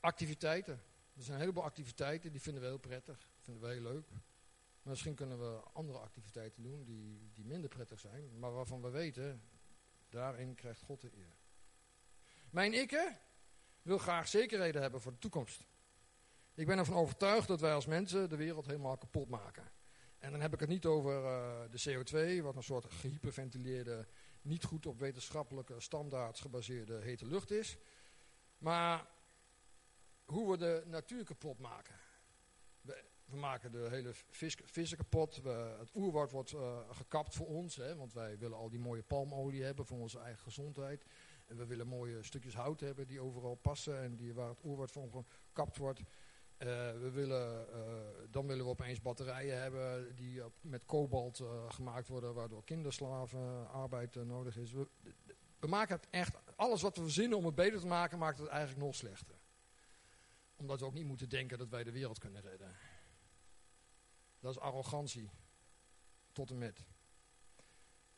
activiteiten. 0.00 0.82
Er 1.16 1.22
zijn 1.22 1.34
een 1.34 1.40
heleboel 1.40 1.64
activiteiten, 1.64 2.32
die 2.32 2.40
vinden 2.40 2.62
we 2.62 2.68
heel 2.68 2.78
prettig, 2.78 3.32
vinden 3.40 3.62
we 3.62 3.74
heel 3.74 3.82
leuk. 3.82 4.08
Misschien 4.82 5.14
kunnen 5.14 5.38
we 5.38 5.60
andere 5.72 5.98
activiteiten 5.98 6.62
doen 6.62 6.84
die, 6.84 7.30
die 7.34 7.44
minder 7.44 7.68
prettig 7.68 8.00
zijn, 8.00 8.38
maar 8.38 8.52
waarvan 8.52 8.82
we 8.82 8.90
weten, 8.90 9.42
daarin 10.08 10.54
krijgt 10.54 10.80
God 10.80 11.00
de 11.00 11.16
eer. 11.16 11.36
Mijn 12.50 12.72
ikke 12.72 13.18
wil 13.82 13.98
graag 13.98 14.28
zekerheden 14.28 14.82
hebben 14.82 15.00
voor 15.00 15.12
de 15.12 15.18
toekomst. 15.18 15.66
Ik 16.58 16.66
ben 16.66 16.78
ervan 16.78 16.94
overtuigd 16.94 17.48
dat 17.48 17.60
wij 17.60 17.74
als 17.74 17.86
mensen 17.86 18.28
de 18.28 18.36
wereld 18.36 18.66
helemaal 18.66 18.96
kapot 18.96 19.28
maken. 19.28 19.70
En 20.18 20.30
dan 20.30 20.40
heb 20.40 20.52
ik 20.52 20.60
het 20.60 20.68
niet 20.68 20.86
over 20.86 21.22
uh, 21.22 21.60
de 21.70 21.90
CO2, 21.90 22.42
wat 22.42 22.56
een 22.56 22.62
soort 22.62 22.84
gehyperventileerde, 22.84 24.06
niet 24.42 24.64
goed 24.64 24.86
op 24.86 24.98
wetenschappelijke 24.98 25.80
standaards 25.80 26.40
gebaseerde 26.40 27.00
hete 27.00 27.26
lucht 27.26 27.50
is. 27.50 27.76
Maar 28.58 29.06
hoe 30.24 30.50
we 30.50 30.56
de 30.56 30.82
natuur 30.86 31.24
kapot 31.24 31.58
maken. 31.58 31.94
We, 32.80 33.04
we 33.24 33.36
maken 33.36 33.72
de 33.72 33.86
hele 33.90 34.10
vis, 34.30 34.56
vissen 34.64 34.98
kapot. 34.98 35.42
We, 35.42 35.76
het 35.78 35.90
oerwoud 35.94 36.30
wordt 36.30 36.52
uh, 36.52 36.78
gekapt 36.90 37.34
voor 37.34 37.46
ons, 37.46 37.76
hè, 37.76 37.96
want 37.96 38.12
wij 38.12 38.38
willen 38.38 38.56
al 38.56 38.70
die 38.70 38.80
mooie 38.80 39.02
palmolie 39.02 39.62
hebben 39.62 39.86
voor 39.86 39.98
onze 39.98 40.18
eigen 40.18 40.42
gezondheid. 40.42 41.04
En 41.46 41.56
we 41.56 41.66
willen 41.66 41.86
mooie 41.86 42.22
stukjes 42.22 42.54
hout 42.54 42.80
hebben 42.80 43.06
die 43.06 43.20
overal 43.20 43.54
passen 43.54 44.00
en 44.00 44.16
die, 44.16 44.34
waar 44.34 44.48
het 44.48 44.64
oerwoud 44.64 44.92
van 44.92 45.10
gekapt 45.10 45.76
wordt. 45.76 46.00
Uh, 46.58 46.66
we 47.00 47.10
willen, 47.10 47.66
uh, 47.70 48.30
dan 48.30 48.46
willen 48.46 48.64
we 48.64 48.70
opeens 48.70 49.00
batterijen 49.00 49.60
hebben 49.60 50.14
die 50.16 50.42
met 50.60 50.84
kobalt 50.84 51.38
uh, 51.38 51.70
gemaakt 51.70 52.08
worden, 52.08 52.34
waardoor 52.34 52.64
kinderslaven 52.64 53.70
arbeid 53.70 54.14
nodig 54.14 54.56
is. 54.56 54.72
We, 54.72 54.88
we, 55.58 55.66
maken 55.66 55.96
het 55.96 56.06
echt, 56.10 56.36
alles 56.56 56.82
wat 56.82 56.96
we 56.96 57.02
verzinnen 57.02 57.38
om 57.38 57.44
het 57.44 57.54
beter 57.54 57.80
te 57.80 57.86
maken, 57.86 58.18
maakt 58.18 58.38
het 58.38 58.48
eigenlijk 58.48 58.80
nog 58.80 58.94
slechter. 58.94 59.36
Omdat 60.56 60.80
we 60.80 60.86
ook 60.86 60.94
niet 60.94 61.06
moeten 61.06 61.28
denken 61.28 61.58
dat 61.58 61.68
wij 61.68 61.84
de 61.84 61.92
wereld 61.92 62.18
kunnen 62.18 62.42
redden. 62.42 62.76
Dat 64.40 64.50
is 64.50 64.60
arrogantie. 64.60 65.30
Tot 66.32 66.50
en 66.50 66.58
met. 66.58 66.84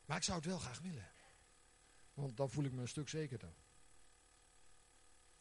Maar 0.05 0.16
ik 0.16 0.22
zou 0.22 0.38
het 0.38 0.47
wel 0.47 0.59
graag 0.59 0.80
willen. 0.80 1.09
Want 2.14 2.36
dan 2.36 2.51
voel 2.51 2.64
ik 2.64 2.72
me 2.72 2.80
een 2.80 2.88
stuk 2.88 3.09
zekerder. 3.09 3.53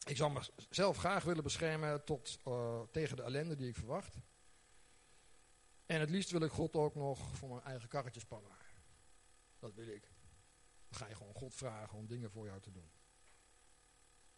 Ik 0.06 0.16
zou 0.16 0.32
mezelf 0.68 0.96
graag 0.96 1.24
willen 1.24 1.42
beschermen 1.42 2.04
tot, 2.04 2.38
uh, 2.48 2.80
tegen 2.90 3.16
de 3.16 3.22
ellende 3.22 3.56
die 3.56 3.68
ik 3.68 3.76
verwacht. 3.76 4.16
En 5.86 6.00
het 6.00 6.10
liefst 6.10 6.30
wil 6.30 6.42
ik 6.42 6.50
God 6.50 6.76
ook 6.76 6.94
nog 6.94 7.36
voor 7.36 7.48
mijn 7.48 7.62
eigen 7.62 7.88
karretje 7.88 8.20
spannen. 8.20 8.52
Dat 9.58 9.74
wil 9.74 9.86
ik. 9.86 10.02
Dan 10.88 10.98
ga 10.98 11.06
je 11.08 11.14
gewoon 11.14 11.34
God 11.34 11.54
vragen 11.54 11.98
om 11.98 12.06
dingen 12.06 12.30
voor 12.30 12.46
jou 12.46 12.60
te 12.60 12.70
doen. 12.70 12.90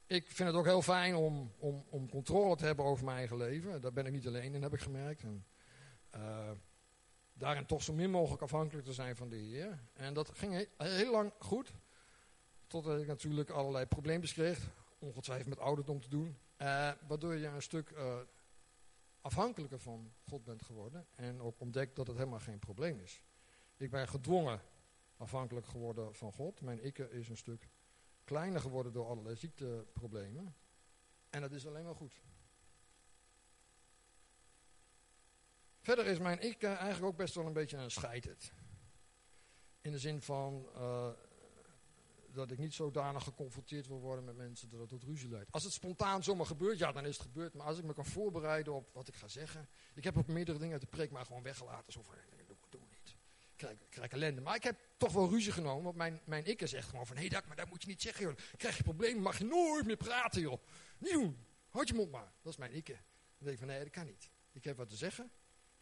Ik 0.07 0.31
vind 0.31 0.49
het 0.49 0.59
ook 0.59 0.65
heel 0.65 0.83
fijn 0.83 1.15
om, 1.15 1.53
om, 1.59 1.85
om 1.89 2.11
controle 2.11 2.57
te 2.57 2.65
hebben 2.65 2.85
over 2.85 3.05
mijn 3.05 3.17
eigen 3.17 3.37
leven. 3.37 3.81
Daar 3.81 3.93
ben 3.93 4.07
ik 4.07 4.13
niet 4.13 4.27
alleen 4.27 4.55
in, 4.55 4.63
heb 4.63 4.75
ik 4.75 4.81
gemerkt. 4.81 5.23
En, 5.23 5.47
uh, 6.17 6.51
daarin 7.33 7.67
toch 7.67 7.83
zo 7.83 7.93
min 7.93 8.11
mogelijk 8.11 8.43
afhankelijk 8.43 8.87
te 8.87 8.93
zijn 8.93 9.17
van 9.17 9.29
de 9.29 9.37
Heer. 9.37 9.83
En 9.93 10.15
dat 10.15 10.31
ging 10.35 10.53
heel, 10.53 10.67
heel 10.77 11.11
lang 11.11 11.33
goed. 11.39 11.73
Totdat 12.67 13.01
ik 13.01 13.07
natuurlijk 13.07 13.51
allerlei 13.51 13.87
probleempjes 13.87 14.33
kreeg 14.33 14.71
ongetwijfeld 15.03 15.49
met 15.49 15.59
ouderdom 15.59 16.01
te 16.01 16.09
doen. 16.09 16.39
Uh, 16.59 16.93
waardoor 17.09 17.35
je 17.35 17.47
een 17.47 17.63
stuk 17.63 17.91
uh, 17.91 18.19
afhankelijker 19.21 19.79
van 19.79 20.13
God 20.29 20.45
bent 20.45 20.63
geworden. 20.63 21.07
En 21.15 21.41
ook 21.41 21.61
ontdekt 21.61 21.97
dat 21.97 22.07
het 22.07 22.17
helemaal 22.17 22.41
geen 22.41 22.59
probleem 22.59 22.99
is. 22.99 23.23
Ik 23.77 23.91
ben 23.91 24.09
gedwongen 24.09 24.61
afhankelijk 25.17 25.67
geworden 25.67 26.15
van 26.15 26.33
God. 26.33 26.61
Mijn 26.61 26.83
ikke 26.83 27.11
is 27.11 27.29
een 27.29 27.37
stuk 27.37 27.69
kleiner 28.25 28.61
geworden 28.61 28.93
door 28.93 29.07
allerlei 29.07 29.37
ziekteproblemen. 29.37 30.55
En 31.31 31.41
dat 31.41 31.53
is 31.53 31.67
alleen 31.67 31.85
maar 31.85 31.95
goed. 31.95 32.23
Verder 35.81 36.07
is 36.07 36.19
mijn 36.19 36.41
ikke 36.41 36.67
eigenlijk 36.67 37.05
ook 37.05 37.17
best 37.17 37.35
wel 37.35 37.47
een 37.47 37.53
beetje 37.53 37.77
een 37.77 37.91
scheiterd. 37.91 38.53
In 39.81 39.93
de 39.93 39.99
zin 39.99 40.23
van, 40.23 40.69
uh, 40.75 41.11
dat 42.33 42.51
ik 42.51 42.59
niet 42.59 42.75
zodanig 42.75 43.25
geconfronteerd 43.25 43.87
wil 43.87 44.01
worden 44.01 44.25
met 44.25 44.37
mensen 44.37 44.69
dat 44.71 44.81
het 44.81 44.89
tot 44.89 45.03
ruzie 45.03 45.29
leidt. 45.29 45.53
Als 45.53 45.65
het 45.65 45.73
spontaan 45.73 46.23
zomaar 46.23 46.47
gebeurt, 46.47 46.79
ja, 46.79 46.93
dan 46.93 47.07
is 47.07 47.17
het 47.17 47.27
gebeurd. 47.27 47.55
Maar 47.55 47.67
als 47.67 47.79
ik 47.79 47.85
me 47.85 47.95
kan 47.95 48.07
voorbereiden 48.07 48.73
op 48.75 48.91
wat 48.93 49.09
ik 49.09 49.15
ga 49.15 49.29
zeggen. 49.29 49.69
Ik 49.95 50.05
heb 50.05 50.19
ook 50.19 50.27
meerdere 50.27 50.59
dingen 50.59 50.73
uit 50.73 50.83
de 50.83 50.87
preek 50.87 51.11
maar 51.11 51.27
gewoon 51.27 51.43
weggelaten. 51.43 51.93
Zo 51.93 52.03
van, 52.03 52.15
nee, 52.37 52.47
doe, 52.47 52.57
doe 52.69 52.81
niet. 52.81 53.17
Ik 53.39 53.57
krijg, 53.57 53.81
ik 53.81 53.91
krijg 53.91 54.11
ellende. 54.11 54.41
Maar 54.41 54.55
ik 54.55 54.63
heb 54.63 54.79
toch 54.97 55.13
wel 55.13 55.29
ruzie 55.29 55.53
genomen. 55.53 55.85
Want 55.85 55.97
mijn, 55.97 56.21
mijn 56.25 56.45
ik 56.45 56.67
zegt 56.67 56.89
gewoon 56.89 57.07
van, 57.07 57.17
hé 57.17 57.27
hey, 57.27 57.43
maar 57.47 57.57
dat 57.57 57.69
moet 57.69 57.83
je 57.83 57.89
niet 57.89 58.03
zeggen, 58.03 58.25
joh. 58.25 58.37
Krijg 58.57 58.77
je 58.77 58.83
problemen, 58.83 59.23
mag 59.23 59.39
je 59.39 59.45
nooit 59.45 59.87
meer 59.87 59.97
praten, 59.97 60.41
joh. 60.41 60.63
Doen. 60.99 61.47
Houd 61.69 61.89
je 61.89 61.95
mond 61.95 62.11
maar. 62.11 62.33
Dat 62.43 62.53
is 62.53 62.59
mijn 62.59 62.73
ikke. 62.73 62.93
Dan 62.93 63.03
denk 63.39 63.53
ik 63.53 63.59
van, 63.59 63.67
nee, 63.67 63.79
dat 63.79 63.91
kan 63.91 64.07
niet. 64.07 64.31
Ik 64.53 64.65
heb 64.65 64.77
wat 64.77 64.89
te 64.89 64.97
zeggen. 64.97 65.31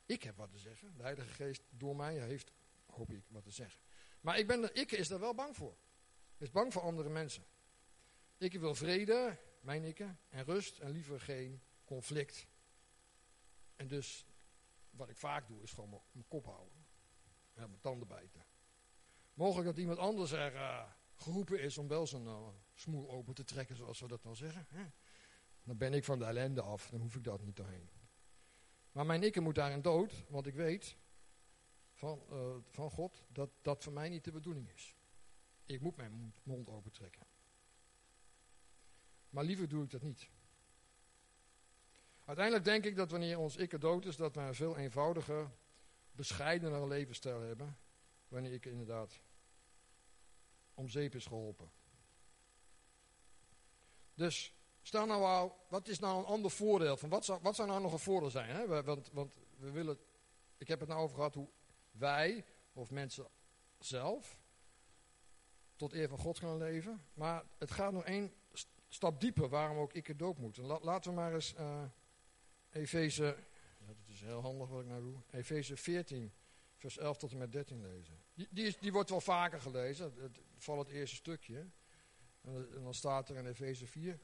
Ik 0.06 0.22
heb 0.22 0.36
wat 0.36 0.50
te 0.50 0.58
zeggen. 0.58 0.96
De 0.96 1.02
Heilige 1.02 1.28
Geest 1.28 1.62
door 1.70 1.96
mij 1.96 2.18
heeft, 2.18 2.52
hoop 2.86 3.12
ik, 3.12 3.24
wat 3.28 3.44
te 3.44 3.50
zeggen. 3.50 3.80
Maar 4.20 4.38
ik 4.38 4.46
ben, 4.46 4.74
ikke 4.74 4.96
is 4.96 5.08
daar 5.08 5.20
wel 5.20 5.34
bang 5.34 5.56
voor. 5.56 5.76
Is 6.40 6.50
bang 6.50 6.72
voor 6.72 6.82
andere 6.82 7.08
mensen. 7.08 7.44
Ik 8.38 8.52
wil 8.52 8.74
vrede, 8.74 9.38
mijn 9.60 9.84
ikke, 9.84 10.16
en 10.28 10.44
rust 10.44 10.78
en 10.78 10.90
liever 10.90 11.20
geen 11.20 11.62
conflict. 11.84 12.46
En 13.76 13.86
dus, 13.86 14.26
wat 14.90 15.08
ik 15.08 15.16
vaak 15.16 15.48
doe, 15.48 15.62
is 15.62 15.72
gewoon 15.72 16.02
mijn 16.12 16.28
kop 16.28 16.44
houden. 16.44 16.86
En 17.54 17.68
mijn 17.68 17.80
tanden 17.80 18.08
bijten. 18.08 18.44
Mogelijk 19.34 19.66
dat 19.66 19.78
iemand 19.78 19.98
anders 19.98 20.32
er 20.32 20.54
uh, 20.54 20.90
geroepen 21.14 21.60
is 21.60 21.78
om 21.78 21.88
wel 21.88 22.06
zijn 22.06 22.24
uh, 22.24 22.48
smoel 22.74 23.10
open 23.10 23.34
te 23.34 23.44
trekken, 23.44 23.76
zoals 23.76 24.00
we 24.00 24.08
dat 24.08 24.22
dan 24.22 24.36
zeggen. 24.36 24.66
Hè? 24.68 24.84
Dan 25.62 25.76
ben 25.76 25.94
ik 25.94 26.04
van 26.04 26.18
de 26.18 26.24
ellende 26.24 26.62
af, 26.62 26.90
dan 26.90 27.00
hoef 27.00 27.14
ik 27.14 27.24
dat 27.24 27.42
niet 27.42 27.56
doorheen. 27.56 27.90
Maar 28.92 29.06
mijn 29.06 29.22
ikke 29.22 29.40
moet 29.40 29.54
daarin 29.54 29.82
dood, 29.82 30.24
want 30.28 30.46
ik 30.46 30.54
weet 30.54 30.96
van, 31.92 32.22
uh, 32.30 32.56
van 32.68 32.90
God 32.90 33.24
dat 33.28 33.50
dat 33.62 33.82
voor 33.82 33.92
mij 33.92 34.08
niet 34.08 34.24
de 34.24 34.32
bedoeling 34.32 34.70
is. 34.70 34.94
Ik 35.70 35.80
moet 35.80 35.96
mijn 35.96 36.34
mond 36.42 36.68
open 36.68 36.92
trekken. 36.92 37.26
Maar 39.30 39.44
liever 39.44 39.68
doe 39.68 39.84
ik 39.84 39.90
dat 39.90 40.02
niet. 40.02 40.28
Uiteindelijk 42.24 42.64
denk 42.64 42.84
ik 42.84 42.96
dat 42.96 43.10
wanneer 43.10 43.38
ons 43.38 43.56
ikke 43.56 43.78
dood 43.78 44.04
is, 44.04 44.16
dat 44.16 44.34
we 44.34 44.40
een 44.40 44.54
veel 44.54 44.76
eenvoudiger, 44.76 45.50
bescheidener 46.12 46.88
levensstijl 46.88 47.40
hebben. 47.40 47.78
Wanneer 48.28 48.52
ik 48.52 48.66
inderdaad 48.66 49.20
om 50.74 50.88
zeep 50.88 51.14
is 51.14 51.26
geholpen. 51.26 51.70
Dus, 54.14 54.54
stel 54.82 55.06
nou 55.06 55.22
al, 55.22 55.66
wat 55.68 55.88
is 55.88 55.98
nou 55.98 56.18
een 56.18 56.24
ander 56.24 56.50
voordeel? 56.50 56.96
Van 56.96 57.08
wat, 57.08 57.24
zou, 57.24 57.40
wat 57.42 57.54
zou 57.54 57.68
nou 57.68 57.80
nog 57.80 57.92
een 57.92 57.98
voordeel 57.98 58.30
zijn? 58.30 58.50
Hè? 58.50 58.82
Want, 58.82 59.10
want 59.10 59.34
we 59.56 59.70
willen, 59.70 59.98
ik 60.56 60.68
heb 60.68 60.80
het 60.80 60.88
nou 60.88 61.00
over 61.02 61.16
gehad 61.16 61.34
hoe 61.34 61.48
wij, 61.90 62.44
of 62.72 62.90
mensen 62.90 63.28
zelf, 63.78 64.39
tot 65.80 65.92
eer 65.92 66.08
van 66.08 66.18
God 66.18 66.38
gaan 66.38 66.58
leven. 66.58 67.02
Maar 67.14 67.44
het 67.58 67.70
gaat 67.70 67.92
nog 67.92 68.04
één 68.04 68.32
stap 68.88 69.20
dieper 69.20 69.48
waarom 69.48 69.78
ook 69.78 69.92
ik 69.92 70.06
het 70.06 70.18
doop 70.18 70.38
moet. 70.38 70.56
laten 70.56 71.10
we 71.10 71.16
maar 71.16 71.34
eens 71.34 71.54
uh, 71.58 71.82
Efeze, 72.70 73.36
ja, 73.78 73.86
dat 73.86 74.08
is 74.08 74.20
heel 74.20 74.40
handig 74.40 74.68
wat 74.68 74.80
ik 74.80 74.86
nou 74.86 75.02
doe, 75.02 75.16
Efeze 75.30 75.76
14, 75.76 76.32
vers 76.76 76.98
11 76.98 77.18
tot 77.18 77.32
en 77.32 77.38
met 77.38 77.52
13 77.52 77.80
lezen. 77.80 78.18
Die, 78.34 78.48
die, 78.50 78.66
is, 78.66 78.78
die 78.78 78.92
wordt 78.92 79.10
wel 79.10 79.20
vaker 79.20 79.60
gelezen, 79.60 80.12
het, 80.20 80.40
vooral 80.56 80.84
het 80.84 80.92
eerste 80.92 81.16
stukje. 81.16 81.58
En, 82.40 82.68
en, 82.74 82.82
dan 82.82 82.94
staat 82.94 83.28
er 83.28 83.36
in 83.36 83.46
Efeze 83.46 83.86
4, 83.86 84.18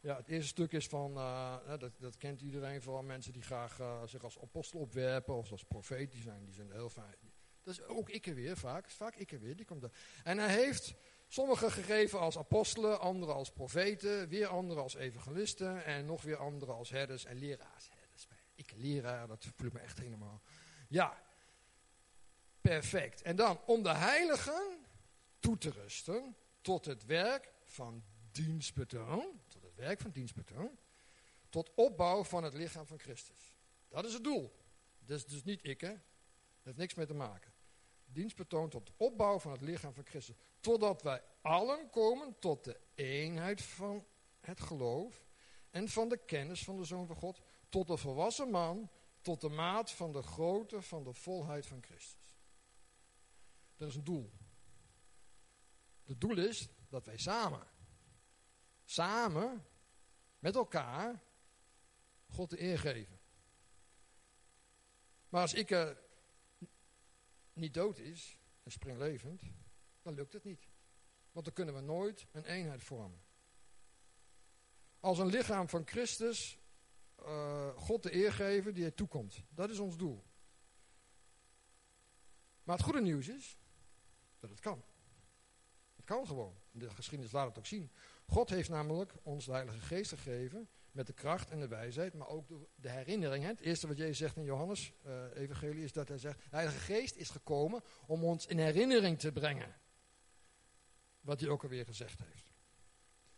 ja, 0.00 0.16
het 0.16 0.28
eerste 0.28 0.48
stuk 0.48 0.72
is 0.72 0.86
van, 0.86 1.12
uh, 1.16 1.56
dat, 1.78 1.92
dat, 1.98 2.16
kent 2.16 2.40
iedereen, 2.40 2.82
vooral 2.82 3.02
mensen 3.02 3.32
die 3.32 3.42
graag 3.42 3.78
uh, 3.78 4.02
zich 4.04 4.24
als 4.24 4.40
apostel 4.40 4.80
opwerpen 4.80 5.34
of 5.34 5.50
als 5.50 5.64
profeet, 5.64 6.12
die 6.12 6.22
zijn, 6.22 6.44
die 6.44 6.54
zijn 6.54 6.72
heel 6.72 6.88
fijn. 6.90 7.16
Dat 7.62 7.74
is 7.74 7.82
ook 7.82 8.08
ik 8.08 8.26
er 8.26 8.34
weer 8.34 8.56
vaak, 8.56 8.90
vaak 8.90 9.14
ik 9.14 9.32
er 9.32 9.40
weer, 9.40 9.56
die 9.56 9.66
komt 9.66 9.82
er. 9.82 9.92
En 10.24 10.38
hij 10.38 10.54
heeft 10.54 10.94
Sommigen 11.32 11.72
gegeven 11.72 12.18
als 12.18 12.38
apostelen, 12.38 13.00
anderen 13.00 13.34
als 13.34 13.50
profeten, 13.50 14.28
weer 14.28 14.46
anderen 14.46 14.82
als 14.82 14.94
evangelisten 14.94 15.84
en 15.84 16.06
nog 16.06 16.22
weer 16.22 16.36
anderen 16.36 16.74
als 16.74 16.90
herders 16.90 17.24
en 17.24 17.36
leraars. 17.36 17.88
Ik 18.54 18.72
leraar, 18.76 19.26
dat 19.26 19.46
voel 19.56 19.66
ik 19.66 19.72
me 19.72 19.78
echt 19.78 19.98
helemaal. 19.98 20.42
Ja, 20.88 21.22
perfect. 22.60 23.22
En 23.22 23.36
dan 23.36 23.60
om 23.66 23.82
de 23.82 23.94
heiligen 23.94 24.78
toe 25.40 25.58
te 25.58 25.70
rusten 25.70 26.36
tot 26.60 26.84
het 26.84 27.04
werk 27.04 27.52
van 27.64 28.04
dienstbetoon, 28.32 29.40
tot 29.48 29.62
het 29.62 29.74
werk 29.74 30.00
van 30.00 30.10
dienstbetoon, 30.10 30.78
tot 31.48 31.70
opbouw 31.74 32.24
van 32.24 32.44
het 32.44 32.54
lichaam 32.54 32.86
van 32.86 32.98
Christus. 32.98 33.56
Dat 33.88 34.04
is 34.04 34.12
het 34.12 34.24
doel. 34.24 34.56
Dat 34.98 35.16
is 35.16 35.26
dus 35.26 35.44
niet 35.44 35.66
ik, 35.66 35.80
hè. 35.80 35.92
Dat 35.92 36.00
heeft 36.62 36.76
niks 36.76 36.94
mee 36.94 37.06
te 37.06 37.14
maken 37.14 37.51
dienst 38.12 38.36
betoont 38.36 38.70
tot 38.70 38.90
opbouw 38.96 39.38
van 39.38 39.52
het 39.52 39.60
lichaam 39.60 39.94
van 39.94 40.04
Christus. 40.04 40.36
Totdat 40.60 41.02
wij 41.02 41.22
allen 41.40 41.90
komen 41.90 42.38
tot 42.38 42.64
de 42.64 42.80
eenheid 42.94 43.62
van 43.62 44.06
het 44.40 44.60
geloof 44.60 45.24
en 45.70 45.88
van 45.88 46.08
de 46.08 46.16
kennis 46.16 46.64
van 46.64 46.76
de 46.76 46.84
Zoon 46.84 47.06
van 47.06 47.16
God. 47.16 47.40
Tot 47.68 47.86
de 47.86 47.96
volwassen 47.96 48.50
man, 48.50 48.90
tot 49.20 49.40
de 49.40 49.48
maat 49.48 49.90
van 49.90 50.12
de 50.12 50.22
grootte 50.22 50.82
van 50.82 51.04
de 51.04 51.12
volheid 51.12 51.66
van 51.66 51.82
Christus. 51.82 52.36
Dat 53.76 53.88
is 53.88 53.94
een 53.94 54.04
doel. 54.04 54.32
Het 56.04 56.20
doel 56.20 56.38
is 56.38 56.68
dat 56.88 57.06
wij 57.06 57.18
samen, 57.18 57.66
samen, 58.84 59.66
met 60.38 60.54
elkaar, 60.54 61.22
God 62.28 62.50
de 62.50 62.62
eer 62.62 62.78
geven. 62.78 63.20
Maar 65.28 65.40
als 65.40 65.54
ik 65.54 65.70
er 65.70 66.01
niet 67.52 67.74
dood 67.74 67.98
is 67.98 68.38
en 68.62 68.70
springlevend, 68.70 69.42
dan 70.02 70.14
lukt 70.14 70.32
het 70.32 70.44
niet. 70.44 70.68
Want 71.32 71.44
dan 71.44 71.54
kunnen 71.54 71.74
we 71.74 71.80
nooit 71.80 72.26
een 72.32 72.44
eenheid 72.44 72.82
vormen. 72.82 73.22
Als 75.00 75.18
een 75.18 75.26
lichaam 75.26 75.68
van 75.68 75.86
Christus 75.86 76.58
uh, 77.20 77.76
God 77.76 78.02
de 78.02 78.14
eer 78.14 78.32
geven 78.32 78.74
die 78.74 78.82
hij 78.82 78.92
toekomt. 78.92 79.42
Dat 79.48 79.70
is 79.70 79.78
ons 79.78 79.96
doel. 79.96 80.24
Maar 82.62 82.76
het 82.76 82.84
goede 82.84 83.00
nieuws 83.00 83.28
is 83.28 83.58
dat 84.38 84.50
het 84.50 84.60
kan. 84.60 84.84
Het 85.96 86.04
kan 86.04 86.26
gewoon. 86.26 86.56
De 86.70 86.90
geschiedenis 86.90 87.32
laat 87.32 87.48
het 87.48 87.58
ook 87.58 87.66
zien. 87.66 87.92
God 88.26 88.48
heeft 88.48 88.68
namelijk 88.68 89.14
ons 89.22 89.44
de 89.44 89.52
Heilige 89.52 89.80
Geest 89.80 90.10
gegeven 90.10 90.68
met 90.92 91.06
de 91.06 91.12
kracht 91.12 91.50
en 91.50 91.60
de 91.60 91.68
wijsheid, 91.68 92.14
maar 92.14 92.28
ook 92.28 92.48
de, 92.74 92.90
herinnering. 92.90 93.44
Hè. 93.44 93.50
Het 93.50 93.60
eerste 93.60 93.86
wat 93.86 93.96
Jezus 93.96 94.18
zegt 94.18 94.36
in 94.36 94.44
Johannes, 94.44 94.92
uh, 95.06 95.24
evangelie, 95.34 95.84
is 95.84 95.92
dat 95.92 96.08
hij 96.08 96.18
zegt, 96.18 96.38
de 96.38 96.56
Heilige 96.56 96.78
Geest 96.78 97.16
is 97.16 97.30
gekomen 97.30 97.82
om 98.06 98.24
ons 98.24 98.46
in 98.46 98.58
herinnering 98.58 99.18
te 99.18 99.32
brengen. 99.32 99.80
Wat 101.20 101.40
hij 101.40 101.48
ook 101.48 101.62
alweer 101.62 101.84
gezegd 101.84 102.22
heeft. 102.22 102.52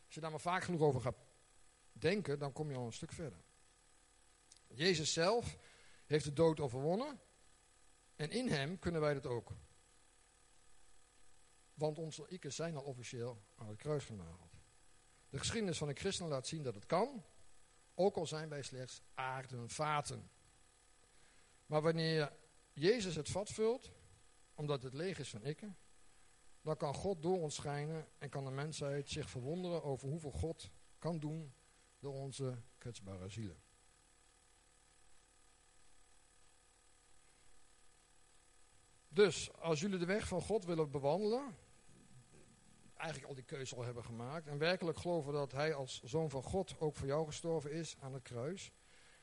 Als 0.04 0.14
je 0.14 0.20
daar 0.20 0.30
maar 0.30 0.40
vaak 0.40 0.64
genoeg 0.64 0.80
over 0.80 1.00
gaat 1.00 1.18
denken, 1.92 2.38
dan 2.38 2.52
kom 2.52 2.70
je 2.70 2.76
al 2.76 2.86
een 2.86 2.92
stuk 2.92 3.12
verder. 3.12 3.44
Jezus 4.68 5.12
zelf 5.12 5.56
heeft 6.06 6.24
de 6.24 6.32
dood 6.32 6.60
overwonnen. 6.60 7.20
En 8.16 8.30
in 8.30 8.48
hem 8.48 8.78
kunnen 8.78 9.00
wij 9.00 9.14
dat 9.14 9.26
ook. 9.26 9.52
Want 11.74 11.98
onze 11.98 12.28
ikes 12.28 12.54
zijn 12.54 12.76
al 12.76 12.82
officieel 12.82 13.42
aan 13.54 13.68
het 13.68 13.76
kruis 13.76 14.04
genageld. 14.04 14.52
De 15.28 15.38
geschiedenis 15.38 15.78
van 15.78 15.88
de 15.88 15.94
christen 15.94 16.26
laat 16.26 16.46
zien 16.46 16.62
dat 16.62 16.74
het 16.74 16.86
kan. 16.86 17.24
Ook 17.94 18.16
al 18.16 18.26
zijn 18.26 18.48
wij 18.48 18.62
slechts 18.62 19.02
aarden 19.14 19.70
vaten. 19.70 20.30
Maar 21.66 21.82
wanneer 21.82 22.32
Jezus 22.72 23.14
het 23.14 23.28
vat 23.28 23.50
vult, 23.50 23.92
omdat 24.54 24.82
het 24.82 24.94
leeg 24.94 25.18
is 25.18 25.30
van 25.30 25.44
ikken, 25.44 25.76
dan 26.62 26.76
kan 26.76 26.94
God 26.94 27.22
door 27.22 27.40
ons 27.40 27.54
schijnen 27.54 28.08
en 28.18 28.28
kan 28.28 28.44
de 28.44 28.50
mensheid 28.50 29.08
zich 29.08 29.30
verwonderen 29.30 29.82
over 29.82 30.08
hoeveel 30.08 30.32
God 30.32 30.70
kan 30.98 31.18
doen 31.18 31.54
door 31.98 32.14
onze 32.14 32.62
kwetsbare 32.78 33.28
zielen. 33.28 33.62
Dus 39.08 39.52
als 39.52 39.80
jullie 39.80 39.98
de 39.98 40.06
weg 40.06 40.28
van 40.28 40.42
God 40.42 40.64
willen 40.64 40.90
bewandelen, 40.90 41.56
eigenlijk 43.04 43.28
al 43.28 43.34
die 43.34 43.44
keuze 43.44 43.76
al 43.76 43.84
hebben 43.84 44.04
gemaakt. 44.04 44.46
En 44.46 44.58
werkelijk 44.58 44.98
geloven 44.98 45.32
dat 45.32 45.52
hij 45.52 45.74
als 45.74 46.02
zoon 46.02 46.30
van 46.30 46.42
God 46.42 46.80
ook 46.80 46.96
voor 46.96 47.06
jou 47.06 47.26
gestorven 47.26 47.72
is 47.72 47.96
aan 48.00 48.14
het 48.14 48.22
kruis. 48.22 48.72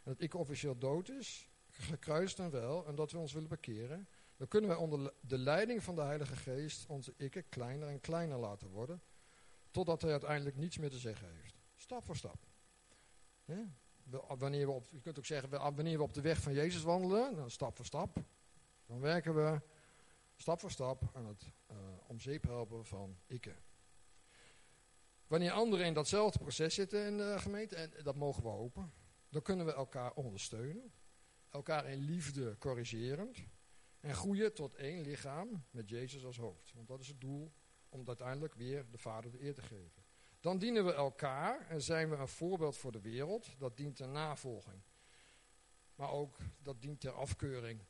En 0.04 0.12
dat 0.12 0.22
ik 0.22 0.34
officieel 0.34 0.78
dood 0.78 1.10
is, 1.10 1.50
gekruist 1.70 2.40
en 2.40 2.50
wel, 2.50 2.88
en 2.88 2.96
dat 2.96 3.12
we 3.12 3.18
ons 3.18 3.34
willen 3.34 3.50
bekeren. 3.50 4.08
Dan 4.38 4.48
kunnen 4.48 4.70
wij 4.70 4.80
onder 4.80 5.14
de 5.20 5.38
leiding 5.38 5.84
van 5.84 5.96
de 5.96 6.02
Heilige 6.02 6.36
Geest 6.36 6.86
onze 6.86 7.14
ikke 7.18 7.42
kleiner 7.42 7.88
en 7.88 8.00
kleiner 8.00 8.38
laten 8.38 8.70
worden. 8.70 9.02
Totdat 9.72 10.02
hij 10.02 10.12
uiteindelijk 10.12 10.58
niets 10.58 10.78
meer 10.78 10.90
te 10.90 11.00
zeggen 11.00 11.28
heeft. 11.36 11.56
Stap 11.76 12.06
voor 12.06 12.16
stap. 12.16 12.46
Wanneer 14.38 14.66
we 14.66 14.72
op, 14.72 14.88
je 14.92 15.02
kunt 15.02 15.18
ook 15.18 15.26
zeggen, 15.26 15.50
wanneer 15.50 15.98
we 15.98 16.04
op 16.04 16.14
de 16.14 16.22
weg 16.22 16.42
van 16.42 16.54
Jezus 16.54 16.82
wandelen, 16.82 17.36
dan 17.36 17.52
stap 17.52 17.76
voor 17.76 17.86
stap. 17.86 18.18
Dan 18.86 19.00
werken 19.00 19.36
we 19.36 19.62
stap 20.36 20.60
voor 20.60 20.72
stap 20.72 21.10
aan 21.14 21.26
het 21.26 21.52
uh, 22.18 22.42
helpen 22.42 22.86
van 22.86 23.18
ikke. 23.28 23.56
Wanneer 25.32 25.52
anderen 25.52 25.86
in 25.86 25.94
datzelfde 25.94 26.40
proces 26.40 26.74
zitten 26.74 27.06
in 27.06 27.18
de 27.18 27.36
gemeente, 27.40 27.76
en 27.76 28.04
dat 28.04 28.16
mogen 28.16 28.44
we 28.44 28.50
hopen, 28.50 28.94
dan 29.30 29.42
kunnen 29.42 29.66
we 29.66 29.74
elkaar 29.74 30.14
ondersteunen, 30.14 30.94
elkaar 31.50 31.86
in 31.86 31.98
liefde 31.98 32.58
corrigerend 32.58 33.38
en 34.00 34.16
groeien 34.16 34.54
tot 34.54 34.76
één 34.76 35.02
lichaam 35.02 35.66
met 35.70 35.90
Jezus 35.90 36.26
als 36.26 36.38
hoofd. 36.38 36.74
Want 36.74 36.88
dat 36.88 37.00
is 37.00 37.08
het 37.08 37.22
doel 37.22 37.52
om 37.90 38.08
uiteindelijk 38.08 38.54
weer 38.54 38.86
de 38.90 38.98
Vader 38.98 39.32
de 39.32 39.44
eer 39.44 39.54
te 39.54 39.62
geven. 39.62 40.04
Dan 40.40 40.58
dienen 40.58 40.86
we 40.86 40.94
elkaar 40.94 41.68
en 41.70 41.82
zijn 41.82 42.10
we 42.10 42.16
een 42.16 42.28
voorbeeld 42.28 42.78
voor 42.78 42.92
de 42.92 43.02
wereld. 43.02 43.48
Dat 43.58 43.78
dient 43.78 43.96
ter 43.96 44.08
navolging. 44.08 44.82
Maar 45.96 46.12
ook 46.12 46.38
dat 46.62 46.82
dient 46.82 47.00
ter 47.00 47.12
afkeuring. 47.12 47.82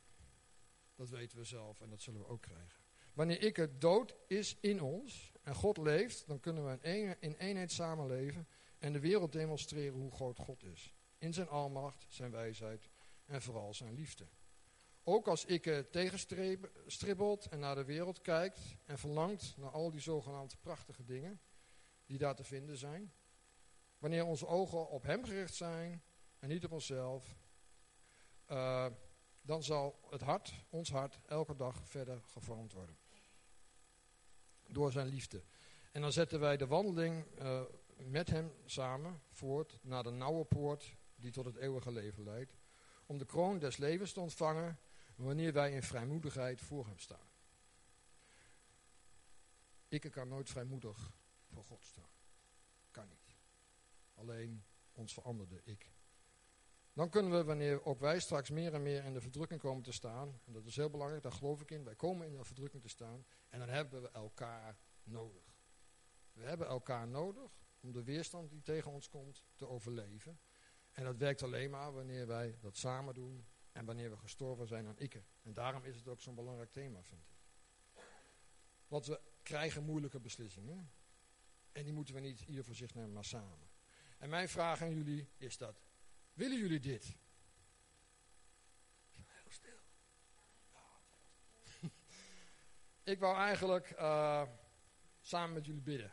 Dat 0.94 1.08
weten 1.08 1.38
we 1.38 1.44
zelf 1.44 1.80
en 1.80 1.90
dat 1.90 2.02
zullen 2.02 2.20
we 2.20 2.26
ook 2.26 2.42
krijgen. 2.42 2.82
Wanneer 3.12 3.42
ik 3.42 3.56
het 3.56 3.80
dood 3.80 4.16
is 4.26 4.56
in 4.60 4.82
ons 4.82 5.31
en 5.42 5.54
God 5.54 5.76
leeft, 5.76 6.26
dan 6.26 6.40
kunnen 6.40 6.66
we 6.66 6.78
in, 7.20 7.34
eenheid 7.34 7.72
samenleven 7.72 8.48
en 8.78 8.92
de 8.92 9.00
wereld 9.00 9.32
demonstreren 9.32 9.98
hoe 9.98 10.12
groot 10.12 10.38
God 10.38 10.64
is. 10.64 10.94
In 11.18 11.32
zijn 11.32 11.48
almacht, 11.48 12.04
zijn 12.08 12.30
wijsheid 12.30 12.88
en 13.26 13.42
vooral 13.42 13.74
zijn 13.74 13.94
liefde. 13.94 14.26
Ook 15.04 15.28
als 15.28 15.44
ikke 15.44 15.88
tegenstribbelt 15.90 17.48
en 17.48 17.58
naar 17.58 17.74
de 17.74 17.84
wereld 17.84 18.20
kijkt 18.20 18.60
en 18.84 18.98
verlangt 18.98 19.54
naar 19.56 19.70
al 19.70 19.90
die 19.90 20.00
zogenaamde 20.00 20.56
prachtige 20.60 21.04
dingen 21.04 21.40
die 22.06 22.18
daar 22.18 22.34
te 22.34 22.44
vinden 22.44 22.76
zijn. 22.76 23.12
Wanneer 23.98 24.24
onze 24.24 24.46
ogen 24.46 24.88
op 24.88 25.02
Hem 25.02 25.24
gericht 25.24 25.54
zijn 25.54 26.02
en 26.38 26.48
niet 26.48 26.64
op 26.64 26.72
onszelf, 26.72 27.36
uh, 28.48 28.86
dan 29.40 29.62
zal 29.62 30.00
het 30.10 30.20
hart, 30.20 30.52
ons 30.68 30.90
hart, 30.90 31.18
elke 31.26 31.56
dag 31.56 31.88
verder 31.88 32.22
gevormd 32.22 32.72
worden. 32.72 32.96
Door 34.72 34.92
zijn 34.92 35.06
liefde. 35.06 35.42
En 35.92 36.00
dan 36.00 36.12
zetten 36.12 36.40
wij 36.40 36.56
de 36.56 36.66
wandeling 36.66 37.24
uh, 37.38 37.62
met 37.96 38.30
hem 38.30 38.52
samen 38.64 39.22
voort 39.30 39.78
naar 39.82 40.02
de 40.02 40.10
nauwe 40.10 40.44
poort 40.44 40.96
die 41.14 41.30
tot 41.30 41.44
het 41.44 41.56
eeuwige 41.56 41.92
leven 41.92 42.24
leidt. 42.24 42.56
Om 43.06 43.18
de 43.18 43.24
kroon 43.24 43.58
des 43.58 43.76
levens 43.76 44.12
te 44.12 44.20
ontvangen 44.20 44.78
wanneer 45.16 45.52
wij 45.52 45.72
in 45.72 45.82
vrijmoedigheid 45.82 46.60
voor 46.60 46.86
hem 46.86 46.98
staan. 46.98 47.30
Ik 49.88 50.10
kan 50.10 50.28
nooit 50.28 50.50
vrijmoedig 50.50 51.12
voor 51.52 51.64
God 51.64 51.84
staan. 51.84 52.10
Kan 52.90 53.08
niet. 53.08 53.36
Alleen 54.14 54.64
ons 54.92 55.12
veranderde 55.12 55.60
ik. 55.64 55.91
Dan 56.92 57.10
kunnen 57.10 57.32
we, 57.32 57.44
wanneer 57.44 57.84
ook 57.84 58.00
wij 58.00 58.20
straks 58.20 58.50
meer 58.50 58.74
en 58.74 58.82
meer 58.82 59.04
in 59.04 59.12
de 59.12 59.20
verdrukking 59.20 59.60
komen 59.60 59.82
te 59.82 59.92
staan, 59.92 60.40
en 60.44 60.52
dat 60.52 60.66
is 60.66 60.76
heel 60.76 60.90
belangrijk, 60.90 61.22
daar 61.22 61.32
geloof 61.32 61.60
ik 61.60 61.70
in, 61.70 61.84
wij 61.84 61.94
komen 61.94 62.26
in 62.26 62.36
de 62.36 62.44
verdrukking 62.44 62.82
te 62.82 62.88
staan, 62.88 63.24
en 63.48 63.58
dan 63.58 63.68
hebben 63.68 64.02
we 64.02 64.10
elkaar 64.10 64.78
nodig. 65.02 65.52
We 66.32 66.42
hebben 66.42 66.66
elkaar 66.66 67.08
nodig 67.08 67.60
om 67.80 67.92
de 67.92 68.02
weerstand 68.02 68.50
die 68.50 68.62
tegen 68.62 68.90
ons 68.90 69.08
komt 69.08 69.44
te 69.54 69.68
overleven. 69.68 70.40
En 70.92 71.04
dat 71.04 71.16
werkt 71.16 71.42
alleen 71.42 71.70
maar 71.70 71.92
wanneer 71.92 72.26
wij 72.26 72.56
dat 72.60 72.76
samen 72.76 73.14
doen 73.14 73.46
en 73.72 73.84
wanneer 73.84 74.10
we 74.10 74.16
gestorven 74.16 74.66
zijn 74.66 74.86
aan 74.86 74.98
ikke. 74.98 75.22
En 75.42 75.52
daarom 75.52 75.84
is 75.84 75.96
het 75.96 76.08
ook 76.08 76.20
zo'n 76.20 76.34
belangrijk 76.34 76.72
thema, 76.72 77.02
vind 77.02 77.22
ik. 77.22 77.32
Want 78.86 79.06
we 79.06 79.20
krijgen 79.42 79.84
moeilijke 79.84 80.20
beslissingen. 80.20 80.90
En 81.72 81.84
die 81.84 81.92
moeten 81.92 82.14
we 82.14 82.20
niet 82.20 82.40
ieder 82.40 82.64
voor 82.64 82.74
zich 82.74 82.94
nemen, 82.94 83.12
maar 83.12 83.24
samen. 83.24 83.70
En 84.18 84.28
mijn 84.28 84.48
vraag 84.48 84.82
aan 84.82 84.94
jullie 84.94 85.28
is 85.36 85.56
dat. 85.56 85.82
Willen 86.32 86.58
jullie 86.58 86.80
dit? 86.80 87.16
Heel 89.10 89.50
stil. 89.50 89.78
ik 93.12 93.18
wou 93.18 93.36
eigenlijk 93.36 93.90
uh, 93.90 94.42
samen 95.20 95.54
met 95.54 95.66
jullie 95.66 95.82
bidden. 95.82 96.10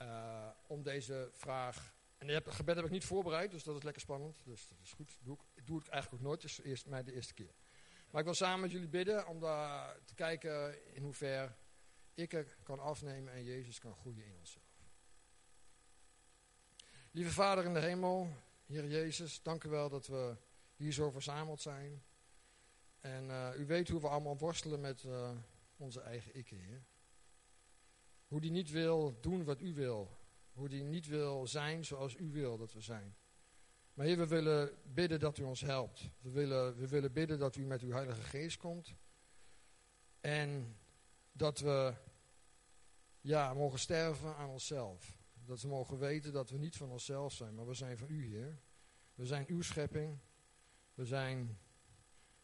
Uh, 0.00 0.48
om 0.66 0.82
deze 0.82 1.30
vraag 1.32 1.92
en 2.22 2.28
het 2.28 2.50
gebed 2.50 2.76
heb 2.76 2.84
ik 2.84 2.90
niet 2.90 3.04
voorbereid, 3.04 3.50
dus 3.50 3.62
dat 3.62 3.76
is 3.76 3.82
lekker 3.82 4.02
spannend. 4.02 4.40
Dus 4.44 4.68
dat 4.68 4.78
is 4.82 4.92
goed. 4.92 5.18
Doe 5.20 5.36
ik, 5.54 5.66
doe 5.66 5.80
ik 5.80 5.86
eigenlijk 5.86 6.22
ook 6.22 6.28
nooit. 6.28 6.44
Is 6.44 6.60
eerst, 6.60 6.86
mij 6.86 7.02
de 7.02 7.12
eerste 7.12 7.34
keer. 7.34 7.54
Maar 8.10 8.20
ik 8.20 8.26
wil 8.26 8.36
samen 8.36 8.60
met 8.60 8.70
jullie 8.70 8.88
bidden 8.88 9.26
om 9.26 9.40
daar 9.40 9.96
te 10.04 10.14
kijken 10.14 10.78
in 10.94 11.02
hoever 11.02 11.56
ik 12.14 12.32
er 12.32 12.56
kan 12.62 12.78
afnemen 12.78 13.32
en 13.32 13.44
Jezus 13.44 13.78
kan 13.78 13.94
groeien 13.94 14.24
in 14.24 14.36
onszelf. 14.38 14.64
Lieve 17.10 17.32
Vader 17.32 17.64
in 17.64 17.74
de 17.74 17.80
hemel, 17.80 18.28
Heer 18.72 18.88
Jezus, 18.88 19.42
dank 19.42 19.64
u 19.64 19.68
wel 19.68 19.88
dat 19.88 20.06
we 20.06 20.36
hier 20.76 20.92
zo 20.92 21.10
verzameld 21.10 21.60
zijn. 21.60 22.02
En 23.00 23.24
uh, 23.24 23.48
u 23.56 23.66
weet 23.66 23.88
hoe 23.88 24.00
we 24.00 24.08
allemaal 24.08 24.38
worstelen 24.38 24.80
met 24.80 25.02
uh, 25.02 25.30
onze 25.76 26.00
eigen 26.00 26.36
ik. 26.36 26.54
Hoe 28.26 28.40
die 28.40 28.50
niet 28.50 28.70
wil 28.70 29.20
doen 29.20 29.44
wat 29.44 29.60
u 29.60 29.74
wil, 29.74 30.10
hoe 30.52 30.68
die 30.68 30.82
niet 30.82 31.06
wil 31.06 31.46
zijn 31.46 31.84
zoals 31.84 32.16
u 32.16 32.30
wil 32.30 32.56
dat 32.56 32.72
we 32.72 32.80
zijn. 32.80 33.16
Maar 33.94 34.06
Heer, 34.06 34.16
we 34.16 34.26
willen 34.26 34.78
bidden 34.84 35.20
dat 35.20 35.38
u 35.38 35.42
ons 35.42 35.60
helpt. 35.60 36.08
We 36.20 36.30
willen, 36.30 36.76
we 36.76 36.88
willen 36.88 37.12
bidden 37.12 37.38
dat 37.38 37.56
u 37.56 37.64
met 37.64 37.82
uw 37.82 37.92
Heilige 37.92 38.22
Geest 38.22 38.56
komt. 38.56 38.94
En 40.20 40.76
dat 41.32 41.58
we 41.58 41.94
ja, 43.20 43.54
mogen 43.54 43.78
sterven 43.78 44.36
aan 44.36 44.48
onszelf. 44.48 45.21
Dat 45.52 45.62
we 45.62 45.68
mogen 45.68 45.98
weten 45.98 46.32
dat 46.32 46.50
we 46.50 46.58
niet 46.58 46.76
van 46.76 46.90
onszelf 46.90 47.32
zijn, 47.32 47.54
maar 47.54 47.66
we 47.66 47.74
zijn 47.74 47.98
van 47.98 48.10
u, 48.10 48.26
Heer. 48.26 48.58
We 49.14 49.26
zijn 49.26 49.44
uw 49.48 49.62
schepping. 49.62 50.18
We 50.94 51.04
zijn, 51.04 51.58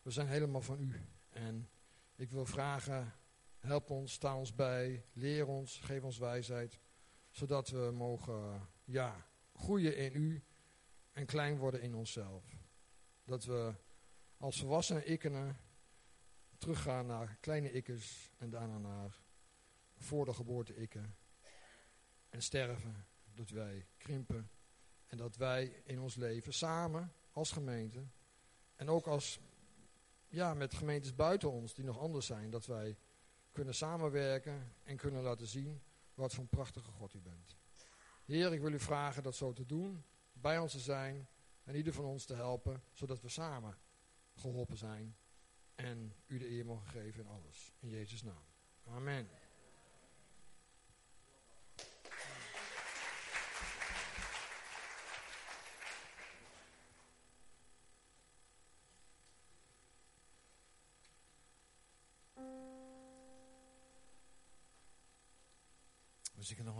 we 0.03 0.11
zijn 0.11 0.27
helemaal 0.27 0.61
van 0.61 0.81
u. 0.81 1.01
En 1.29 1.71
ik 2.17 2.31
wil 2.31 2.47
vragen, 2.47 3.15
help 3.59 3.91
ons, 3.91 4.13
sta 4.13 4.37
ons 4.37 4.55
bij, 4.55 5.05
leer 5.13 5.47
ons, 5.47 5.79
geef 5.79 6.03
ons 6.03 6.19
wijsheid 6.19 6.79
zodat 7.31 7.69
we 7.69 7.91
mogen 7.95 8.69
ja, 8.85 9.27
groeien 9.55 9.97
in 9.97 10.23
u 10.23 10.45
en 11.13 11.27
klein 11.27 11.57
worden 11.57 11.83
in 11.83 11.95
onszelf. 11.95 12.57
Dat 13.25 13.45
we 13.45 13.75
als 14.37 14.61
volwassenen 14.61 15.07
ikkenen 15.07 15.61
teruggaan 16.59 17.07
naar 17.07 17.37
kleine 17.41 17.73
ikkers 17.73 18.33
en 18.37 18.51
daarna 18.51 18.79
naar 18.79 19.23
voor 19.97 20.25
de 20.25 20.35
geboorte 20.35 20.75
ikken. 20.77 21.17
En 22.29 22.43
sterven, 22.43 23.07
dat 23.35 23.51
wij 23.51 23.87
krimpen 23.97 24.51
en 25.07 25.17
dat 25.17 25.37
wij 25.37 25.83
in 25.85 26.01
ons 26.01 26.15
leven 26.15 26.53
samen 26.53 27.13
als 27.33 27.53
gemeente 27.53 28.07
en 28.77 28.89
ook 28.89 29.07
als 29.07 29.41
ja, 30.29 30.55
met 30.55 30.75
gemeentes 30.75 31.15
buiten 31.15 31.51
ons 31.51 31.75
die 31.75 31.85
nog 31.85 31.99
anders 31.99 32.27
zijn, 32.27 32.51
dat 32.51 32.67
wij 32.67 32.99
kunnen 33.53 33.75
samenwerken 33.75 34.73
en 34.85 34.97
kunnen 34.97 35.23
laten 35.23 35.47
zien 35.47 35.83
wat 36.15 36.35
voor 36.35 36.43
een 36.43 36.49
prachtige 36.49 36.91
God 36.91 37.15
u 37.15 37.21
bent. 37.21 37.57
Heer, 38.25 38.53
ik 38.53 38.61
wil 38.61 38.73
u 38.73 38.79
vragen 38.79 39.23
dat 39.23 39.35
zo 39.35 39.53
te 39.53 39.67
doen, 39.67 40.05
bij 40.33 40.59
ons 40.59 40.73
te 40.73 40.79
zijn 40.79 41.29
en 41.65 41.75
ieder 41.75 41.93
van 41.93 42.05
ons 42.05 42.25
te 42.25 42.35
helpen, 42.35 42.83
zodat 42.93 43.21
we 43.21 43.29
samen 43.29 43.79
geholpen 44.35 44.77
zijn 44.77 45.17
en 45.75 46.15
u 46.27 46.39
de 46.39 46.51
eer 46.51 46.65
mogen 46.65 46.89
geven 46.89 47.21
in 47.21 47.29
alles. 47.29 47.73
In 47.79 47.89
Jezus' 47.89 48.23
naam. 48.23 48.45
Amen. 48.85 49.29
We 66.49 66.55
zingen 66.55 66.67
nog 66.67 66.77